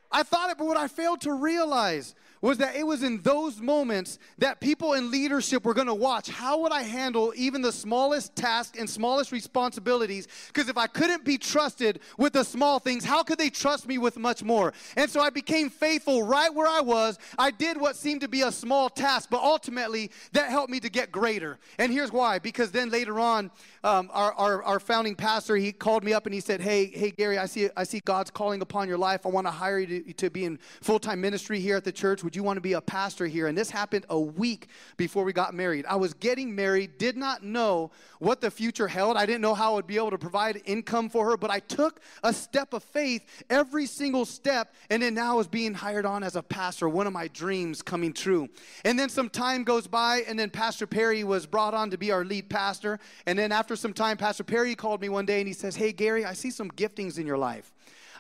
I 0.10 0.24
thought 0.24 0.50
it, 0.50 0.58
but 0.58 0.68
what 0.68 0.78
I 0.78 0.88
failed 0.88 1.20
to 1.22 1.34
realize 1.34 2.16
was 2.42 2.58
that 2.60 2.76
it 2.76 2.86
was 2.86 3.04
in 3.04 3.22
those 3.22 3.60
moments 3.60 4.20
that 4.38 4.60
people 4.60 4.94
in 4.94 5.10
leadership 5.10 5.66
were 5.66 5.74
going 5.74 5.88
to 5.88 5.94
watch 5.94 6.30
how 6.30 6.62
would 6.62 6.72
I 6.72 6.84
handle 6.84 7.34
even 7.36 7.62
the 7.62 7.72
smallest 7.72 8.36
task 8.36 8.78
and 8.80 8.90
smallest 8.90 9.32
responsibilities? 9.32 10.28
Because 10.48 10.70
if 10.70 10.78
I 10.78 10.88
couldn't 10.88 11.24
be 11.24 11.38
trusted 11.38 12.00
with 12.18 12.34
the 12.34 12.44
small 12.44 12.80
things 12.80 13.04
how 13.04 13.24
could 13.24 13.38
they 13.38 13.50
trust 13.50 13.88
me 13.88 13.98
with 13.98 14.18
much 14.18 14.44
more? 14.44 14.74
And 14.96 15.10
so 15.10 15.22
I 15.22 15.30
became 15.30 15.70
faithful 15.70 16.24
right 16.24 16.54
where 16.54 16.68
I 16.68 16.82
was. 16.82 17.18
I 17.38 17.52
did 17.52 17.80
what 17.80 17.96
seemed 17.96 18.22
to 18.22 18.28
be 18.28 18.42
a 18.42 18.52
small 18.52 18.90
task 18.90 19.30
but 19.30 19.42
ultimately 19.42 20.12
that 20.34 20.50
helped 20.50 20.70
me 20.70 20.80
to 20.80 20.90
get 20.90 21.12
greater. 21.12 21.58
And 21.80 21.92
here's 21.92 22.12
why 22.12 22.40
because 22.40 22.72
then 22.72 22.90
later 22.90 23.20
on 23.20 23.52
um, 23.84 24.10
our, 24.14 24.34
our, 24.34 24.64
our 24.64 24.80
founding 24.80 25.16
pastor 25.16 25.56
he 25.56 25.72
called 25.72 26.04
me 26.04 26.14
up 26.14 26.26
and 26.26 26.34
he 26.34 26.42
said 26.42 26.62
hey 26.62 26.86
hey 26.88 27.12
Gary 27.12 27.38
I 27.38 27.46
see 27.46 27.70
I 27.76 27.84
see 27.84 28.00
God's 28.00 28.30
calling 28.30 28.62
upon 28.62 28.88
your 28.88 28.98
life. 28.98 29.26
I 29.26 29.30
want 29.30 29.48
to 29.48 29.52
hire 29.52 29.80
you 29.80 30.04
to, 30.04 30.14
to 30.14 30.30
be 30.30 30.46
in 30.46 30.60
full-time 30.82 31.20
ministry 31.20 31.60
here 31.60 31.78
at 31.78 31.84
the 31.84 31.92
church 31.92 32.24
would 32.28 32.36
you 32.36 32.44
want 32.44 32.58
to 32.58 32.62
be 32.62 32.74
a 32.74 32.82
pastor 32.82 33.26
here? 33.26 33.48
And 33.48 33.58
this 33.58 33.70
happened 33.70 34.06
a 34.10 34.20
week 34.20 34.68
before 34.98 35.24
we 35.24 35.32
got 35.32 35.54
married. 35.54 35.86
I 35.86 35.96
was 35.96 36.14
getting 36.14 36.54
married, 36.54 36.98
did 36.98 37.16
not 37.16 37.42
know 37.42 37.90
what 38.20 38.42
the 38.42 38.52
future 38.52 38.90
held. 38.90 39.16
I 39.16 39.26
didn't 39.26 39.40
know 39.40 39.54
how 39.54 39.72
I 39.72 39.76
would 39.76 39.88
be 39.88 39.96
able 39.96 40.12
to 40.12 40.18
provide 40.18 40.62
income 40.66 41.08
for 41.08 41.26
her, 41.30 41.38
but 41.38 41.50
I 41.50 41.60
took 41.60 42.02
a 42.24 42.34
step 42.34 42.74
of 42.74 42.84
faith 42.84 43.46
every 43.50 43.86
single 43.86 44.26
step. 44.26 44.74
And 44.90 45.02
then 45.02 45.14
now 45.14 45.36
I 45.36 45.38
was 45.38 45.48
being 45.48 45.74
hired 45.74 46.06
on 46.06 46.22
as 46.22 46.36
a 46.36 46.44
pastor, 46.44 46.90
one 46.90 47.08
of 47.08 47.14
my 47.14 47.30
dreams 47.30 47.82
coming 47.82 48.12
true. 48.12 48.50
And 48.84 49.00
then 49.00 49.08
some 49.08 49.30
time 49.30 49.64
goes 49.64 49.88
by, 49.88 50.24
and 50.28 50.38
then 50.38 50.50
Pastor 50.50 50.86
Perry 50.86 51.24
was 51.24 51.46
brought 51.46 51.74
on 51.74 51.92
to 51.92 51.98
be 51.98 52.12
our 52.12 52.26
lead 52.26 52.50
pastor. 52.50 53.00
And 53.26 53.40
then 53.40 53.54
after 53.54 53.78
some 53.78 53.94
time, 53.94 54.18
Pastor 54.18 54.44
Perry 54.44 54.76
called 54.76 55.00
me 55.00 55.08
one 55.08 55.26
day 55.26 55.40
and 55.40 55.48
he 55.48 55.54
says, 55.54 55.78
Hey, 55.78 55.94
Gary, 55.94 56.26
I 56.26 56.34
see 56.34 56.52
some 56.52 56.70
giftings 56.72 57.18
in 57.18 57.26
your 57.26 57.38
life. 57.38 57.72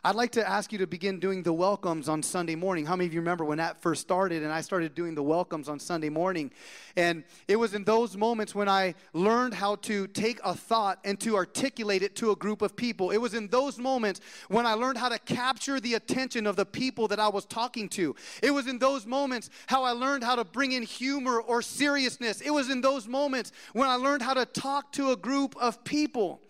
I'd 0.03 0.15
like 0.15 0.31
to 0.33 0.47
ask 0.47 0.71
you 0.71 0.77
to 0.79 0.87
begin 0.87 1.19
doing 1.19 1.41
the 1.41 1.53
welcomes 1.53 2.07
on 2.07 2.21
Sunday 2.21 2.55
morning. 2.55 2.85
How 2.85 2.95
many 2.95 3.07
of 3.07 3.13
you 3.13 3.19
remember 3.19 3.43
when 3.43 3.57
that 3.57 3.81
first 3.81 4.01
started 4.01 4.43
and 4.43 4.51
I 4.51 4.61
started 4.61 4.93
doing 4.93 5.15
the 5.15 5.23
welcomes 5.23 5.67
on 5.67 5.79
Sunday 5.79 6.09
morning? 6.09 6.51
And 6.95 7.23
it 7.47 7.55
was 7.55 7.73
in 7.73 7.83
those 7.83 8.15
moments 8.15 8.53
when 8.53 8.69
I 8.69 8.93
learned 9.13 9.55
how 9.55 9.75
to 9.77 10.05
take 10.07 10.39
a 10.43 10.53
thought 10.53 10.99
and 11.03 11.19
to 11.21 11.35
articulate 11.35 12.03
it 12.03 12.15
to 12.17 12.31
a 12.31 12.35
group 12.35 12.61
of 12.61 12.75
people. 12.75 13.09
It 13.09 13.17
was 13.17 13.33
in 13.33 13.47
those 13.47 13.79
moments 13.79 14.21
when 14.49 14.67
I 14.67 14.73
learned 14.73 14.99
how 14.99 15.09
to 15.09 15.17
capture 15.19 15.79
the 15.79 15.95
attention 15.95 16.45
of 16.45 16.55
the 16.55 16.65
people 16.65 17.07
that 17.07 17.19
I 17.19 17.29
was 17.29 17.45
talking 17.45 17.89
to. 17.89 18.15
It 18.43 18.51
was 18.51 18.67
in 18.67 18.77
those 18.77 19.07
moments 19.07 19.49
how 19.65 19.83
I 19.83 19.91
learned 19.91 20.23
how 20.23 20.35
to 20.35 20.43
bring 20.43 20.73
in 20.73 20.83
humor 20.83 21.41
or 21.41 21.63
seriousness. 21.63 22.41
It 22.41 22.51
was 22.51 22.69
in 22.69 22.81
those 22.81 23.07
moments 23.07 23.51
when 23.73 23.89
I 23.89 23.95
learned 23.95 24.21
how 24.21 24.35
to 24.35 24.45
talk 24.45 24.91
to 24.93 25.11
a 25.11 25.15
group 25.15 25.55
of 25.57 25.83
people. 25.83 26.41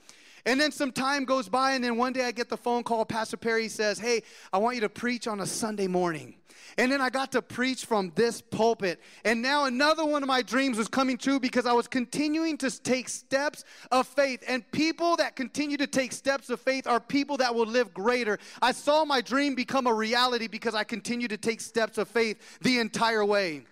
And 0.47 0.61
then 0.61 0.71
some 0.71 0.93
time 0.93 1.25
goes 1.25 1.49
by, 1.49 1.73
and 1.73 1.83
then 1.83 1.97
one 1.97 2.13
day 2.13 2.23
I 2.23 2.31
get 2.31 2.47
the 2.47 2.55
phone 2.55 2.81
call. 2.81 3.03
Pastor 3.03 3.35
Perry 3.35 3.67
says, 3.67 3.99
Hey, 3.99 4.23
I 4.53 4.59
want 4.59 4.75
you 4.75 4.81
to 4.81 4.89
preach 4.89 5.27
on 5.27 5.41
a 5.41 5.45
Sunday 5.45 5.87
morning. 5.87 6.35
And 6.77 6.89
then 6.89 7.01
I 7.01 7.09
got 7.09 7.33
to 7.33 7.41
preach 7.41 7.85
from 7.85 8.13
this 8.15 8.39
pulpit. 8.39 9.01
And 9.25 9.41
now 9.41 9.65
another 9.65 10.05
one 10.05 10.23
of 10.23 10.27
my 10.27 10.41
dreams 10.41 10.77
was 10.77 10.87
coming 10.87 11.17
true 11.17 11.39
because 11.39 11.65
I 11.65 11.73
was 11.73 11.87
continuing 11.87 12.57
to 12.59 12.81
take 12.81 13.09
steps 13.09 13.65
of 13.91 14.07
faith. 14.07 14.41
And 14.47 14.69
people 14.71 15.17
that 15.17 15.35
continue 15.35 15.75
to 15.77 15.87
take 15.87 16.13
steps 16.13 16.49
of 16.49 16.61
faith 16.61 16.87
are 16.87 17.01
people 17.01 17.35
that 17.37 17.53
will 17.53 17.65
live 17.65 17.93
greater. 17.93 18.39
I 18.61 18.71
saw 18.71 19.03
my 19.03 19.19
dream 19.19 19.53
become 19.53 19.85
a 19.85 19.93
reality 19.93 20.47
because 20.47 20.75
I 20.75 20.85
continued 20.85 21.31
to 21.31 21.37
take 21.37 21.59
steps 21.59 21.97
of 21.97 22.07
faith 22.07 22.59
the 22.61 22.79
entire 22.79 23.25
way. 23.25 23.63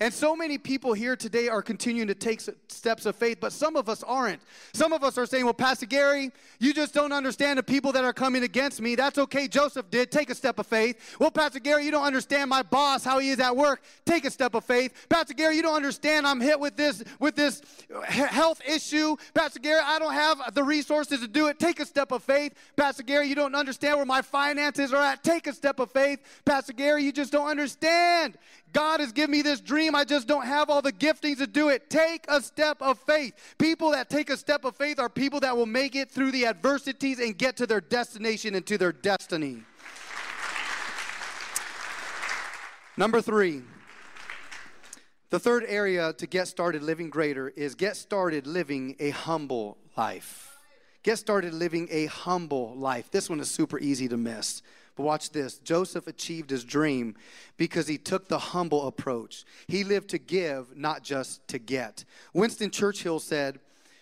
And 0.00 0.12
so 0.12 0.36
many 0.36 0.58
people 0.58 0.92
here 0.92 1.16
today 1.16 1.48
are 1.48 1.62
continuing 1.62 2.08
to 2.08 2.14
take 2.14 2.42
steps 2.68 3.06
of 3.06 3.16
faith, 3.16 3.38
but 3.40 3.52
some 3.52 3.76
of 3.76 3.88
us 3.88 4.02
aren't. 4.02 4.42
Some 4.74 4.92
of 4.92 5.02
us 5.02 5.16
are 5.16 5.24
saying, 5.24 5.44
Well, 5.44 5.54
Pastor 5.54 5.86
Gary, 5.86 6.30
you 6.60 6.74
just 6.74 6.92
don't 6.92 7.12
understand 7.12 7.58
the 7.58 7.62
people 7.62 7.92
that 7.92 8.04
are 8.04 8.12
coming 8.12 8.42
against 8.42 8.80
me. 8.80 8.94
That's 8.94 9.16
okay. 9.16 9.48
Joseph 9.48 9.90
did. 9.90 10.10
Take 10.10 10.28
a 10.28 10.34
step 10.34 10.58
of 10.58 10.66
faith. 10.66 11.16
Well, 11.18 11.30
Pastor 11.30 11.60
Gary, 11.60 11.84
you 11.84 11.90
don't 11.90 12.04
understand 12.04 12.50
my 12.50 12.62
boss, 12.62 13.04
how 13.04 13.18
he 13.18 13.30
is 13.30 13.40
at 13.40 13.56
work. 13.56 13.82
Take 14.04 14.26
a 14.26 14.30
step 14.30 14.54
of 14.54 14.64
faith. 14.64 15.06
Pastor 15.08 15.34
Gary, 15.34 15.56
you 15.56 15.62
don't 15.62 15.76
understand 15.76 16.26
I'm 16.26 16.40
hit 16.40 16.60
with 16.60 16.76
this 16.76 17.02
with 17.18 17.34
this 17.34 17.62
health 18.06 18.60
issue. 18.68 19.16
Pastor 19.32 19.60
Gary, 19.60 19.80
I 19.82 19.98
don't 19.98 20.12
have 20.12 20.54
the 20.54 20.62
resources 20.62 21.20
to 21.20 21.28
do 21.28 21.46
it. 21.48 21.58
Take 21.58 21.80
a 21.80 21.86
step 21.86 22.12
of 22.12 22.22
faith. 22.22 22.52
Pastor 22.76 23.02
Gary, 23.02 23.28
you 23.28 23.34
don't 23.34 23.54
understand 23.54 23.96
where 23.96 24.06
my 24.06 24.20
finances 24.20 24.92
are 24.92 25.02
at. 25.02 25.24
Take 25.24 25.46
a 25.46 25.54
step 25.54 25.78
of 25.78 25.90
faith. 25.90 26.20
Pastor 26.44 26.74
Gary, 26.74 27.02
you 27.04 27.12
just 27.12 27.32
don't 27.32 27.48
understand. 27.48 28.36
God 28.72 29.00
has 29.00 29.12
given 29.12 29.30
me 29.30 29.42
this 29.42 29.60
dream. 29.60 29.85
I 29.94 30.04
just 30.04 30.26
don't 30.26 30.46
have 30.46 30.70
all 30.70 30.82
the 30.82 30.92
giftings 30.92 31.38
to 31.38 31.46
do 31.46 31.68
it. 31.68 31.88
Take 31.90 32.24
a 32.28 32.40
step 32.40 32.78
of 32.80 32.98
faith. 33.00 33.34
People 33.58 33.90
that 33.92 34.10
take 34.10 34.30
a 34.30 34.36
step 34.36 34.64
of 34.64 34.76
faith 34.76 34.98
are 34.98 35.08
people 35.08 35.40
that 35.40 35.56
will 35.56 35.66
make 35.66 35.94
it 35.94 36.10
through 36.10 36.32
the 36.32 36.46
adversities 36.46 37.18
and 37.18 37.36
get 37.36 37.56
to 37.58 37.66
their 37.66 37.80
destination 37.80 38.54
and 38.54 38.66
to 38.66 38.78
their 38.78 38.92
destiny. 38.92 39.62
Number 42.96 43.20
three, 43.20 43.62
the 45.28 45.38
third 45.38 45.64
area 45.68 46.12
to 46.14 46.26
get 46.26 46.48
started 46.48 46.82
living 46.82 47.10
greater 47.10 47.48
is 47.50 47.74
get 47.74 47.96
started 47.96 48.46
living 48.46 48.96
a 48.98 49.10
humble 49.10 49.76
life. 49.96 50.56
Get 51.02 51.18
started 51.18 51.52
living 51.52 51.88
a 51.90 52.06
humble 52.06 52.74
life. 52.74 53.10
This 53.10 53.28
one 53.28 53.38
is 53.40 53.50
super 53.50 53.78
easy 53.78 54.08
to 54.08 54.16
miss. 54.16 54.62
But 54.96 55.02
watch 55.02 55.30
this 55.30 55.58
Joseph 55.58 56.06
achieved 56.06 56.50
his 56.50 56.64
dream 56.64 57.14
because 57.56 57.86
he 57.86 57.98
took 57.98 58.28
the 58.28 58.38
humble 58.38 58.88
approach. 58.88 59.44
He 59.68 59.84
lived 59.84 60.08
to 60.10 60.18
give, 60.18 60.76
not 60.76 61.02
just 61.02 61.46
to 61.48 61.58
get. 61.58 62.04
Winston 62.32 62.70
Churchill 62.70 63.20
said, 63.20 63.60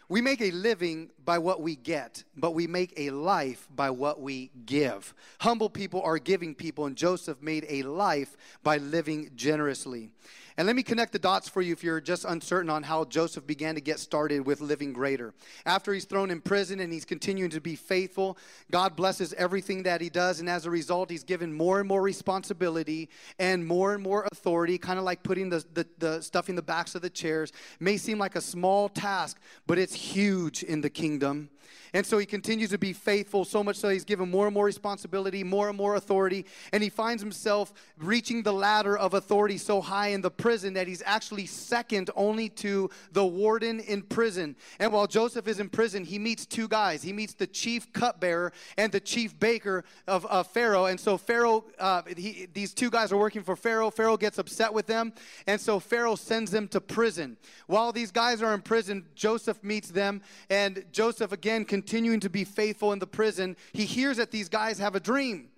We 0.08 0.20
make 0.20 0.40
a 0.40 0.52
living 0.52 1.10
by 1.24 1.38
what 1.38 1.60
we 1.60 1.74
get, 1.74 2.22
but 2.36 2.52
we 2.52 2.68
make 2.68 2.92
a 2.96 3.10
life 3.10 3.66
by 3.74 3.90
what 3.90 4.20
we 4.20 4.52
give. 4.64 5.12
Humble 5.40 5.68
people 5.68 6.00
are 6.02 6.18
giving 6.18 6.54
people, 6.54 6.86
and 6.86 6.96
Joseph 6.96 7.42
made 7.42 7.66
a 7.68 7.82
life 7.82 8.36
by 8.62 8.78
living 8.78 9.30
generously. 9.34 10.12
And 10.56 10.68
let 10.68 10.76
me 10.76 10.84
connect 10.84 11.12
the 11.12 11.18
dots 11.18 11.48
for 11.48 11.62
you 11.62 11.72
if 11.72 11.82
you're 11.82 12.00
just 12.00 12.24
uncertain 12.24 12.70
on 12.70 12.84
how 12.84 13.04
Joseph 13.06 13.44
began 13.44 13.74
to 13.74 13.80
get 13.80 13.98
started 13.98 14.46
with 14.46 14.60
living 14.60 14.92
greater. 14.92 15.34
After 15.66 15.92
he's 15.92 16.04
thrown 16.04 16.30
in 16.30 16.40
prison 16.40 16.78
and 16.78 16.92
he's 16.92 17.04
continuing 17.04 17.50
to 17.50 17.60
be 17.60 17.74
faithful, 17.74 18.38
God 18.70 18.94
blesses 18.94 19.34
everything 19.34 19.82
that 19.82 20.00
he 20.00 20.08
does. 20.08 20.38
And 20.38 20.48
as 20.48 20.64
a 20.64 20.70
result, 20.70 21.10
he's 21.10 21.24
given 21.24 21.52
more 21.52 21.80
and 21.80 21.88
more 21.88 22.02
responsibility 22.02 23.08
and 23.40 23.66
more 23.66 23.94
and 23.94 24.02
more 24.02 24.28
authority, 24.30 24.78
kind 24.78 24.98
of 24.98 25.04
like 25.04 25.24
putting 25.24 25.48
the, 25.48 25.64
the, 25.74 25.86
the 25.98 26.20
stuff 26.20 26.48
in 26.48 26.54
the 26.54 26.62
backs 26.62 26.94
of 26.94 27.02
the 27.02 27.10
chairs. 27.10 27.52
May 27.80 27.96
seem 27.96 28.18
like 28.18 28.36
a 28.36 28.40
small 28.40 28.88
task, 28.88 29.40
but 29.66 29.76
it's 29.76 29.94
huge 29.94 30.62
in 30.62 30.82
the 30.82 30.90
kingdom. 30.90 31.50
And 31.92 32.04
so 32.04 32.18
he 32.18 32.26
continues 32.26 32.70
to 32.70 32.78
be 32.78 32.92
faithful, 32.92 33.44
so 33.44 33.62
much 33.62 33.76
so 33.76 33.88
he's 33.88 34.04
given 34.04 34.30
more 34.30 34.46
and 34.46 34.54
more 34.54 34.64
responsibility, 34.64 35.44
more 35.44 35.68
and 35.68 35.76
more 35.76 35.94
authority. 35.94 36.46
And 36.72 36.82
he 36.82 36.88
finds 36.88 37.22
himself 37.22 37.72
reaching 37.98 38.42
the 38.42 38.52
ladder 38.52 38.98
of 38.98 39.14
authority 39.14 39.58
so 39.58 39.80
high 39.80 40.08
in 40.08 40.20
the 40.20 40.30
prison 40.30 40.74
that 40.74 40.88
he's 40.88 41.02
actually 41.06 41.46
second 41.46 42.10
only 42.16 42.48
to 42.48 42.90
the 43.12 43.24
warden 43.24 43.80
in 43.80 44.02
prison. 44.02 44.56
And 44.78 44.92
while 44.92 45.06
Joseph 45.06 45.46
is 45.46 45.60
in 45.60 45.68
prison, 45.68 46.04
he 46.04 46.18
meets 46.18 46.46
two 46.46 46.66
guys. 46.66 47.02
He 47.02 47.12
meets 47.12 47.34
the 47.34 47.46
chief 47.46 47.92
cupbearer 47.92 48.52
and 48.76 48.90
the 48.90 49.00
chief 49.00 49.38
baker 49.38 49.84
of, 50.08 50.24
Pharaoh. 50.48 50.86
And 50.86 50.98
so 50.98 51.16
Pharaoh, 51.16 51.64
uh, 51.78 52.02
he, 52.16 52.48
these 52.52 52.74
two 52.74 52.90
guys 52.90 53.12
are 53.12 53.16
working 53.16 53.42
for 53.42 53.54
Pharaoh. 53.54 53.90
Pharaoh 53.90 54.16
gets 54.16 54.38
upset 54.38 54.74
with 54.74 54.86
them. 54.86 55.12
And 55.46 55.60
so 55.60 55.78
Pharaoh 55.78 56.16
sends 56.16 56.50
them 56.50 56.66
to 56.68 56.80
prison. 56.80 57.36
While 57.66 57.92
these 57.92 58.10
guys 58.10 58.42
are 58.42 58.52
in 58.52 58.60
prison, 58.60 59.06
Joseph 59.14 59.62
meets 59.62 59.90
them. 59.90 60.22
And 60.50 60.84
Joseph 60.90 61.30
again 61.30 61.53
continues 61.62 61.84
continuing 61.94 62.18
to 62.18 62.28
be 62.28 62.42
faithful 62.42 62.92
in 62.92 62.98
the 62.98 63.06
prison, 63.06 63.56
he 63.72 63.84
hears 63.84 64.16
that 64.16 64.32
these 64.32 64.48
guys 64.48 64.80
have 64.80 64.96
a 64.96 65.00
dream 65.00 65.48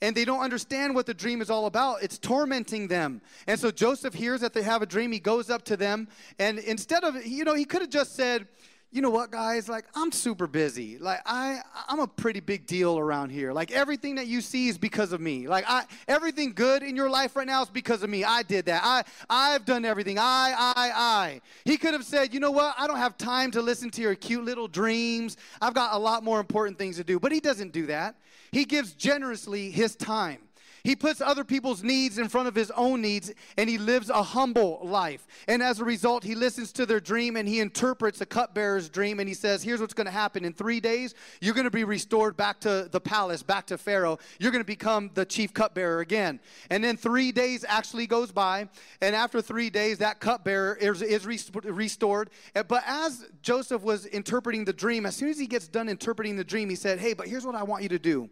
and 0.00 0.16
they 0.16 0.24
don't 0.24 0.40
understand 0.40 0.94
what 0.94 1.04
the 1.04 1.12
dream 1.12 1.42
is 1.42 1.50
all 1.50 1.66
about. 1.66 2.02
It's 2.02 2.18
tormenting 2.18 2.88
them. 2.88 3.20
And 3.46 3.60
so 3.60 3.70
Joseph 3.70 4.14
hears 4.14 4.40
that 4.40 4.54
they 4.54 4.62
have 4.62 4.80
a 4.80 4.86
dream. 4.86 5.12
He 5.12 5.20
goes 5.20 5.50
up 5.50 5.64
to 5.66 5.76
them, 5.76 6.08
and 6.38 6.58
instead 6.58 7.04
of, 7.04 7.26
you 7.26 7.44
know, 7.44 7.54
he 7.54 7.66
could 7.66 7.82
have 7.82 7.90
just 7.90 8.16
said, 8.16 8.48
you 8.92 9.00
know 9.00 9.10
what 9.10 9.30
guys? 9.30 9.68
Like 9.68 9.86
i'm 9.94 10.12
super 10.12 10.46
busy. 10.46 10.98
Like 10.98 11.20
i 11.24 11.60
i'm 11.88 11.98
a 11.98 12.06
pretty 12.06 12.40
big 12.40 12.66
deal 12.66 12.98
around 12.98 13.30
here. 13.30 13.52
Like 13.52 13.72
everything 13.72 14.16
that 14.16 14.26
you 14.26 14.40
see 14.42 14.68
is 14.68 14.76
because 14.76 15.12
of 15.12 15.20
me. 15.20 15.48
Like 15.48 15.64
i 15.66 15.84
everything 16.06 16.52
good 16.52 16.82
in 16.82 16.94
your 16.94 17.08
life 17.08 17.34
right 17.34 17.46
now 17.46 17.62
is 17.62 17.70
because 17.70 18.02
of 18.02 18.10
me. 18.10 18.22
I 18.22 18.42
did 18.42 18.66
that. 18.66 18.82
I 18.84 19.02
i've 19.30 19.64
done 19.64 19.84
everything. 19.86 20.18
I 20.18 20.54
i 20.56 20.90
i. 20.94 21.40
He 21.64 21.78
could 21.78 21.94
have 21.94 22.04
said 22.04 22.34
you 22.34 22.40
know 22.40 22.50
what? 22.50 22.74
I 22.78 22.86
don't 22.86 22.98
have 22.98 23.16
time 23.16 23.50
to 23.52 23.62
listen 23.62 23.90
to 23.90 24.02
your 24.02 24.14
cute 24.14 24.44
little 24.44 24.68
dreams. 24.68 25.38
I've 25.60 25.74
got 25.74 25.94
a 25.94 25.98
lot 25.98 26.22
more 26.22 26.38
important 26.38 26.78
things 26.78 26.96
to 26.96 27.04
do. 27.04 27.18
But 27.18 27.32
he 27.32 27.40
doesn't 27.40 27.72
do 27.72 27.86
that. 27.86 28.16
He 28.52 28.66
gives 28.66 28.92
generously 28.92 29.70
his 29.70 29.96
time. 29.96 30.38
He 30.84 30.96
puts 30.96 31.20
other 31.20 31.44
people's 31.44 31.82
needs 31.82 32.18
in 32.18 32.28
front 32.28 32.48
of 32.48 32.54
his 32.54 32.70
own 32.72 33.02
needs 33.02 33.32
and 33.56 33.70
he 33.70 33.78
lives 33.78 34.10
a 34.10 34.22
humble 34.22 34.80
life. 34.82 35.26
And 35.46 35.62
as 35.62 35.78
a 35.78 35.84
result, 35.84 36.24
he 36.24 36.34
listens 36.34 36.72
to 36.72 36.86
their 36.86 36.98
dream 36.98 37.36
and 37.36 37.48
he 37.48 37.60
interprets 37.60 38.18
the 38.18 38.26
cupbearer's 38.26 38.88
dream 38.88 39.20
and 39.20 39.28
he 39.28 39.34
says, 39.34 39.62
Here's 39.62 39.80
what's 39.80 39.94
going 39.94 40.06
to 40.06 40.10
happen. 40.10 40.44
In 40.44 40.52
three 40.52 40.80
days, 40.80 41.14
you're 41.40 41.54
going 41.54 41.64
to 41.64 41.70
be 41.70 41.84
restored 41.84 42.36
back 42.36 42.58
to 42.60 42.88
the 42.90 43.00
palace, 43.00 43.42
back 43.42 43.66
to 43.66 43.78
Pharaoh. 43.78 44.18
You're 44.40 44.50
going 44.50 44.64
to 44.64 44.66
become 44.66 45.10
the 45.14 45.24
chief 45.24 45.54
cupbearer 45.54 46.00
again. 46.00 46.40
And 46.68 46.82
then 46.82 46.96
three 46.96 47.30
days 47.30 47.64
actually 47.68 48.08
goes 48.08 48.32
by. 48.32 48.68
And 49.00 49.14
after 49.14 49.40
three 49.40 49.70
days, 49.70 49.98
that 49.98 50.18
cupbearer 50.18 50.76
is, 50.80 51.00
is 51.00 51.26
restored. 51.26 52.30
But 52.54 52.82
as 52.86 53.26
Joseph 53.42 53.82
was 53.82 54.06
interpreting 54.06 54.64
the 54.64 54.72
dream, 54.72 55.06
as 55.06 55.14
soon 55.14 55.28
as 55.28 55.38
he 55.38 55.46
gets 55.46 55.68
done 55.68 55.88
interpreting 55.88 56.36
the 56.36 56.44
dream, 56.44 56.68
he 56.68 56.76
said, 56.76 56.98
Hey, 56.98 57.12
but 57.12 57.28
here's 57.28 57.46
what 57.46 57.54
I 57.54 57.62
want 57.62 57.84
you 57.84 57.88
to 57.90 57.98
do. 58.00 58.28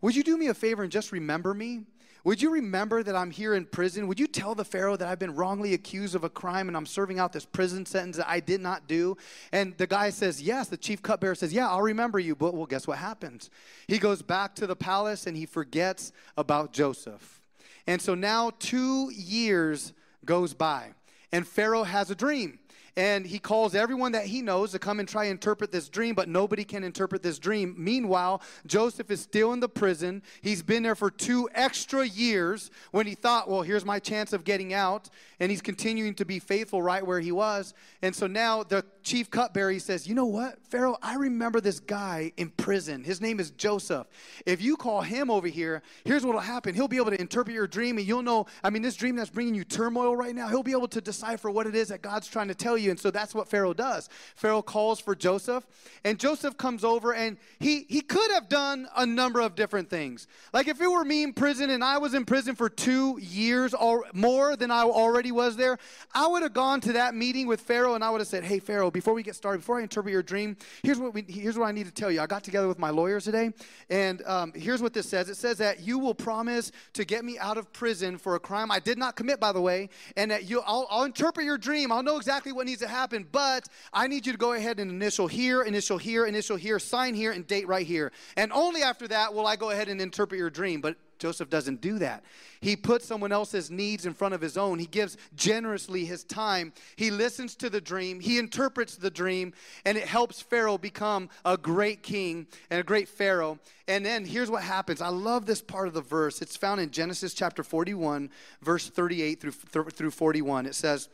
Would 0.00 0.16
you 0.16 0.22
do 0.22 0.36
me 0.36 0.48
a 0.48 0.54
favor 0.54 0.82
and 0.82 0.92
just 0.92 1.12
remember 1.12 1.54
me? 1.54 1.84
Would 2.22 2.42
you 2.42 2.50
remember 2.50 3.02
that 3.02 3.16
I'm 3.16 3.30
here 3.30 3.54
in 3.54 3.64
prison? 3.64 4.06
Would 4.06 4.20
you 4.20 4.26
tell 4.26 4.54
the 4.54 4.64
Pharaoh 4.64 4.96
that 4.96 5.08
I've 5.08 5.18
been 5.18 5.34
wrongly 5.34 5.72
accused 5.72 6.14
of 6.14 6.22
a 6.22 6.28
crime 6.28 6.68
and 6.68 6.76
I'm 6.76 6.84
serving 6.84 7.18
out 7.18 7.32
this 7.32 7.46
prison 7.46 7.86
sentence 7.86 8.18
that 8.18 8.28
I 8.28 8.40
did 8.40 8.60
not 8.60 8.86
do? 8.86 9.16
And 9.52 9.76
the 9.78 9.86
guy 9.86 10.10
says, 10.10 10.42
Yes. 10.42 10.68
The 10.68 10.76
chief 10.76 11.00
cupbearer 11.02 11.34
says, 11.34 11.52
Yeah, 11.52 11.68
I'll 11.68 11.82
remember 11.82 12.18
you. 12.18 12.36
But 12.36 12.54
well, 12.54 12.66
guess 12.66 12.86
what 12.86 12.98
happens? 12.98 13.48
He 13.86 13.98
goes 13.98 14.20
back 14.20 14.54
to 14.56 14.66
the 14.66 14.76
palace 14.76 15.26
and 15.26 15.36
he 15.36 15.46
forgets 15.46 16.12
about 16.36 16.72
Joseph. 16.72 17.40
And 17.86 18.02
so 18.02 18.14
now 18.14 18.52
two 18.58 19.10
years 19.14 19.94
goes 20.26 20.52
by 20.52 20.92
and 21.32 21.46
Pharaoh 21.46 21.84
has 21.84 22.10
a 22.10 22.14
dream 22.14 22.59
and 22.96 23.26
he 23.26 23.38
calls 23.38 23.74
everyone 23.74 24.12
that 24.12 24.26
he 24.26 24.42
knows 24.42 24.72
to 24.72 24.78
come 24.78 25.00
and 25.00 25.08
try 25.08 25.24
and 25.24 25.32
interpret 25.32 25.72
this 25.72 25.88
dream, 25.88 26.14
but 26.14 26.28
nobody 26.28 26.64
can 26.64 26.84
interpret 26.84 27.22
this 27.22 27.38
dream. 27.38 27.74
Meanwhile, 27.78 28.42
Joseph 28.66 29.10
is 29.10 29.20
still 29.20 29.52
in 29.52 29.60
the 29.60 29.68
prison. 29.68 30.22
He's 30.42 30.62
been 30.62 30.82
there 30.82 30.94
for 30.94 31.10
two 31.10 31.48
extra 31.54 32.04
years 32.06 32.70
when 32.90 33.06
he 33.06 33.14
thought, 33.14 33.48
well, 33.48 33.62
here's 33.62 33.84
my 33.84 33.98
chance 33.98 34.32
of 34.32 34.44
getting 34.44 34.74
out. 34.74 35.08
And 35.38 35.50
he's 35.50 35.62
continuing 35.62 36.14
to 36.16 36.24
be 36.24 36.38
faithful 36.38 36.82
right 36.82 37.06
where 37.06 37.20
he 37.20 37.32
was. 37.32 37.72
And 38.02 38.14
so 38.14 38.26
now 38.26 38.62
the 38.62 38.84
chief 39.02 39.30
cupbearer 39.30 39.78
says, 39.78 40.06
you 40.06 40.14
know 40.14 40.26
what, 40.26 40.58
Pharaoh, 40.66 40.98
I 41.02 41.14
remember 41.14 41.60
this 41.60 41.80
guy 41.80 42.32
in 42.36 42.50
prison. 42.50 43.04
His 43.04 43.20
name 43.20 43.40
is 43.40 43.50
Joseph. 43.52 44.06
If 44.44 44.60
you 44.60 44.76
call 44.76 45.00
him 45.00 45.30
over 45.30 45.46
here, 45.46 45.82
here's 46.04 46.24
what 46.26 46.34
will 46.34 46.40
happen. 46.40 46.74
He'll 46.74 46.88
be 46.88 46.96
able 46.96 47.10
to 47.10 47.20
interpret 47.20 47.54
your 47.54 47.66
dream, 47.66 47.98
and 47.98 48.06
you'll 48.06 48.22
know, 48.22 48.46
I 48.62 48.70
mean, 48.70 48.82
this 48.82 48.96
dream 48.96 49.16
that's 49.16 49.30
bringing 49.30 49.54
you 49.54 49.64
turmoil 49.64 50.16
right 50.16 50.34
now, 50.34 50.48
he'll 50.48 50.62
be 50.62 50.72
able 50.72 50.88
to 50.88 51.00
decipher 51.00 51.50
what 51.50 51.66
it 51.66 51.74
is 51.74 51.88
that 51.88 52.02
God's 52.02 52.28
trying 52.28 52.48
to 52.48 52.54
tell 52.54 52.76
you 52.76 52.79
you. 52.80 52.90
And 52.90 52.98
so 52.98 53.10
that's 53.10 53.34
what 53.34 53.48
Pharaoh 53.48 53.74
does. 53.74 54.08
Pharaoh 54.36 54.62
calls 54.62 55.00
for 55.00 55.14
Joseph, 55.14 55.66
and 56.04 56.18
Joseph 56.18 56.56
comes 56.56 56.84
over, 56.84 57.12
and 57.14 57.36
he, 57.58 57.86
he 57.88 58.00
could 58.00 58.30
have 58.32 58.48
done 58.48 58.88
a 58.96 59.06
number 59.06 59.40
of 59.40 59.54
different 59.54 59.90
things. 59.90 60.26
Like 60.52 60.68
if 60.68 60.80
it 60.80 60.88
were 60.88 61.04
me 61.04 61.22
in 61.22 61.32
prison 61.32 61.70
and 61.70 61.84
I 61.84 61.98
was 61.98 62.14
in 62.14 62.24
prison 62.24 62.54
for 62.54 62.68
two 62.68 63.18
years 63.20 63.74
or 63.74 64.04
more 64.12 64.56
than 64.56 64.70
I 64.70 64.82
already 64.82 65.32
was 65.32 65.56
there, 65.56 65.78
I 66.14 66.26
would 66.26 66.42
have 66.42 66.52
gone 66.52 66.80
to 66.82 66.92
that 66.94 67.14
meeting 67.14 67.46
with 67.46 67.60
Pharaoh 67.60 67.94
and 67.94 68.04
I 68.04 68.10
would 68.10 68.20
have 68.20 68.28
said, 68.28 68.44
Hey, 68.44 68.58
Pharaoh, 68.58 68.90
before 68.90 69.14
we 69.14 69.22
get 69.22 69.34
started, 69.34 69.58
before 69.58 69.78
I 69.78 69.82
interpret 69.82 70.12
your 70.12 70.22
dream, 70.22 70.56
here's 70.82 70.98
what, 70.98 71.14
we, 71.14 71.22
here's 71.28 71.58
what 71.58 71.66
I 71.66 71.72
need 71.72 71.86
to 71.86 71.92
tell 71.92 72.10
you. 72.10 72.20
I 72.20 72.26
got 72.26 72.44
together 72.44 72.68
with 72.68 72.78
my 72.78 72.90
lawyers 72.90 73.24
today, 73.24 73.52
and 73.88 74.22
um, 74.26 74.52
here's 74.54 74.82
what 74.82 74.92
this 74.92 75.08
says 75.08 75.28
it 75.28 75.36
says 75.36 75.58
that 75.58 75.80
you 75.80 75.98
will 75.98 76.14
promise 76.14 76.72
to 76.94 77.04
get 77.04 77.24
me 77.24 77.38
out 77.38 77.58
of 77.58 77.72
prison 77.72 78.18
for 78.18 78.34
a 78.34 78.40
crime 78.40 78.70
I 78.70 78.78
did 78.78 78.98
not 78.98 79.16
commit, 79.16 79.40
by 79.40 79.52
the 79.52 79.60
way, 79.60 79.88
and 80.16 80.30
that 80.30 80.48
you, 80.48 80.62
I'll, 80.66 80.86
I'll 80.90 81.04
interpret 81.04 81.44
your 81.44 81.58
dream. 81.58 81.92
I'll 81.92 82.02
know 82.02 82.16
exactly 82.16 82.52
what 82.52 82.66
needs 82.70 82.82
to 82.82 82.88
happen, 82.88 83.26
but 83.30 83.68
I 83.92 84.06
need 84.06 84.26
you 84.26 84.32
to 84.32 84.38
go 84.38 84.52
ahead 84.52 84.80
and 84.80 84.90
initial 84.90 85.26
here, 85.26 85.62
initial 85.62 85.98
here, 85.98 86.24
initial 86.24 86.56
here, 86.56 86.78
sign 86.78 87.14
here, 87.14 87.32
and 87.32 87.46
date 87.46 87.66
right 87.68 87.86
here. 87.86 88.12
And 88.36 88.52
only 88.52 88.82
after 88.82 89.08
that 89.08 89.34
will 89.34 89.46
I 89.46 89.56
go 89.56 89.70
ahead 89.70 89.88
and 89.88 90.00
interpret 90.00 90.38
your 90.38 90.50
dream. 90.50 90.80
But 90.80 90.96
Joseph 91.18 91.50
doesn't 91.50 91.80
do 91.80 91.98
that. 91.98 92.24
He 92.60 92.76
puts 92.76 93.06
someone 93.06 93.32
else's 93.32 93.70
needs 93.70 94.06
in 94.06 94.14
front 94.14 94.34
of 94.34 94.40
his 94.40 94.56
own. 94.56 94.78
He 94.78 94.86
gives 94.86 95.16
generously 95.34 96.04
his 96.04 96.24
time. 96.24 96.72
He 96.96 97.10
listens 97.10 97.54
to 97.56 97.68
the 97.68 97.80
dream. 97.80 98.20
He 98.20 98.38
interprets 98.38 98.96
the 98.96 99.10
dream, 99.10 99.52
and 99.84 99.98
it 99.98 100.06
helps 100.06 100.40
Pharaoh 100.40 100.78
become 100.78 101.28
a 101.44 101.56
great 101.56 102.02
king 102.02 102.46
and 102.70 102.80
a 102.80 102.84
great 102.84 103.08
Pharaoh. 103.08 103.58
And 103.86 104.06
then 104.06 104.24
here's 104.24 104.50
what 104.50 104.62
happens. 104.62 105.02
I 105.02 105.08
love 105.08 105.44
this 105.44 105.60
part 105.60 105.88
of 105.88 105.94
the 105.94 106.00
verse. 106.00 106.40
It's 106.40 106.56
found 106.56 106.80
in 106.80 106.90
Genesis 106.90 107.34
chapter 107.34 107.62
41, 107.62 108.30
verse 108.62 108.88
38 108.88 109.40
through, 109.40 109.52
through 109.90 110.10
41. 110.10 110.66
It 110.66 110.74
says, 110.74 111.08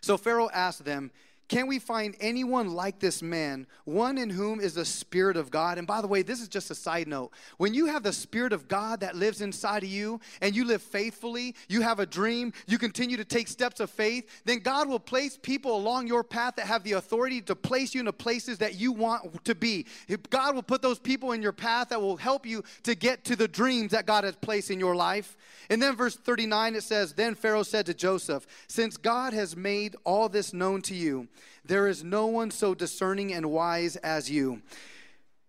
so 0.00 0.16
Pharaoh 0.16 0.50
asked 0.52 0.84
them, 0.84 1.10
can 1.48 1.66
we 1.66 1.78
find 1.78 2.14
anyone 2.20 2.68
like 2.74 2.98
this 2.98 3.22
man, 3.22 3.66
one 3.84 4.18
in 4.18 4.28
whom 4.28 4.60
is 4.60 4.74
the 4.74 4.84
Spirit 4.84 5.38
of 5.38 5.50
God? 5.50 5.78
And 5.78 5.86
by 5.86 6.02
the 6.02 6.06
way, 6.06 6.20
this 6.20 6.42
is 6.42 6.48
just 6.48 6.70
a 6.70 6.74
side 6.74 7.08
note. 7.08 7.30
When 7.56 7.72
you 7.72 7.86
have 7.86 8.02
the 8.02 8.12
Spirit 8.12 8.52
of 8.52 8.68
God 8.68 9.00
that 9.00 9.16
lives 9.16 9.40
inside 9.40 9.82
of 9.82 9.88
you 9.88 10.20
and 10.42 10.54
you 10.54 10.66
live 10.66 10.82
faithfully, 10.82 11.54
you 11.66 11.80
have 11.80 12.00
a 12.00 12.06
dream, 12.06 12.52
you 12.66 12.76
continue 12.76 13.16
to 13.16 13.24
take 13.24 13.48
steps 13.48 13.80
of 13.80 13.88
faith, 13.88 14.42
then 14.44 14.58
God 14.58 14.88
will 14.88 15.00
place 15.00 15.38
people 15.40 15.74
along 15.74 16.06
your 16.06 16.22
path 16.22 16.56
that 16.56 16.66
have 16.66 16.84
the 16.84 16.92
authority 16.92 17.40
to 17.42 17.56
place 17.56 17.94
you 17.94 18.00
in 18.00 18.06
the 18.06 18.12
places 18.12 18.58
that 18.58 18.74
you 18.74 18.92
want 18.92 19.42
to 19.46 19.54
be. 19.54 19.86
God 20.28 20.54
will 20.54 20.62
put 20.62 20.82
those 20.82 20.98
people 20.98 21.32
in 21.32 21.40
your 21.40 21.52
path 21.52 21.88
that 21.88 22.00
will 22.00 22.18
help 22.18 22.44
you 22.44 22.62
to 22.82 22.94
get 22.94 23.24
to 23.24 23.36
the 23.36 23.48
dreams 23.48 23.92
that 23.92 24.04
God 24.04 24.24
has 24.24 24.36
placed 24.36 24.70
in 24.70 24.78
your 24.78 24.94
life. 24.94 25.34
And 25.70 25.80
then 25.80 25.96
verse 25.96 26.16
39 26.16 26.74
it 26.74 26.82
says, 26.82 27.14
Then 27.14 27.34
Pharaoh 27.34 27.62
said 27.62 27.86
to 27.86 27.94
Joseph, 27.94 28.46
Since 28.66 28.98
God 28.98 29.32
has 29.32 29.56
made 29.56 29.96
all 30.04 30.28
this 30.28 30.52
known 30.52 30.82
to 30.82 30.94
you, 30.94 31.26
there 31.64 31.86
is 31.86 32.04
no 32.04 32.26
one 32.26 32.50
so 32.50 32.74
discerning 32.74 33.32
and 33.32 33.50
wise 33.50 33.96
as 33.96 34.30
you. 34.30 34.62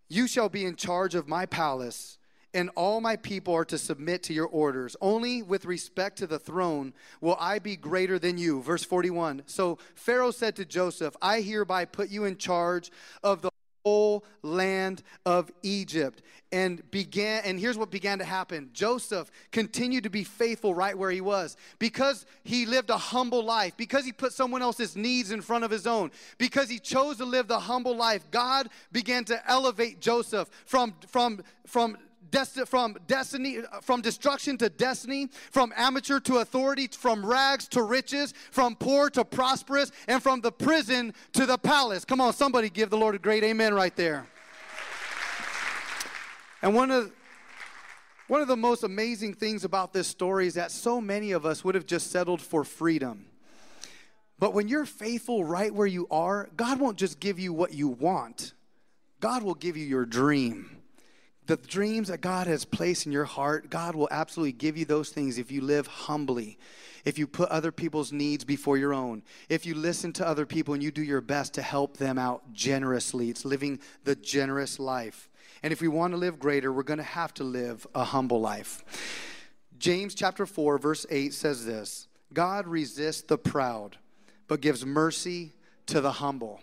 You 0.07 0.27
shall 0.27 0.49
be 0.49 0.65
in 0.65 0.75
charge 0.75 1.15
of 1.15 1.27
my 1.27 1.45
palace, 1.45 2.17
and 2.53 2.71
all 2.75 2.99
my 2.99 3.15
people 3.15 3.53
are 3.53 3.65
to 3.65 3.77
submit 3.77 4.23
to 4.23 4.33
your 4.33 4.47
orders. 4.47 4.95
Only 5.01 5.43
with 5.43 5.65
respect 5.65 6.17
to 6.17 6.27
the 6.27 6.39
throne 6.39 6.93
will 7.21 7.37
I 7.39 7.59
be 7.59 7.75
greater 7.75 8.17
than 8.17 8.37
you. 8.37 8.61
Verse 8.61 8.83
41. 8.83 9.43
So 9.45 9.77
Pharaoh 9.93 10.31
said 10.31 10.55
to 10.55 10.65
Joseph, 10.65 11.15
I 11.21 11.41
hereby 11.41 11.85
put 11.85 12.09
you 12.09 12.25
in 12.25 12.37
charge 12.37 12.91
of 13.23 13.41
the 13.41 13.51
whole 13.83 14.23
land 14.41 15.03
of 15.25 15.51
Egypt. 15.63 16.21
And 16.51 16.89
began 16.89 17.43
and 17.45 17.59
here's 17.59 17.77
what 17.77 17.91
began 17.91 18.19
to 18.19 18.25
happen. 18.25 18.69
Joseph 18.73 19.29
continued 19.51 20.03
to 20.03 20.09
be 20.09 20.23
faithful 20.23 20.73
right 20.73 20.97
where 20.97 21.11
he 21.11 21.21
was. 21.21 21.57
Because 21.77 22.25
he 22.43 22.65
lived 22.65 22.89
a 22.89 22.97
humble 22.97 23.43
life 23.43 23.77
because 23.77 24.05
he 24.05 24.11
put 24.11 24.33
someone 24.33 24.61
else's 24.61 24.95
needs 24.95 25.31
in 25.31 25.41
front 25.41 25.63
of 25.63 25.71
his 25.71 25.85
own 25.85 26.11
because 26.37 26.69
he 26.69 26.79
chose 26.79 27.17
to 27.17 27.25
live 27.25 27.47
the 27.47 27.59
humble 27.59 27.95
life 27.95 28.29
God 28.31 28.69
began 28.91 29.25
to 29.25 29.49
elevate 29.49 30.01
Joseph 30.01 30.49
from 30.65 30.95
from 31.07 31.41
from 31.67 31.97
Desti- 32.31 32.67
from 32.67 32.97
destiny 33.07 33.59
uh, 33.59 33.81
from 33.81 34.01
destruction 34.01 34.57
to 34.57 34.69
destiny 34.69 35.29
from 35.51 35.73
amateur 35.75 36.19
to 36.21 36.37
authority 36.37 36.87
from 36.87 37.25
rags 37.25 37.67
to 37.69 37.81
riches 37.81 38.33
from 38.51 38.75
poor 38.75 39.09
to 39.11 39.25
prosperous 39.25 39.91
and 40.07 40.21
from 40.21 40.41
the 40.41 40.51
prison 40.51 41.13
to 41.33 41.45
the 41.45 41.57
palace. 41.57 42.05
Come 42.05 42.21
on 42.21 42.33
somebody 42.33 42.69
give 42.69 42.89
the 42.89 42.97
lord 42.97 43.15
a 43.15 43.19
great 43.19 43.43
amen 43.43 43.73
right 43.73 43.95
there. 43.95 44.27
And 46.61 46.75
one 46.75 46.91
of 46.91 47.11
one 48.27 48.41
of 48.41 48.47
the 48.47 48.57
most 48.57 48.83
amazing 48.83 49.33
things 49.33 49.63
about 49.63 49.91
this 49.93 50.07
story 50.07 50.45
is 50.45 50.53
that 50.53 50.71
so 50.71 51.01
many 51.01 51.31
of 51.31 51.45
us 51.45 51.63
would 51.63 51.73
have 51.73 51.87
just 51.87 52.11
settled 52.11 52.41
for 52.41 52.63
freedom. 52.63 53.25
But 54.37 54.53
when 54.53 54.67
you're 54.67 54.85
faithful 54.85 55.43
right 55.43 55.73
where 55.73 55.87
you 55.87 56.07
are 56.11 56.49
god 56.55 56.79
won't 56.79 56.97
just 56.97 57.19
give 57.19 57.39
you 57.39 57.53
what 57.53 57.73
you 57.73 57.87
want. 57.87 58.53
God 59.19 59.43
will 59.43 59.55
give 59.55 59.75
you 59.75 59.85
your 59.85 60.05
dream 60.05 60.78
the 61.49 61.57
dreams 61.57 62.09
that 62.09 62.21
God 62.21 62.45
has 62.45 62.63
placed 62.63 63.07
in 63.07 63.11
your 63.11 63.25
heart, 63.25 63.71
God 63.71 63.95
will 63.95 64.07
absolutely 64.11 64.51
give 64.51 64.77
you 64.77 64.85
those 64.85 65.09
things 65.09 65.39
if 65.39 65.51
you 65.51 65.61
live 65.61 65.87
humbly, 65.87 66.59
if 67.05 67.17
you 67.17 67.25
put 67.25 67.49
other 67.49 67.71
people's 67.71 68.13
needs 68.13 68.45
before 68.45 68.77
your 68.77 68.93
own, 68.93 69.23
if 69.49 69.65
you 69.65 69.73
listen 69.73 70.13
to 70.13 70.27
other 70.27 70.45
people 70.45 70.75
and 70.75 70.83
you 70.83 70.91
do 70.91 71.01
your 71.01 71.21
best 71.21 71.55
to 71.55 71.63
help 71.63 71.97
them 71.97 72.19
out 72.19 72.53
generously. 72.53 73.31
It's 73.31 73.45
living 73.45 73.79
the 74.03 74.15
generous 74.15 74.77
life. 74.77 75.27
And 75.63 75.73
if 75.73 75.81
we 75.81 75.87
want 75.87 76.13
to 76.13 76.17
live 76.17 76.37
greater, 76.37 76.71
we're 76.71 76.83
going 76.83 76.97
to 76.97 77.03
have 77.03 77.33
to 77.35 77.43
live 77.43 77.87
a 77.95 78.03
humble 78.03 78.39
life. 78.39 78.83
James 79.79 80.13
chapter 80.13 80.45
4, 80.45 80.77
verse 80.77 81.07
8 81.09 81.33
says 81.33 81.65
this 81.65 82.07
God 82.31 82.67
resists 82.67 83.23
the 83.23 83.39
proud, 83.39 83.97
but 84.47 84.61
gives 84.61 84.85
mercy 84.85 85.53
to 85.87 85.99
the 85.99 86.11
humble. 86.11 86.61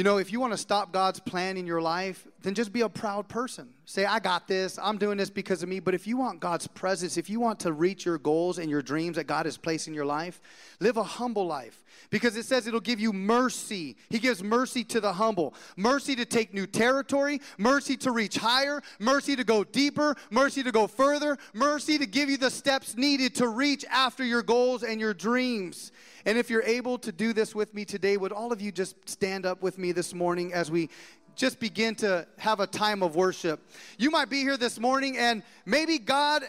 You 0.00 0.04
know, 0.04 0.16
if 0.16 0.32
you 0.32 0.40
want 0.40 0.54
to 0.54 0.56
stop 0.56 0.94
God's 0.94 1.20
plan 1.20 1.58
in 1.58 1.66
your 1.66 1.82
life, 1.82 2.26
then 2.40 2.54
just 2.54 2.72
be 2.72 2.80
a 2.80 2.88
proud 2.88 3.28
person. 3.28 3.68
Say, 3.84 4.06
I 4.06 4.18
got 4.18 4.48
this. 4.48 4.78
I'm 4.82 4.96
doing 4.96 5.18
this 5.18 5.28
because 5.28 5.62
of 5.62 5.68
me. 5.68 5.78
But 5.78 5.92
if 5.92 6.06
you 6.06 6.16
want 6.16 6.40
God's 6.40 6.66
presence, 6.66 7.18
if 7.18 7.28
you 7.28 7.38
want 7.38 7.60
to 7.60 7.72
reach 7.74 8.06
your 8.06 8.16
goals 8.16 8.56
and 8.56 8.70
your 8.70 8.80
dreams 8.80 9.16
that 9.16 9.24
God 9.24 9.44
has 9.44 9.58
placed 9.58 9.88
in 9.88 9.92
your 9.92 10.06
life, 10.06 10.40
live 10.80 10.96
a 10.96 11.02
humble 11.02 11.46
life 11.46 11.84
because 12.10 12.36
it 12.36 12.44
says 12.44 12.66
it'll 12.66 12.80
give 12.80 13.00
you 13.00 13.12
mercy. 13.12 13.96
He 14.10 14.18
gives 14.18 14.42
mercy 14.42 14.84
to 14.84 15.00
the 15.00 15.12
humble, 15.12 15.54
mercy 15.76 16.14
to 16.16 16.24
take 16.24 16.52
new 16.52 16.66
territory, 16.66 17.40
mercy 17.56 17.96
to 17.98 18.10
reach 18.10 18.36
higher, 18.36 18.82
mercy 18.98 19.36
to 19.36 19.44
go 19.44 19.64
deeper, 19.64 20.16
mercy 20.30 20.62
to 20.62 20.72
go 20.72 20.86
further, 20.86 21.38
mercy 21.54 21.98
to 21.98 22.06
give 22.06 22.28
you 22.28 22.36
the 22.36 22.50
steps 22.50 22.96
needed 22.96 23.34
to 23.36 23.48
reach 23.48 23.84
after 23.90 24.24
your 24.24 24.42
goals 24.42 24.82
and 24.82 25.00
your 25.00 25.14
dreams. 25.14 25.92
And 26.26 26.36
if 26.36 26.50
you're 26.50 26.62
able 26.62 26.98
to 26.98 27.12
do 27.12 27.32
this 27.32 27.54
with 27.54 27.72
me 27.74 27.84
today, 27.84 28.16
would 28.16 28.32
all 28.32 28.52
of 28.52 28.60
you 28.60 28.72
just 28.72 29.08
stand 29.08 29.46
up 29.46 29.62
with 29.62 29.78
me 29.78 29.92
this 29.92 30.12
morning 30.12 30.52
as 30.52 30.70
we 30.70 30.90
just 31.36 31.58
begin 31.60 31.94
to 31.94 32.26
have 32.38 32.60
a 32.60 32.66
time 32.66 33.02
of 33.02 33.16
worship. 33.16 33.60
You 33.98 34.10
might 34.10 34.28
be 34.28 34.40
here 34.40 34.56
this 34.56 34.78
morning 34.78 35.16
and 35.16 35.42
maybe 35.64 35.98
God, 35.98 36.44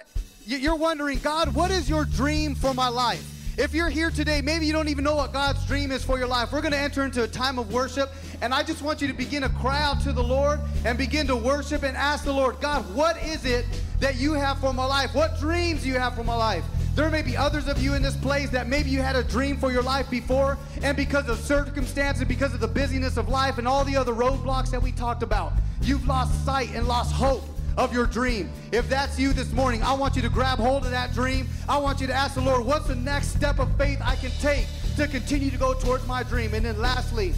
you're 0.45 0.76
wondering, 0.76 1.20
God, 1.20 1.53
what 1.55 1.72
is 1.72 1.89
your 1.89 2.03
dream 2.03 2.55
for 2.55 2.74
my 2.74 2.89
life? 2.89 3.40
If 3.62 3.76
you're 3.76 3.89
here 3.89 4.09
today, 4.09 4.41
maybe 4.41 4.66
you 4.66 4.74
don't 4.74 4.88
even 4.88 5.03
know 5.03 5.16
what 5.16 5.34
God's 5.34 5.64
dream 5.68 5.91
is 5.91 6.03
for 6.03 6.18
your 6.18 6.28
life. 6.28 6.51
We're 6.51 6.62
going 6.62 6.72
to 6.72 6.80
enter 6.80 7.03
into 7.03 7.22
a 7.22 7.28
time 7.28 7.59
of 7.59 7.72
worship, 7.72 8.09
and 8.41 8.55
I 8.55 8.64
just 8.64 8.82
want 8.82 9.03
you 9.03 9.07
to 9.07 9.14
begin 9.14 9.43
to 9.43 9.49
cry 9.49 9.84
out 9.84 10.01
to 10.01 10.12
the 10.12 10.24
Lord 10.24 10.59
and 10.84 10.97
begin 10.97 11.28
to 11.28 11.36
worship 11.36 11.84
and 11.84 11.95
ask 11.95 12.24
the 12.24 12.34
Lord, 12.34 12.59
God, 12.59 12.84
what 12.95 13.22
is 13.22 13.45
it 13.45 13.68
that 13.99 14.16
you 14.16 14.34
have 14.34 14.57
for 14.57 14.74
my 14.74 14.86
life? 14.86 15.14
What 15.14 15.39
dreams 15.39 15.84
do 15.84 15.89
you 15.89 15.99
have 15.99 16.16
for 16.16 16.24
my 16.24 16.34
life? 16.34 16.64
There 16.95 17.12
may 17.12 17.22
be 17.22 17.38
others 17.38 17.68
of 17.68 17.78
you 17.78 17.93
in 17.93 18.01
this 18.01 18.18
place 18.18 18.49
that 18.49 18.68
maybe 18.68 18.89
you 18.89 19.03
had 19.03 19.16
a 19.16 19.24
dream 19.24 19.57
for 19.57 19.72
your 19.72 19.84
life 19.84 20.09
before, 20.09 20.57
and 20.82 20.97
because 20.97 21.30
of 21.30 21.38
circumstances, 21.38 22.24
because 22.24 22.55
of 22.55 22.62
the 22.62 22.68
busyness 22.68 23.16
of 23.16 23.30
life 23.30 23.59
and 23.59 23.68
all 23.68 23.86
the 23.86 23.95
other 23.95 24.14
roadblocks 24.14 24.72
that 24.72 24.82
we 24.82 24.91
talked 24.91 25.22
about, 25.22 25.53
you've 25.84 26.07
lost 26.07 26.34
sight 26.45 26.70
and 26.74 26.88
lost 26.88 27.14
hope 27.14 27.43
of 27.78 27.93
your 27.93 28.05
dream. 28.05 28.49
If 28.72 28.89
that's 28.89 29.17
you 29.19 29.34
this 29.34 29.51
morning, 29.51 29.84
I 29.84 29.93
want 29.93 30.15
you 30.15 30.22
to 30.22 30.30
grab 30.30 30.59
hold 30.59 30.86
of 30.86 30.91
that 30.91 31.13
dream. 31.13 31.47
I 31.69 31.78
want 31.78 32.01
you 32.01 32.07
to 32.07 32.13
ask 32.13 32.36
the 32.36 32.41
Lord, 32.41 32.65
what's 32.65 32.88
the 32.88 32.95
next 32.95 33.30
step 33.30 33.59
of 33.59 33.76
faith 33.78 33.99
I 34.03 34.15
can 34.15 34.32
take 34.39 34.67
to 34.97 35.07
continue 35.07 35.49
to 35.51 35.57
go 35.57 35.74
towards 35.74 36.05
my 36.07 36.24
dream? 36.24 36.53
And 36.53 36.65
then 36.65 36.80
lastly, 36.80 37.34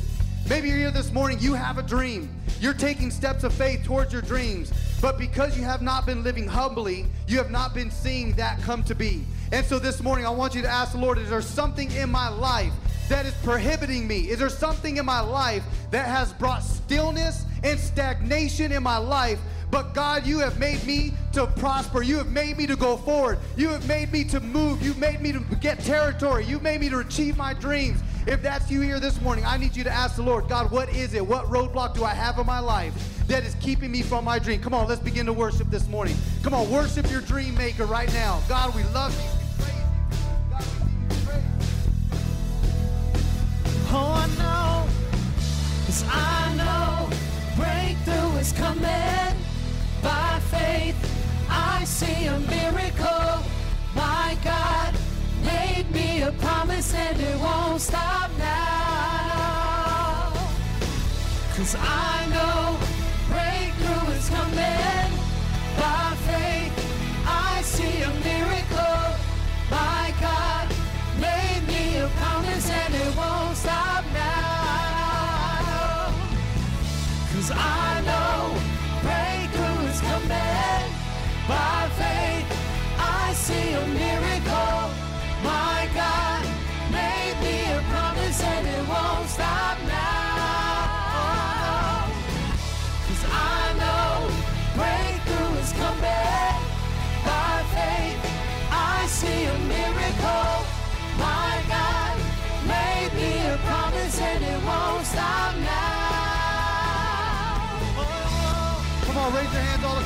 maybe 0.49 0.69
you're 0.69 0.77
here 0.77 0.91
this 0.91 1.11
morning, 1.11 1.37
you 1.39 1.53
have 1.53 1.77
a 1.77 1.83
dream. 1.83 2.29
You're 2.59 2.73
taking 2.73 3.11
steps 3.11 3.43
of 3.43 3.53
faith 3.53 3.83
towards 3.83 4.13
your 4.13 4.21
dreams, 4.21 4.71
but 5.01 5.17
because 5.17 5.57
you 5.57 5.63
have 5.63 5.81
not 5.81 6.05
been 6.05 6.23
living 6.23 6.47
humbly, 6.47 7.05
you 7.27 7.37
have 7.37 7.51
not 7.51 7.73
been 7.73 7.91
seeing 7.91 8.31
that 8.33 8.61
come 8.61 8.83
to 8.83 8.95
be. 8.95 9.25
And 9.51 9.65
so 9.65 9.79
this 9.79 10.01
morning, 10.01 10.25
I 10.25 10.29
want 10.29 10.55
you 10.55 10.61
to 10.61 10.69
ask 10.69 10.93
the 10.93 10.97
Lord, 10.97 11.17
is 11.17 11.29
there 11.29 11.41
something 11.41 11.91
in 11.91 12.09
my 12.09 12.29
life 12.29 12.71
that 13.09 13.25
is 13.25 13.33
prohibiting 13.43 14.07
me? 14.07 14.29
Is 14.29 14.39
there 14.39 14.47
something 14.47 14.95
in 14.95 15.05
my 15.05 15.19
life 15.19 15.63
that 15.91 16.07
has 16.07 16.31
brought 16.31 16.63
stillness 16.63 17.43
and 17.63 17.77
stagnation 17.77 18.71
in 18.71 18.81
my 18.81 18.97
life? 18.97 19.39
But 19.73 19.95
God, 19.95 20.27
you 20.27 20.37
have 20.37 20.59
made 20.59 20.83
me 20.85 21.13
to 21.31 21.47
prosper. 21.47 22.03
You 22.03 22.17
have 22.17 22.31
made 22.31 22.59
me 22.59 22.67
to 22.67 22.75
go 22.75 22.95
forward. 22.95 23.39
You 23.57 23.69
have 23.69 23.87
made 23.87 24.11
me 24.11 24.23
to 24.25 24.39
move. 24.39 24.83
You've 24.83 24.99
made 24.99 25.19
me 25.19 25.31
to 25.31 25.39
get 25.61 25.79
territory. 25.79 26.45
You've 26.45 26.61
made 26.61 26.79
me 26.79 26.89
to 26.89 26.99
achieve 26.99 27.37
my 27.37 27.55
dreams. 27.55 27.99
If 28.27 28.43
that's 28.43 28.69
you 28.69 28.81
here 28.81 28.99
this 28.99 29.19
morning, 29.19 29.45
I 29.45 29.57
need 29.57 29.75
you 29.75 29.83
to 29.83 29.89
ask 29.89 30.17
the 30.17 30.21
Lord, 30.21 30.47
God, 30.47 30.69
what 30.69 30.89
is 30.89 31.15
it? 31.15 31.25
What 31.25 31.45
roadblock 31.45 31.95
do 31.95 32.03
I 32.03 32.13
have 32.13 32.37
in 32.37 32.45
my 32.45 32.59
life 32.59 32.93
that 33.27 33.43
is 33.43 33.55
keeping 33.55 33.91
me 33.91 34.03
from 34.03 34.23
my 34.25 34.37
dream? 34.37 34.61
Come 34.61 34.75
on, 34.75 34.87
let's 34.87 35.01
begin 35.01 35.25
to 35.25 35.33
worship 35.33 35.71
this 35.71 35.87
morning. 35.87 36.15
Come 36.43 36.53
on, 36.53 36.69
worship 36.69 37.09
your 37.09 37.21
dream 37.21 37.55
maker 37.55 37.87
right 37.87 38.13
now. 38.13 38.43
God, 38.47 38.75
we 38.75 38.83
love 38.93 39.11
you. 39.15 39.29
Oh, 43.89 44.13
I 44.13 44.27
know, 44.37 44.87
I 46.11 46.53
know 46.57 47.09
breakthrough 47.55 48.37
is 48.37 48.51
coming 48.51 49.42
by 50.03 50.39
faith. 50.51 50.95
I 51.49 51.83
see 51.85 52.25
a 52.25 52.37
miracle. 52.39 53.43
My 53.95 54.37
God 54.43 54.93
made 55.43 55.89
me 55.91 56.21
a 56.21 56.31
promise 56.33 56.93
and 56.93 57.19
it 57.19 57.37
won't 57.39 57.81
stop 57.81 58.29
now. 58.37 60.33
Cause 61.55 61.75
I 61.79 62.12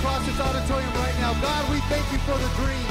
across 0.08 0.26
this 0.26 0.40
auditorium 0.40 0.94
right 0.94 1.20
now. 1.20 1.34
God, 1.42 1.70
we 1.70 1.80
thank 1.92 2.06
you 2.14 2.18
for 2.20 2.38
the 2.40 2.48
dream. 2.56 2.88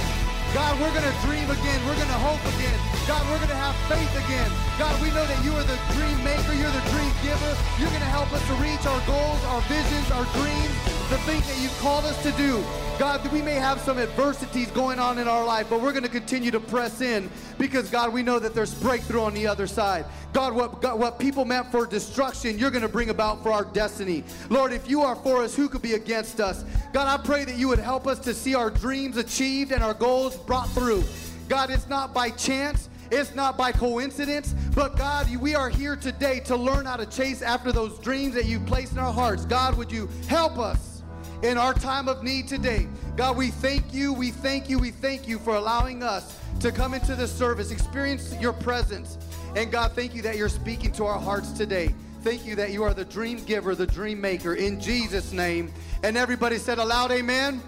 God, 0.52 0.78
we're 0.78 0.92
going 0.92 1.08
to 1.08 1.16
dream 1.24 1.48
again. 1.48 1.80
We're 1.86 1.96
going 1.96 2.12
to 2.12 2.20
hope 2.20 2.44
again. 2.54 2.95
God, 3.06 3.22
we're 3.30 3.38
going 3.38 3.50
to 3.50 3.54
have 3.54 3.76
faith 3.86 4.10
again. 4.26 4.50
God, 4.80 5.00
we 5.00 5.10
know 5.10 5.24
that 5.24 5.44
you 5.44 5.52
are 5.54 5.62
the 5.62 5.78
dream 5.94 6.18
maker. 6.24 6.52
You're 6.54 6.74
the 6.74 6.90
dream 6.90 7.12
giver. 7.22 7.54
You're 7.78 7.90
going 7.94 8.02
to 8.02 8.10
help 8.10 8.32
us 8.32 8.44
to 8.48 8.54
reach 8.54 8.84
our 8.84 8.98
goals, 9.06 9.38
our 9.44 9.60
visions, 9.70 10.10
our 10.10 10.24
dreams, 10.34 10.74
the 11.08 11.18
things 11.22 11.46
that 11.46 11.56
you've 11.62 11.78
called 11.78 12.04
us 12.04 12.20
to 12.24 12.32
do. 12.32 12.64
God, 12.98 13.24
we 13.30 13.42
may 13.42 13.54
have 13.54 13.78
some 13.78 13.98
adversities 13.98 14.72
going 14.72 14.98
on 14.98 15.20
in 15.20 15.28
our 15.28 15.44
life, 15.44 15.68
but 15.70 15.80
we're 15.80 15.92
going 15.92 16.02
to 16.02 16.08
continue 16.08 16.50
to 16.50 16.58
press 16.58 17.00
in 17.00 17.30
because, 17.58 17.90
God, 17.90 18.12
we 18.12 18.24
know 18.24 18.40
that 18.40 18.54
there's 18.54 18.74
breakthrough 18.74 19.22
on 19.22 19.34
the 19.34 19.46
other 19.46 19.68
side. 19.68 20.04
God, 20.32 20.52
what, 20.52 20.82
God, 20.82 20.98
what 20.98 21.20
people 21.20 21.44
meant 21.44 21.70
for 21.70 21.86
destruction, 21.86 22.58
you're 22.58 22.72
going 22.72 22.82
to 22.82 22.88
bring 22.88 23.10
about 23.10 23.40
for 23.40 23.52
our 23.52 23.66
destiny. 23.66 24.24
Lord, 24.50 24.72
if 24.72 24.90
you 24.90 25.02
are 25.02 25.14
for 25.14 25.44
us, 25.44 25.54
who 25.54 25.68
could 25.68 25.82
be 25.82 25.94
against 25.94 26.40
us? 26.40 26.64
God, 26.92 27.06
I 27.06 27.22
pray 27.22 27.44
that 27.44 27.54
you 27.54 27.68
would 27.68 27.78
help 27.78 28.08
us 28.08 28.18
to 28.20 28.34
see 28.34 28.56
our 28.56 28.68
dreams 28.68 29.16
achieved 29.16 29.70
and 29.70 29.84
our 29.84 29.94
goals 29.94 30.36
brought 30.36 30.68
through. 30.70 31.04
God, 31.48 31.70
it's 31.70 31.88
not 31.88 32.12
by 32.12 32.30
chance. 32.30 32.88
It's 33.10 33.34
not 33.34 33.56
by 33.56 33.72
coincidence, 33.72 34.54
but 34.74 34.96
God, 34.96 35.34
we 35.36 35.54
are 35.54 35.68
here 35.68 35.96
today 35.96 36.40
to 36.40 36.56
learn 36.56 36.86
how 36.86 36.96
to 36.96 37.06
chase 37.06 37.42
after 37.42 37.72
those 37.72 37.98
dreams 37.98 38.34
that 38.34 38.46
you've 38.46 38.66
placed 38.66 38.92
in 38.92 38.98
our 38.98 39.12
hearts. 39.12 39.44
God, 39.44 39.76
would 39.76 39.90
you 39.90 40.08
help 40.28 40.58
us? 40.58 40.96
in 41.42 41.58
our 41.58 41.74
time 41.74 42.08
of 42.08 42.22
need 42.22 42.48
today. 42.48 42.88
God, 43.16 43.36
we 43.36 43.50
thank 43.50 43.92
you, 43.92 44.12
we 44.12 44.30
thank 44.30 44.68
you, 44.68 44.78
we 44.78 44.90
thank 44.90 45.28
you 45.28 45.38
for 45.38 45.54
allowing 45.54 46.02
us 46.02 46.38
to 46.60 46.72
come 46.72 46.94
into 46.94 47.14
this 47.14 47.32
service, 47.32 47.70
experience 47.70 48.34
your 48.40 48.52
presence. 48.52 49.18
And 49.54 49.70
God, 49.70 49.92
thank 49.92 50.14
you 50.14 50.22
that 50.22 50.36
you're 50.36 50.48
speaking 50.48 50.92
to 50.92 51.04
our 51.04 51.18
hearts 51.18 51.52
today. 51.52 51.94
Thank 52.22 52.44
you 52.44 52.56
that 52.56 52.72
you 52.72 52.82
are 52.82 52.94
the 52.94 53.04
dream 53.04 53.44
giver, 53.44 53.74
the 53.74 53.86
dream 53.86 54.20
maker 54.20 54.54
in 54.54 54.80
Jesus' 54.80 55.32
name. 55.32 55.72
And 56.02 56.16
everybody 56.16 56.58
said 56.58 56.78
aloud, 56.78 57.12
Amen. 57.12 57.62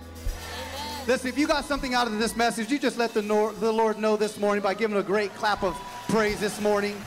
Listen, 1.08 1.30
if 1.30 1.38
you 1.38 1.46
got 1.46 1.64
something 1.64 1.94
out 1.94 2.06
of 2.06 2.18
this 2.18 2.36
message, 2.36 2.70
you 2.70 2.78
just 2.78 2.98
let 2.98 3.14
the, 3.14 3.22
Nor- 3.22 3.54
the 3.54 3.72
Lord 3.72 3.98
know 3.98 4.18
this 4.18 4.38
morning 4.38 4.62
by 4.62 4.74
giving 4.74 4.98
a 4.98 5.02
great 5.02 5.34
clap 5.36 5.62
of 5.62 5.74
praise 6.06 6.38
this 6.38 6.60
morning. 6.60 7.00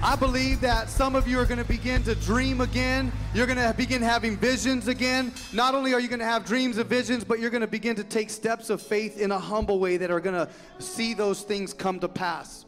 I 0.00 0.14
believe 0.14 0.60
that 0.60 0.88
some 0.88 1.16
of 1.16 1.26
you 1.26 1.40
are 1.40 1.46
going 1.46 1.58
to 1.58 1.64
begin 1.64 2.04
to 2.04 2.14
dream 2.14 2.60
again. 2.60 3.10
You're 3.34 3.48
going 3.48 3.58
to 3.58 3.74
begin 3.76 4.02
having 4.02 4.36
visions 4.36 4.86
again. 4.86 5.32
Not 5.52 5.74
only 5.74 5.94
are 5.94 6.00
you 6.00 6.06
going 6.06 6.20
to 6.20 6.24
have 6.24 6.44
dreams 6.44 6.78
and 6.78 6.88
visions, 6.88 7.24
but 7.24 7.40
you're 7.40 7.50
going 7.50 7.62
to 7.62 7.66
begin 7.66 7.96
to 7.96 8.04
take 8.04 8.30
steps 8.30 8.70
of 8.70 8.80
faith 8.80 9.18
in 9.18 9.32
a 9.32 9.38
humble 9.40 9.80
way 9.80 9.96
that 9.96 10.12
are 10.12 10.20
going 10.20 10.36
to 10.36 10.48
see 10.78 11.12
those 11.12 11.42
things 11.42 11.74
come 11.74 11.98
to 11.98 12.08
pass. 12.08 12.66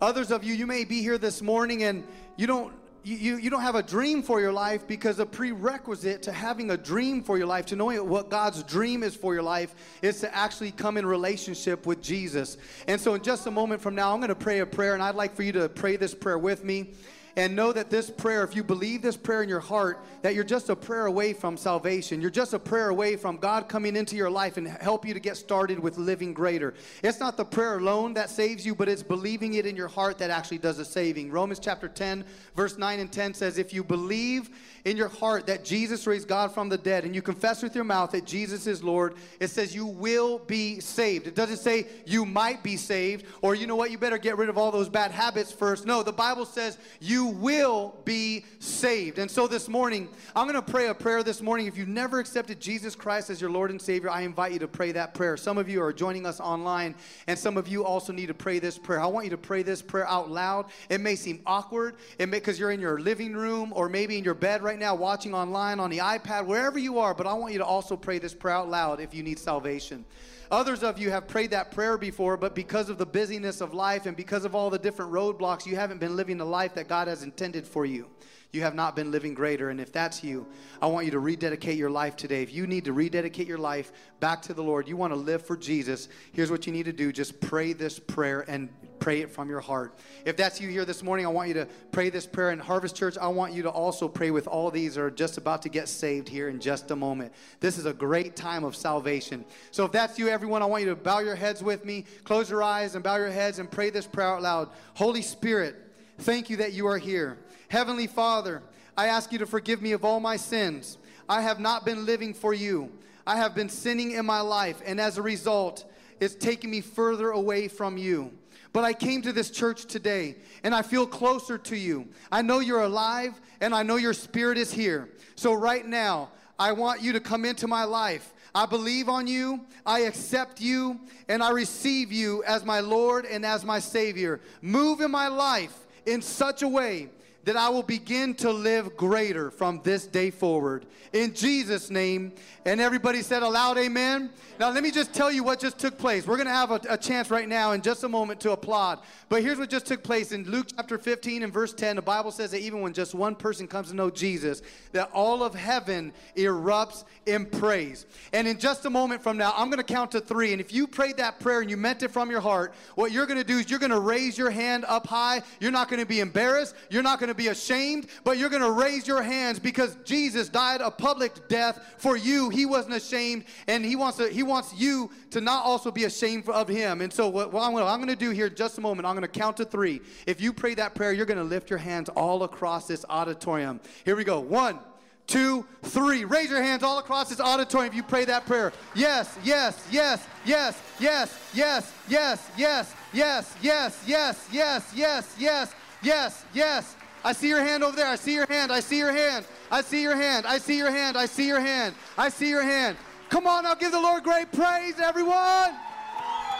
Others 0.00 0.32
of 0.32 0.42
you, 0.42 0.54
you 0.54 0.66
may 0.66 0.84
be 0.84 1.02
here 1.02 1.18
this 1.18 1.40
morning 1.40 1.84
and 1.84 2.02
you 2.36 2.48
don't 2.48 2.72
you, 3.16 3.36
you 3.36 3.50
don't 3.50 3.62
have 3.62 3.74
a 3.74 3.82
dream 3.82 4.22
for 4.22 4.40
your 4.40 4.52
life 4.52 4.86
because 4.86 5.18
a 5.18 5.26
prerequisite 5.26 6.22
to 6.22 6.32
having 6.32 6.70
a 6.70 6.76
dream 6.76 7.22
for 7.22 7.38
your 7.38 7.46
life, 7.46 7.66
to 7.66 7.76
knowing 7.76 8.08
what 8.08 8.28
God's 8.28 8.62
dream 8.62 9.02
is 9.02 9.14
for 9.14 9.34
your 9.34 9.42
life, 9.42 9.74
is 10.02 10.20
to 10.20 10.34
actually 10.34 10.70
come 10.72 10.96
in 10.96 11.06
relationship 11.06 11.86
with 11.86 12.02
Jesus. 12.02 12.56
And 12.86 13.00
so, 13.00 13.14
in 13.14 13.22
just 13.22 13.46
a 13.46 13.50
moment 13.50 13.80
from 13.80 13.94
now, 13.94 14.12
I'm 14.12 14.20
going 14.20 14.28
to 14.28 14.34
pray 14.34 14.60
a 14.60 14.66
prayer, 14.66 14.94
and 14.94 15.02
I'd 15.02 15.14
like 15.14 15.34
for 15.34 15.42
you 15.42 15.52
to 15.52 15.68
pray 15.68 15.96
this 15.96 16.14
prayer 16.14 16.38
with 16.38 16.64
me 16.64 16.94
and 17.38 17.54
know 17.54 17.72
that 17.72 17.88
this 17.88 18.10
prayer, 18.10 18.42
if 18.42 18.56
you 18.56 18.64
believe 18.64 19.00
this 19.00 19.16
prayer 19.16 19.44
in 19.44 19.48
your 19.48 19.60
heart, 19.60 20.04
that 20.22 20.34
you're 20.34 20.42
just 20.42 20.70
a 20.70 20.74
prayer 20.74 21.06
away 21.06 21.32
from 21.32 21.56
salvation. 21.56 22.20
You're 22.20 22.30
just 22.32 22.52
a 22.52 22.58
prayer 22.58 22.88
away 22.88 23.14
from 23.14 23.36
God 23.36 23.68
coming 23.68 23.94
into 23.94 24.16
your 24.16 24.28
life 24.28 24.56
and 24.56 24.66
help 24.66 25.06
you 25.06 25.14
to 25.14 25.20
get 25.20 25.36
started 25.36 25.78
with 25.78 25.98
living 25.98 26.34
greater. 26.34 26.74
It's 27.00 27.20
not 27.20 27.36
the 27.36 27.44
prayer 27.44 27.78
alone 27.78 28.14
that 28.14 28.28
saves 28.28 28.66
you, 28.66 28.74
but 28.74 28.88
it's 28.88 29.04
believing 29.04 29.54
it 29.54 29.66
in 29.66 29.76
your 29.76 29.86
heart 29.86 30.18
that 30.18 30.30
actually 30.30 30.58
does 30.58 30.78
the 30.78 30.84
saving. 30.84 31.30
Romans 31.30 31.60
chapter 31.60 31.86
10, 31.86 32.24
verse 32.56 32.76
9 32.76 32.98
and 32.98 33.12
10 33.12 33.34
says, 33.34 33.56
If 33.56 33.72
you 33.72 33.84
believe 33.84 34.50
in 34.88 34.96
your 34.96 35.08
heart 35.08 35.46
that 35.46 35.64
Jesus 35.64 36.06
raised 36.06 36.26
God 36.26 36.52
from 36.52 36.68
the 36.68 36.78
dead 36.78 37.04
and 37.04 37.14
you 37.14 37.22
confess 37.22 37.62
with 37.62 37.74
your 37.74 37.84
mouth 37.84 38.10
that 38.12 38.24
Jesus 38.24 38.66
is 38.66 38.82
Lord, 38.82 39.14
it 39.38 39.48
says 39.48 39.74
you 39.74 39.86
will 39.86 40.38
be 40.40 40.80
saved. 40.80 41.26
It 41.26 41.34
doesn't 41.34 41.58
say 41.58 41.86
you 42.06 42.24
might 42.24 42.62
be 42.62 42.76
saved 42.76 43.26
or 43.42 43.54
you 43.54 43.66
know 43.66 43.76
what, 43.76 43.90
you 43.90 43.98
better 43.98 44.18
get 44.18 44.38
rid 44.38 44.48
of 44.48 44.56
all 44.56 44.70
those 44.70 44.88
bad 44.88 45.10
habits 45.10 45.52
first. 45.52 45.86
No, 45.86 46.02
the 46.02 46.12
Bible 46.12 46.46
says 46.46 46.78
you 47.00 47.26
will 47.26 47.96
be 48.04 48.44
saved. 48.58 49.18
And 49.18 49.30
so 49.30 49.46
this 49.46 49.68
morning, 49.68 50.08
I'm 50.34 50.48
going 50.48 50.62
to 50.62 50.72
pray 50.72 50.88
a 50.88 50.94
prayer 50.94 51.22
this 51.22 51.42
morning. 51.42 51.66
If 51.66 51.76
you've 51.76 51.88
never 51.88 52.18
accepted 52.18 52.58
Jesus 52.58 52.94
Christ 52.94 53.28
as 53.28 53.40
your 53.40 53.50
Lord 53.50 53.70
and 53.70 53.80
Savior, 53.80 54.10
I 54.10 54.22
invite 54.22 54.52
you 54.52 54.58
to 54.60 54.68
pray 54.68 54.92
that 54.92 55.12
prayer. 55.12 55.36
Some 55.36 55.58
of 55.58 55.68
you 55.68 55.82
are 55.82 55.92
joining 55.92 56.24
us 56.24 56.40
online, 56.40 56.94
and 57.26 57.38
some 57.38 57.56
of 57.56 57.68
you 57.68 57.84
also 57.84 58.12
need 58.12 58.26
to 58.26 58.34
pray 58.34 58.58
this 58.58 58.78
prayer. 58.78 59.00
I 59.00 59.06
want 59.06 59.26
you 59.26 59.30
to 59.30 59.36
pray 59.36 59.62
this 59.62 59.82
prayer 59.82 60.08
out 60.08 60.30
loud. 60.30 60.66
It 60.88 61.00
may 61.02 61.14
seem 61.14 61.40
awkward, 61.44 61.96
it 62.18 62.28
may 62.28 62.38
because 62.38 62.58
you're 62.58 62.70
in 62.70 62.80
your 62.80 63.00
living 63.00 63.34
room 63.34 63.72
or 63.74 63.88
maybe 63.88 64.16
in 64.16 64.24
your 64.24 64.34
bed 64.34 64.62
right 64.62 64.77
now, 64.78 64.94
watching 64.94 65.34
online 65.34 65.80
on 65.80 65.90
the 65.90 65.98
iPad, 65.98 66.46
wherever 66.46 66.78
you 66.78 66.98
are. 66.98 67.14
But 67.14 67.26
I 67.26 67.34
want 67.34 67.52
you 67.52 67.58
to 67.58 67.64
also 67.64 67.96
pray 67.96 68.18
this 68.18 68.34
prayer 68.34 68.54
out 68.54 68.68
loud 68.68 69.00
if 69.00 69.14
you 69.14 69.22
need 69.22 69.38
salvation. 69.38 70.04
Others 70.50 70.82
of 70.82 70.98
you 70.98 71.10
have 71.10 71.28
prayed 71.28 71.50
that 71.50 71.70
prayer 71.70 71.98
before, 71.98 72.36
but 72.36 72.54
because 72.54 72.88
of 72.88 72.96
the 72.96 73.04
busyness 73.04 73.60
of 73.60 73.74
life 73.74 74.06
and 74.06 74.16
because 74.16 74.44
of 74.44 74.54
all 74.54 74.70
the 74.70 74.78
different 74.78 75.12
roadblocks, 75.12 75.66
you 75.66 75.76
haven't 75.76 75.98
been 75.98 76.16
living 76.16 76.38
the 76.38 76.46
life 76.46 76.74
that 76.74 76.88
God 76.88 77.06
has 77.06 77.22
intended 77.22 77.66
for 77.66 77.84
you. 77.84 78.06
You 78.50 78.62
have 78.62 78.74
not 78.74 78.96
been 78.96 79.10
living 79.10 79.34
greater. 79.34 79.68
And 79.68 79.78
if 79.78 79.92
that's 79.92 80.24
you, 80.24 80.46
I 80.80 80.86
want 80.86 81.04
you 81.04 81.10
to 81.12 81.18
rededicate 81.18 81.76
your 81.76 81.90
life 81.90 82.16
today. 82.16 82.42
If 82.42 82.52
you 82.52 82.66
need 82.66 82.86
to 82.86 82.94
rededicate 82.94 83.46
your 83.46 83.58
life 83.58 83.92
back 84.20 84.40
to 84.42 84.54
the 84.54 84.62
Lord, 84.62 84.88
you 84.88 84.96
want 84.96 85.12
to 85.12 85.18
live 85.18 85.44
for 85.44 85.56
Jesus, 85.56 86.08
here's 86.32 86.50
what 86.50 86.66
you 86.66 86.72
need 86.72 86.86
to 86.86 86.92
do 86.92 87.12
just 87.12 87.40
pray 87.40 87.74
this 87.74 87.98
prayer 87.98 88.46
and 88.48 88.70
pray 89.00 89.20
it 89.20 89.30
from 89.30 89.48
your 89.48 89.60
heart. 89.60 89.98
If 90.24 90.36
that's 90.36 90.60
you 90.60 90.68
here 90.68 90.84
this 90.84 91.02
morning, 91.02 91.26
I 91.26 91.28
want 91.28 91.48
you 91.48 91.54
to 91.54 91.68
pray 91.92 92.10
this 92.10 92.26
prayer 92.26 92.50
in 92.50 92.58
Harvest 92.58 92.96
Church. 92.96 93.16
I 93.18 93.28
want 93.28 93.52
you 93.52 93.62
to 93.62 93.70
also 93.70 94.08
pray 94.08 94.30
with 94.30 94.48
all 94.48 94.70
these 94.70 94.94
that 94.94 95.02
are 95.02 95.10
just 95.10 95.36
about 95.36 95.62
to 95.62 95.68
get 95.68 95.88
saved 95.88 96.28
here 96.28 96.48
in 96.48 96.58
just 96.58 96.90
a 96.90 96.96
moment. 96.96 97.32
This 97.60 97.78
is 97.78 97.86
a 97.86 97.92
great 97.92 98.34
time 98.34 98.64
of 98.64 98.74
salvation. 98.74 99.44
So 99.70 99.84
if 99.84 99.92
that's 99.92 100.18
you, 100.18 100.28
everyone, 100.28 100.62
I 100.62 100.66
want 100.66 100.84
you 100.84 100.88
to 100.90 100.96
bow 100.96 101.20
your 101.20 101.36
heads 101.36 101.62
with 101.62 101.84
me, 101.84 102.06
close 102.24 102.50
your 102.50 102.62
eyes 102.62 102.94
and 102.94 103.04
bow 103.04 103.16
your 103.16 103.30
heads 103.30 103.58
and 103.58 103.70
pray 103.70 103.90
this 103.90 104.06
prayer 104.06 104.28
out 104.28 104.42
loud. 104.42 104.70
Holy 104.94 105.22
Spirit, 105.22 105.76
thank 106.18 106.50
you 106.50 106.56
that 106.56 106.72
you 106.72 106.86
are 106.86 106.98
here. 106.98 107.38
Heavenly 107.68 108.06
Father, 108.06 108.62
I 108.96 109.08
ask 109.08 109.30
you 109.30 109.38
to 109.38 109.46
forgive 109.46 109.82
me 109.82 109.92
of 109.92 110.04
all 110.04 110.20
my 110.20 110.36
sins. 110.36 110.96
I 111.28 111.42
have 111.42 111.60
not 111.60 111.84
been 111.84 112.06
living 112.06 112.32
for 112.32 112.54
you. 112.54 112.90
I 113.26 113.36
have 113.36 113.54
been 113.54 113.68
sinning 113.68 114.12
in 114.12 114.24
my 114.24 114.40
life, 114.40 114.80
and 114.86 114.98
as 114.98 115.18
a 115.18 115.22
result, 115.22 115.84
it's 116.18 116.34
taking 116.34 116.70
me 116.70 116.80
further 116.80 117.30
away 117.30 117.68
from 117.68 117.98
you. 117.98 118.32
But 118.72 118.84
I 118.84 118.94
came 118.94 119.20
to 119.22 119.32
this 119.32 119.50
church 119.50 119.84
today 119.84 120.36
and 120.62 120.74
I 120.74 120.82
feel 120.82 121.06
closer 121.06 121.56
to 121.58 121.76
you. 121.76 122.08
I 122.30 122.42
know 122.42 122.60
you're 122.60 122.82
alive 122.82 123.40
and 123.60 123.74
I 123.74 123.82
know 123.82 123.96
your 123.96 124.12
spirit 124.12 124.58
is 124.58 124.72
here. 124.72 125.08
So, 125.36 125.54
right 125.54 125.86
now, 125.86 126.30
I 126.58 126.72
want 126.72 127.02
you 127.02 127.12
to 127.12 127.20
come 127.20 127.44
into 127.44 127.66
my 127.66 127.84
life. 127.84 128.34
I 128.54 128.66
believe 128.66 129.08
on 129.08 129.26
you, 129.26 129.64
I 129.86 130.00
accept 130.00 130.60
you, 130.60 131.00
and 131.28 131.42
I 131.42 131.50
receive 131.50 132.12
you 132.12 132.42
as 132.44 132.64
my 132.64 132.80
Lord 132.80 133.24
and 133.24 133.44
as 133.44 133.64
my 133.64 133.78
Savior. 133.78 134.40
Move 134.60 135.00
in 135.00 135.10
my 135.10 135.28
life 135.28 135.86
in 136.06 136.20
such 136.20 136.62
a 136.62 136.68
way 136.68 137.08
that 137.48 137.56
I 137.56 137.70
will 137.70 137.82
begin 137.82 138.34
to 138.34 138.52
live 138.52 138.94
greater 138.94 139.50
from 139.50 139.80
this 139.82 140.06
day 140.06 140.30
forward. 140.30 140.84
In 141.14 141.32
Jesus' 141.32 141.88
name. 141.88 142.32
And 142.68 142.82
everybody 142.82 143.22
said 143.22 143.42
aloud, 143.42 143.78
Amen. 143.78 144.28
Now, 144.60 144.70
let 144.70 144.82
me 144.82 144.90
just 144.90 145.14
tell 145.14 145.32
you 145.32 145.42
what 145.42 145.58
just 145.58 145.78
took 145.78 145.96
place. 145.96 146.26
We're 146.26 146.36
going 146.36 146.48
to 146.48 146.52
have 146.52 146.70
a, 146.70 146.80
a, 146.90 146.98
chance 146.98 147.30
right 147.30 147.48
now 147.48 147.72
in 147.72 147.80
just 147.80 148.04
a 148.04 148.08
moment 148.08 148.40
to 148.40 148.50
applaud. 148.50 148.98
But 149.30 149.42
here's 149.42 149.56
what 149.56 149.70
just 149.70 149.86
took 149.86 150.02
place 150.02 150.32
in 150.32 150.44
Luke 150.44 150.66
chapter 150.76 150.98
15 150.98 151.44
and 151.44 151.52
verse 151.52 151.72
10. 151.72 151.96
The 151.96 152.02
Bible 152.02 152.30
says 152.30 152.50
that 152.50 152.60
even 152.60 152.82
when 152.82 152.92
just 152.92 153.14
one 153.14 153.34
person 153.34 153.66
comes 153.66 153.88
to 153.88 153.94
know 153.94 154.10
Jesus, 154.10 154.60
that 154.92 155.10
all 155.14 155.42
of 155.42 155.54
heaven 155.54 156.12
erupts 156.36 157.04
in 157.24 157.46
praise. 157.46 158.04
And 158.34 158.46
in 158.46 158.58
just 158.58 158.84
a 158.84 158.90
moment 158.90 159.22
from 159.22 159.38
now, 159.38 159.54
I'm 159.56 159.70
going 159.70 159.78
to 159.78 159.82
count 159.94 160.10
to 160.10 160.20
three. 160.20 160.52
And 160.52 160.60
if 160.60 160.70
you 160.70 160.86
prayed 160.86 161.16
that 161.16 161.40
prayer 161.40 161.60
and 161.60 161.70
you 161.70 161.78
meant 161.78 162.02
it 162.02 162.10
from 162.10 162.30
your 162.30 162.40
heart, 162.40 162.74
what 162.96 163.12
you're 163.12 163.26
going 163.26 163.38
to 163.38 163.44
do 163.44 163.56
is 163.56 163.70
you're 163.70 163.78
going 163.78 163.92
to 163.92 164.00
raise 164.00 164.36
your 164.36 164.50
hand 164.50 164.84
up 164.86 165.06
high. 165.06 165.40
You're 165.60 165.72
not 165.72 165.88
going 165.88 166.00
to 166.00 166.06
be 166.06 166.20
embarrassed. 166.20 166.74
You're 166.90 167.02
not 167.02 167.18
going 167.18 167.28
to 167.28 167.34
be 167.38 167.48
ashamed, 167.48 168.08
but 168.24 168.36
you're 168.36 168.50
going 168.50 168.62
to 168.62 168.72
raise 168.72 169.06
your 169.06 169.22
hands 169.22 169.58
because 169.58 169.96
Jesus 170.04 170.50
died 170.50 170.82
a 170.82 170.90
public 170.90 171.48
death 171.48 171.94
for 171.96 172.16
you. 172.18 172.50
He 172.50 172.66
wasn't 172.66 172.96
ashamed, 172.96 173.44
and 173.66 173.84
he 173.84 173.96
wants 173.96 174.18
to, 174.18 174.28
he 174.28 174.42
wants 174.42 174.74
you 174.76 175.10
to 175.30 175.40
not 175.40 175.64
also 175.64 175.90
be 175.90 176.04
ashamed 176.04 176.46
of 176.48 176.68
him. 176.68 177.00
And 177.00 177.10
so 177.10 177.28
what, 177.28 177.52
what 177.52 177.62
I'm 177.62 177.72
going 177.72 178.08
to 178.08 178.16
do 178.16 178.30
here 178.30 178.50
just 178.50 178.76
a 178.76 178.80
moment, 178.82 179.06
I'm 179.06 179.14
going 179.14 179.22
to 179.22 179.38
count 179.38 179.56
to 179.58 179.64
three. 179.64 180.00
If 180.26 180.40
you 180.40 180.52
pray 180.52 180.74
that 180.74 180.94
prayer, 180.94 181.12
you're 181.12 181.26
going 181.26 181.38
to 181.38 181.44
lift 181.44 181.70
your 181.70 181.78
hands 181.78 182.10
all 182.10 182.42
across 182.42 182.86
this 182.86 183.04
auditorium. 183.08 183.80
Here 184.04 184.16
we 184.16 184.24
go. 184.24 184.40
One, 184.40 184.80
two, 185.28 185.64
three. 185.82 186.24
Raise 186.24 186.50
your 186.50 186.62
hands 186.62 186.82
all 186.82 186.98
across 186.98 187.28
this 187.28 187.40
auditorium 187.40 187.92
if 187.92 187.96
you 187.96 188.02
pray 188.02 188.24
that 188.24 188.46
prayer. 188.46 188.72
Yes, 188.94 189.38
yes, 189.44 189.86
yes, 189.90 190.26
yes, 190.44 190.76
yes, 190.98 191.38
yes, 191.54 191.92
yes, 192.08 192.42
yes, 192.56 192.94
yes, 193.12 193.54
yes, 193.62 194.04
yes, 194.06 194.48
yes, 194.52 194.94
yes, 194.96 195.34
yes, 195.38 195.74
yes, 196.02 196.44
yes. 196.52 196.96
I 197.24 197.32
see 197.32 197.48
your 197.48 197.62
hand 197.62 197.82
over 197.82 197.96
there. 197.96 198.06
I 198.06 198.16
see 198.16 198.34
your 198.34 198.46
hand. 198.46 198.72
I 198.72 198.80
see 198.80 198.98
your 198.98 199.12
hand. 199.12 199.44
I 199.70 199.80
see 199.80 200.02
your 200.02 200.16
hand. 200.16 200.46
I 200.46 200.58
see 200.58 200.76
your 200.76 200.90
hand. 200.90 201.16
I 201.16 201.26
see 201.26 201.46
your 201.46 201.60
hand. 201.60 201.94
I 202.16 202.28
see 202.28 202.48
your 202.48 202.62
hand. 202.62 202.96
Come 203.28 203.46
on 203.46 203.64
now, 203.64 203.74
give 203.74 203.92
the 203.92 204.00
Lord 204.00 204.24
great 204.24 204.50
praise, 204.52 204.98
everyone. 204.98 205.74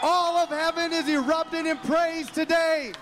All 0.01 0.37
of 0.37 0.49
heaven 0.49 0.93
is 0.93 1.09
erupting 1.09 1.65
in 1.65 1.77
praise 1.77 2.29
today. 2.29 2.93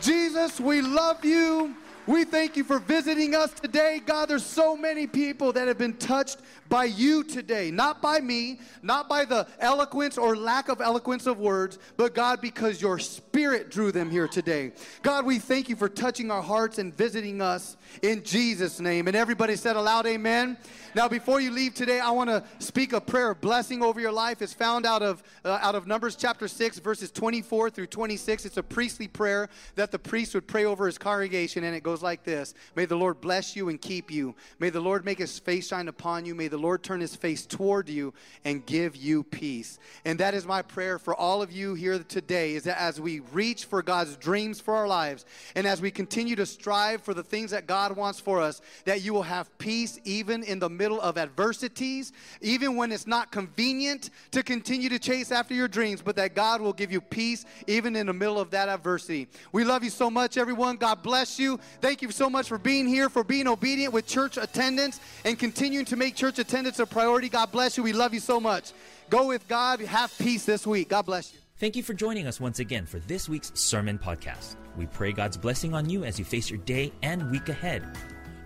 Jesus, 0.00 0.58
we 0.58 0.82
love 0.82 1.24
you. 1.24 1.74
We 2.06 2.24
thank 2.24 2.56
you 2.56 2.64
for 2.64 2.80
visiting 2.80 3.36
us 3.36 3.52
today. 3.52 4.02
God, 4.04 4.28
there's 4.28 4.44
so 4.44 4.76
many 4.76 5.06
people 5.06 5.52
that 5.52 5.68
have 5.68 5.78
been 5.78 5.96
touched 5.98 6.38
by 6.72 6.84
you 6.84 7.22
today, 7.22 7.70
not 7.70 8.00
by 8.00 8.18
me, 8.18 8.58
not 8.82 9.06
by 9.06 9.26
the 9.26 9.46
eloquence 9.60 10.16
or 10.16 10.34
lack 10.34 10.70
of 10.70 10.80
eloquence 10.80 11.26
of 11.26 11.38
words, 11.38 11.78
but 11.98 12.14
God, 12.14 12.40
because 12.40 12.80
your 12.80 12.98
spirit 12.98 13.70
drew 13.70 13.92
them 13.92 14.10
here 14.10 14.26
today. 14.26 14.72
God, 15.02 15.26
we 15.26 15.38
thank 15.38 15.68
you 15.68 15.76
for 15.76 15.90
touching 15.90 16.30
our 16.30 16.40
hearts 16.40 16.78
and 16.78 16.96
visiting 16.96 17.42
us 17.42 17.76
in 18.00 18.22
Jesus' 18.22 18.80
name. 18.80 19.06
And 19.06 19.14
everybody 19.14 19.54
said 19.54 19.76
aloud, 19.76 20.06
Amen. 20.06 20.56
Now, 20.94 21.08
before 21.08 21.40
you 21.40 21.50
leave 21.50 21.74
today, 21.74 22.00
I 22.00 22.10
want 22.10 22.30
to 22.30 22.42
speak 22.58 22.94
a 22.94 23.00
prayer 23.02 23.30
of 23.30 23.40
blessing 23.42 23.82
over 23.82 24.00
your 24.00 24.12
life. 24.12 24.40
It's 24.40 24.54
found 24.54 24.86
out 24.86 25.02
of 25.02 25.22
uh, 25.44 25.58
out 25.60 25.74
of 25.74 25.86
Numbers 25.86 26.16
chapter 26.16 26.48
six, 26.48 26.78
verses 26.78 27.10
24 27.10 27.70
through 27.70 27.86
26. 27.86 28.46
It's 28.46 28.56
a 28.56 28.62
priestly 28.62 29.08
prayer 29.08 29.48
that 29.74 29.90
the 29.90 29.98
priest 29.98 30.34
would 30.34 30.46
pray 30.46 30.64
over 30.64 30.86
his 30.86 30.98
congregation, 30.98 31.64
and 31.64 31.74
it 31.76 31.82
goes 31.82 32.02
like 32.02 32.24
this: 32.24 32.54
May 32.76 32.84
the 32.86 32.96
Lord 32.96 33.20
bless 33.20 33.56
you 33.56 33.68
and 33.68 33.80
keep 33.80 34.10
you. 34.10 34.34
May 34.58 34.70
the 34.70 34.80
Lord 34.80 35.04
make 35.04 35.18
His 35.18 35.38
face 35.38 35.68
shine 35.68 35.88
upon 35.88 36.24
you. 36.24 36.34
May 36.34 36.48
the 36.48 36.61
Lord 36.62 36.82
turn 36.82 37.00
His 37.00 37.14
face 37.14 37.44
toward 37.44 37.88
you 37.88 38.14
and 38.44 38.64
give 38.64 38.96
you 38.96 39.24
peace. 39.24 39.78
And 40.04 40.18
that 40.20 40.34
is 40.34 40.46
my 40.46 40.62
prayer 40.62 40.98
for 40.98 41.14
all 41.14 41.42
of 41.42 41.52
you 41.52 41.74
here 41.74 41.98
today. 41.98 42.54
Is 42.54 42.64
that 42.64 42.80
as 42.80 43.00
we 43.00 43.20
reach 43.32 43.64
for 43.66 43.82
God's 43.82 44.16
dreams 44.16 44.60
for 44.60 44.74
our 44.74 44.88
lives, 44.88 45.24
and 45.54 45.66
as 45.66 45.80
we 45.80 45.90
continue 45.90 46.36
to 46.36 46.46
strive 46.46 47.02
for 47.02 47.14
the 47.14 47.22
things 47.22 47.50
that 47.50 47.66
God 47.66 47.96
wants 47.96 48.20
for 48.20 48.40
us, 48.40 48.62
that 48.84 49.02
you 49.02 49.12
will 49.12 49.22
have 49.22 49.56
peace 49.58 49.98
even 50.04 50.42
in 50.42 50.58
the 50.58 50.70
middle 50.70 51.00
of 51.00 51.18
adversities, 51.18 52.12
even 52.40 52.76
when 52.76 52.92
it's 52.92 53.06
not 53.06 53.32
convenient 53.32 54.10
to 54.30 54.42
continue 54.42 54.88
to 54.88 54.98
chase 54.98 55.32
after 55.32 55.54
your 55.54 55.68
dreams, 55.68 56.02
but 56.02 56.16
that 56.16 56.34
God 56.34 56.60
will 56.60 56.72
give 56.72 56.92
you 56.92 57.00
peace 57.00 57.44
even 57.66 57.96
in 57.96 58.06
the 58.06 58.12
middle 58.12 58.38
of 58.38 58.50
that 58.50 58.68
adversity. 58.68 59.28
We 59.52 59.64
love 59.64 59.84
you 59.84 59.90
so 59.90 60.10
much, 60.10 60.36
everyone. 60.36 60.76
God 60.76 61.02
bless 61.02 61.38
you. 61.38 61.58
Thank 61.80 62.02
you 62.02 62.10
so 62.10 62.30
much 62.30 62.48
for 62.48 62.58
being 62.58 62.86
here, 62.86 63.08
for 63.08 63.24
being 63.24 63.48
obedient 63.48 63.92
with 63.92 64.06
church 64.06 64.36
attendance, 64.36 65.00
and 65.24 65.38
continuing 65.38 65.84
to 65.86 65.96
make 65.96 66.14
church 66.14 66.38
attendance 66.52 66.78
a 66.80 66.86
priority. 66.86 67.30
God 67.30 67.50
bless 67.50 67.78
you. 67.78 67.82
We 67.82 67.94
love 67.94 68.12
you 68.12 68.20
so 68.20 68.38
much. 68.38 68.72
Go 69.08 69.26
with 69.26 69.48
God. 69.48 69.80
Have 69.80 70.16
peace 70.18 70.44
this 70.44 70.66
week. 70.66 70.90
God 70.90 71.06
bless 71.06 71.32
you. 71.32 71.38
Thank 71.56 71.76
you 71.76 71.82
for 71.82 71.94
joining 71.94 72.26
us 72.26 72.40
once 72.40 72.58
again 72.58 72.84
for 72.84 72.98
this 72.98 73.26
week's 73.26 73.52
sermon 73.54 73.98
podcast. 73.98 74.56
We 74.76 74.84
pray 74.84 75.12
God's 75.12 75.38
blessing 75.38 75.72
on 75.72 75.88
you 75.88 76.04
as 76.04 76.18
you 76.18 76.26
face 76.26 76.50
your 76.50 76.58
day 76.60 76.92
and 77.02 77.30
week 77.30 77.48
ahead. 77.48 77.96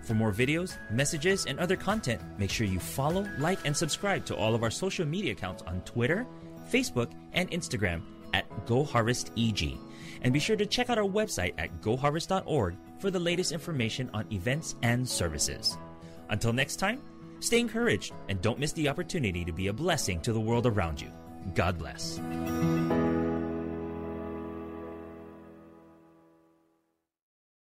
For 0.03 0.13
more 0.13 0.31
videos, 0.31 0.77
messages, 0.89 1.45
and 1.47 1.59
other 1.59 1.75
content, 1.75 2.21
make 2.37 2.49
sure 2.49 2.65
you 2.65 2.79
follow, 2.79 3.27
like, 3.39 3.59
and 3.65 3.75
subscribe 3.75 4.23
to 4.27 4.37
all 4.37 4.55
of 4.55 4.63
our 4.63 4.71
social 4.71 5.05
media 5.05 5.33
accounts 5.33 5.63
on 5.63 5.81
Twitter, 5.81 6.25
Facebook, 6.71 7.11
and 7.33 7.51
Instagram 7.51 8.03
at 8.33 8.49
GoHarvestEG. 8.65 9.77
And 10.21 10.31
be 10.31 10.39
sure 10.39 10.55
to 10.55 10.65
check 10.65 10.89
out 10.89 10.97
our 10.97 11.03
website 11.03 11.55
at 11.57 11.81
goharvest.org 11.81 12.75
for 12.99 13.11
the 13.11 13.19
latest 13.19 13.51
information 13.51 14.09
on 14.13 14.31
events 14.31 14.75
and 14.81 15.07
services. 15.07 15.77
Until 16.29 16.53
next 16.53 16.77
time, 16.77 17.01
stay 17.39 17.59
encouraged 17.59 18.13
and 18.29 18.41
don't 18.41 18.59
miss 18.59 18.73
the 18.73 18.89
opportunity 18.89 19.45
to 19.45 19.51
be 19.51 19.67
a 19.67 19.73
blessing 19.73 20.19
to 20.21 20.33
the 20.33 20.39
world 20.39 20.65
around 20.65 21.01
you. 21.01 21.11
God 21.53 21.77
bless. 21.77 22.19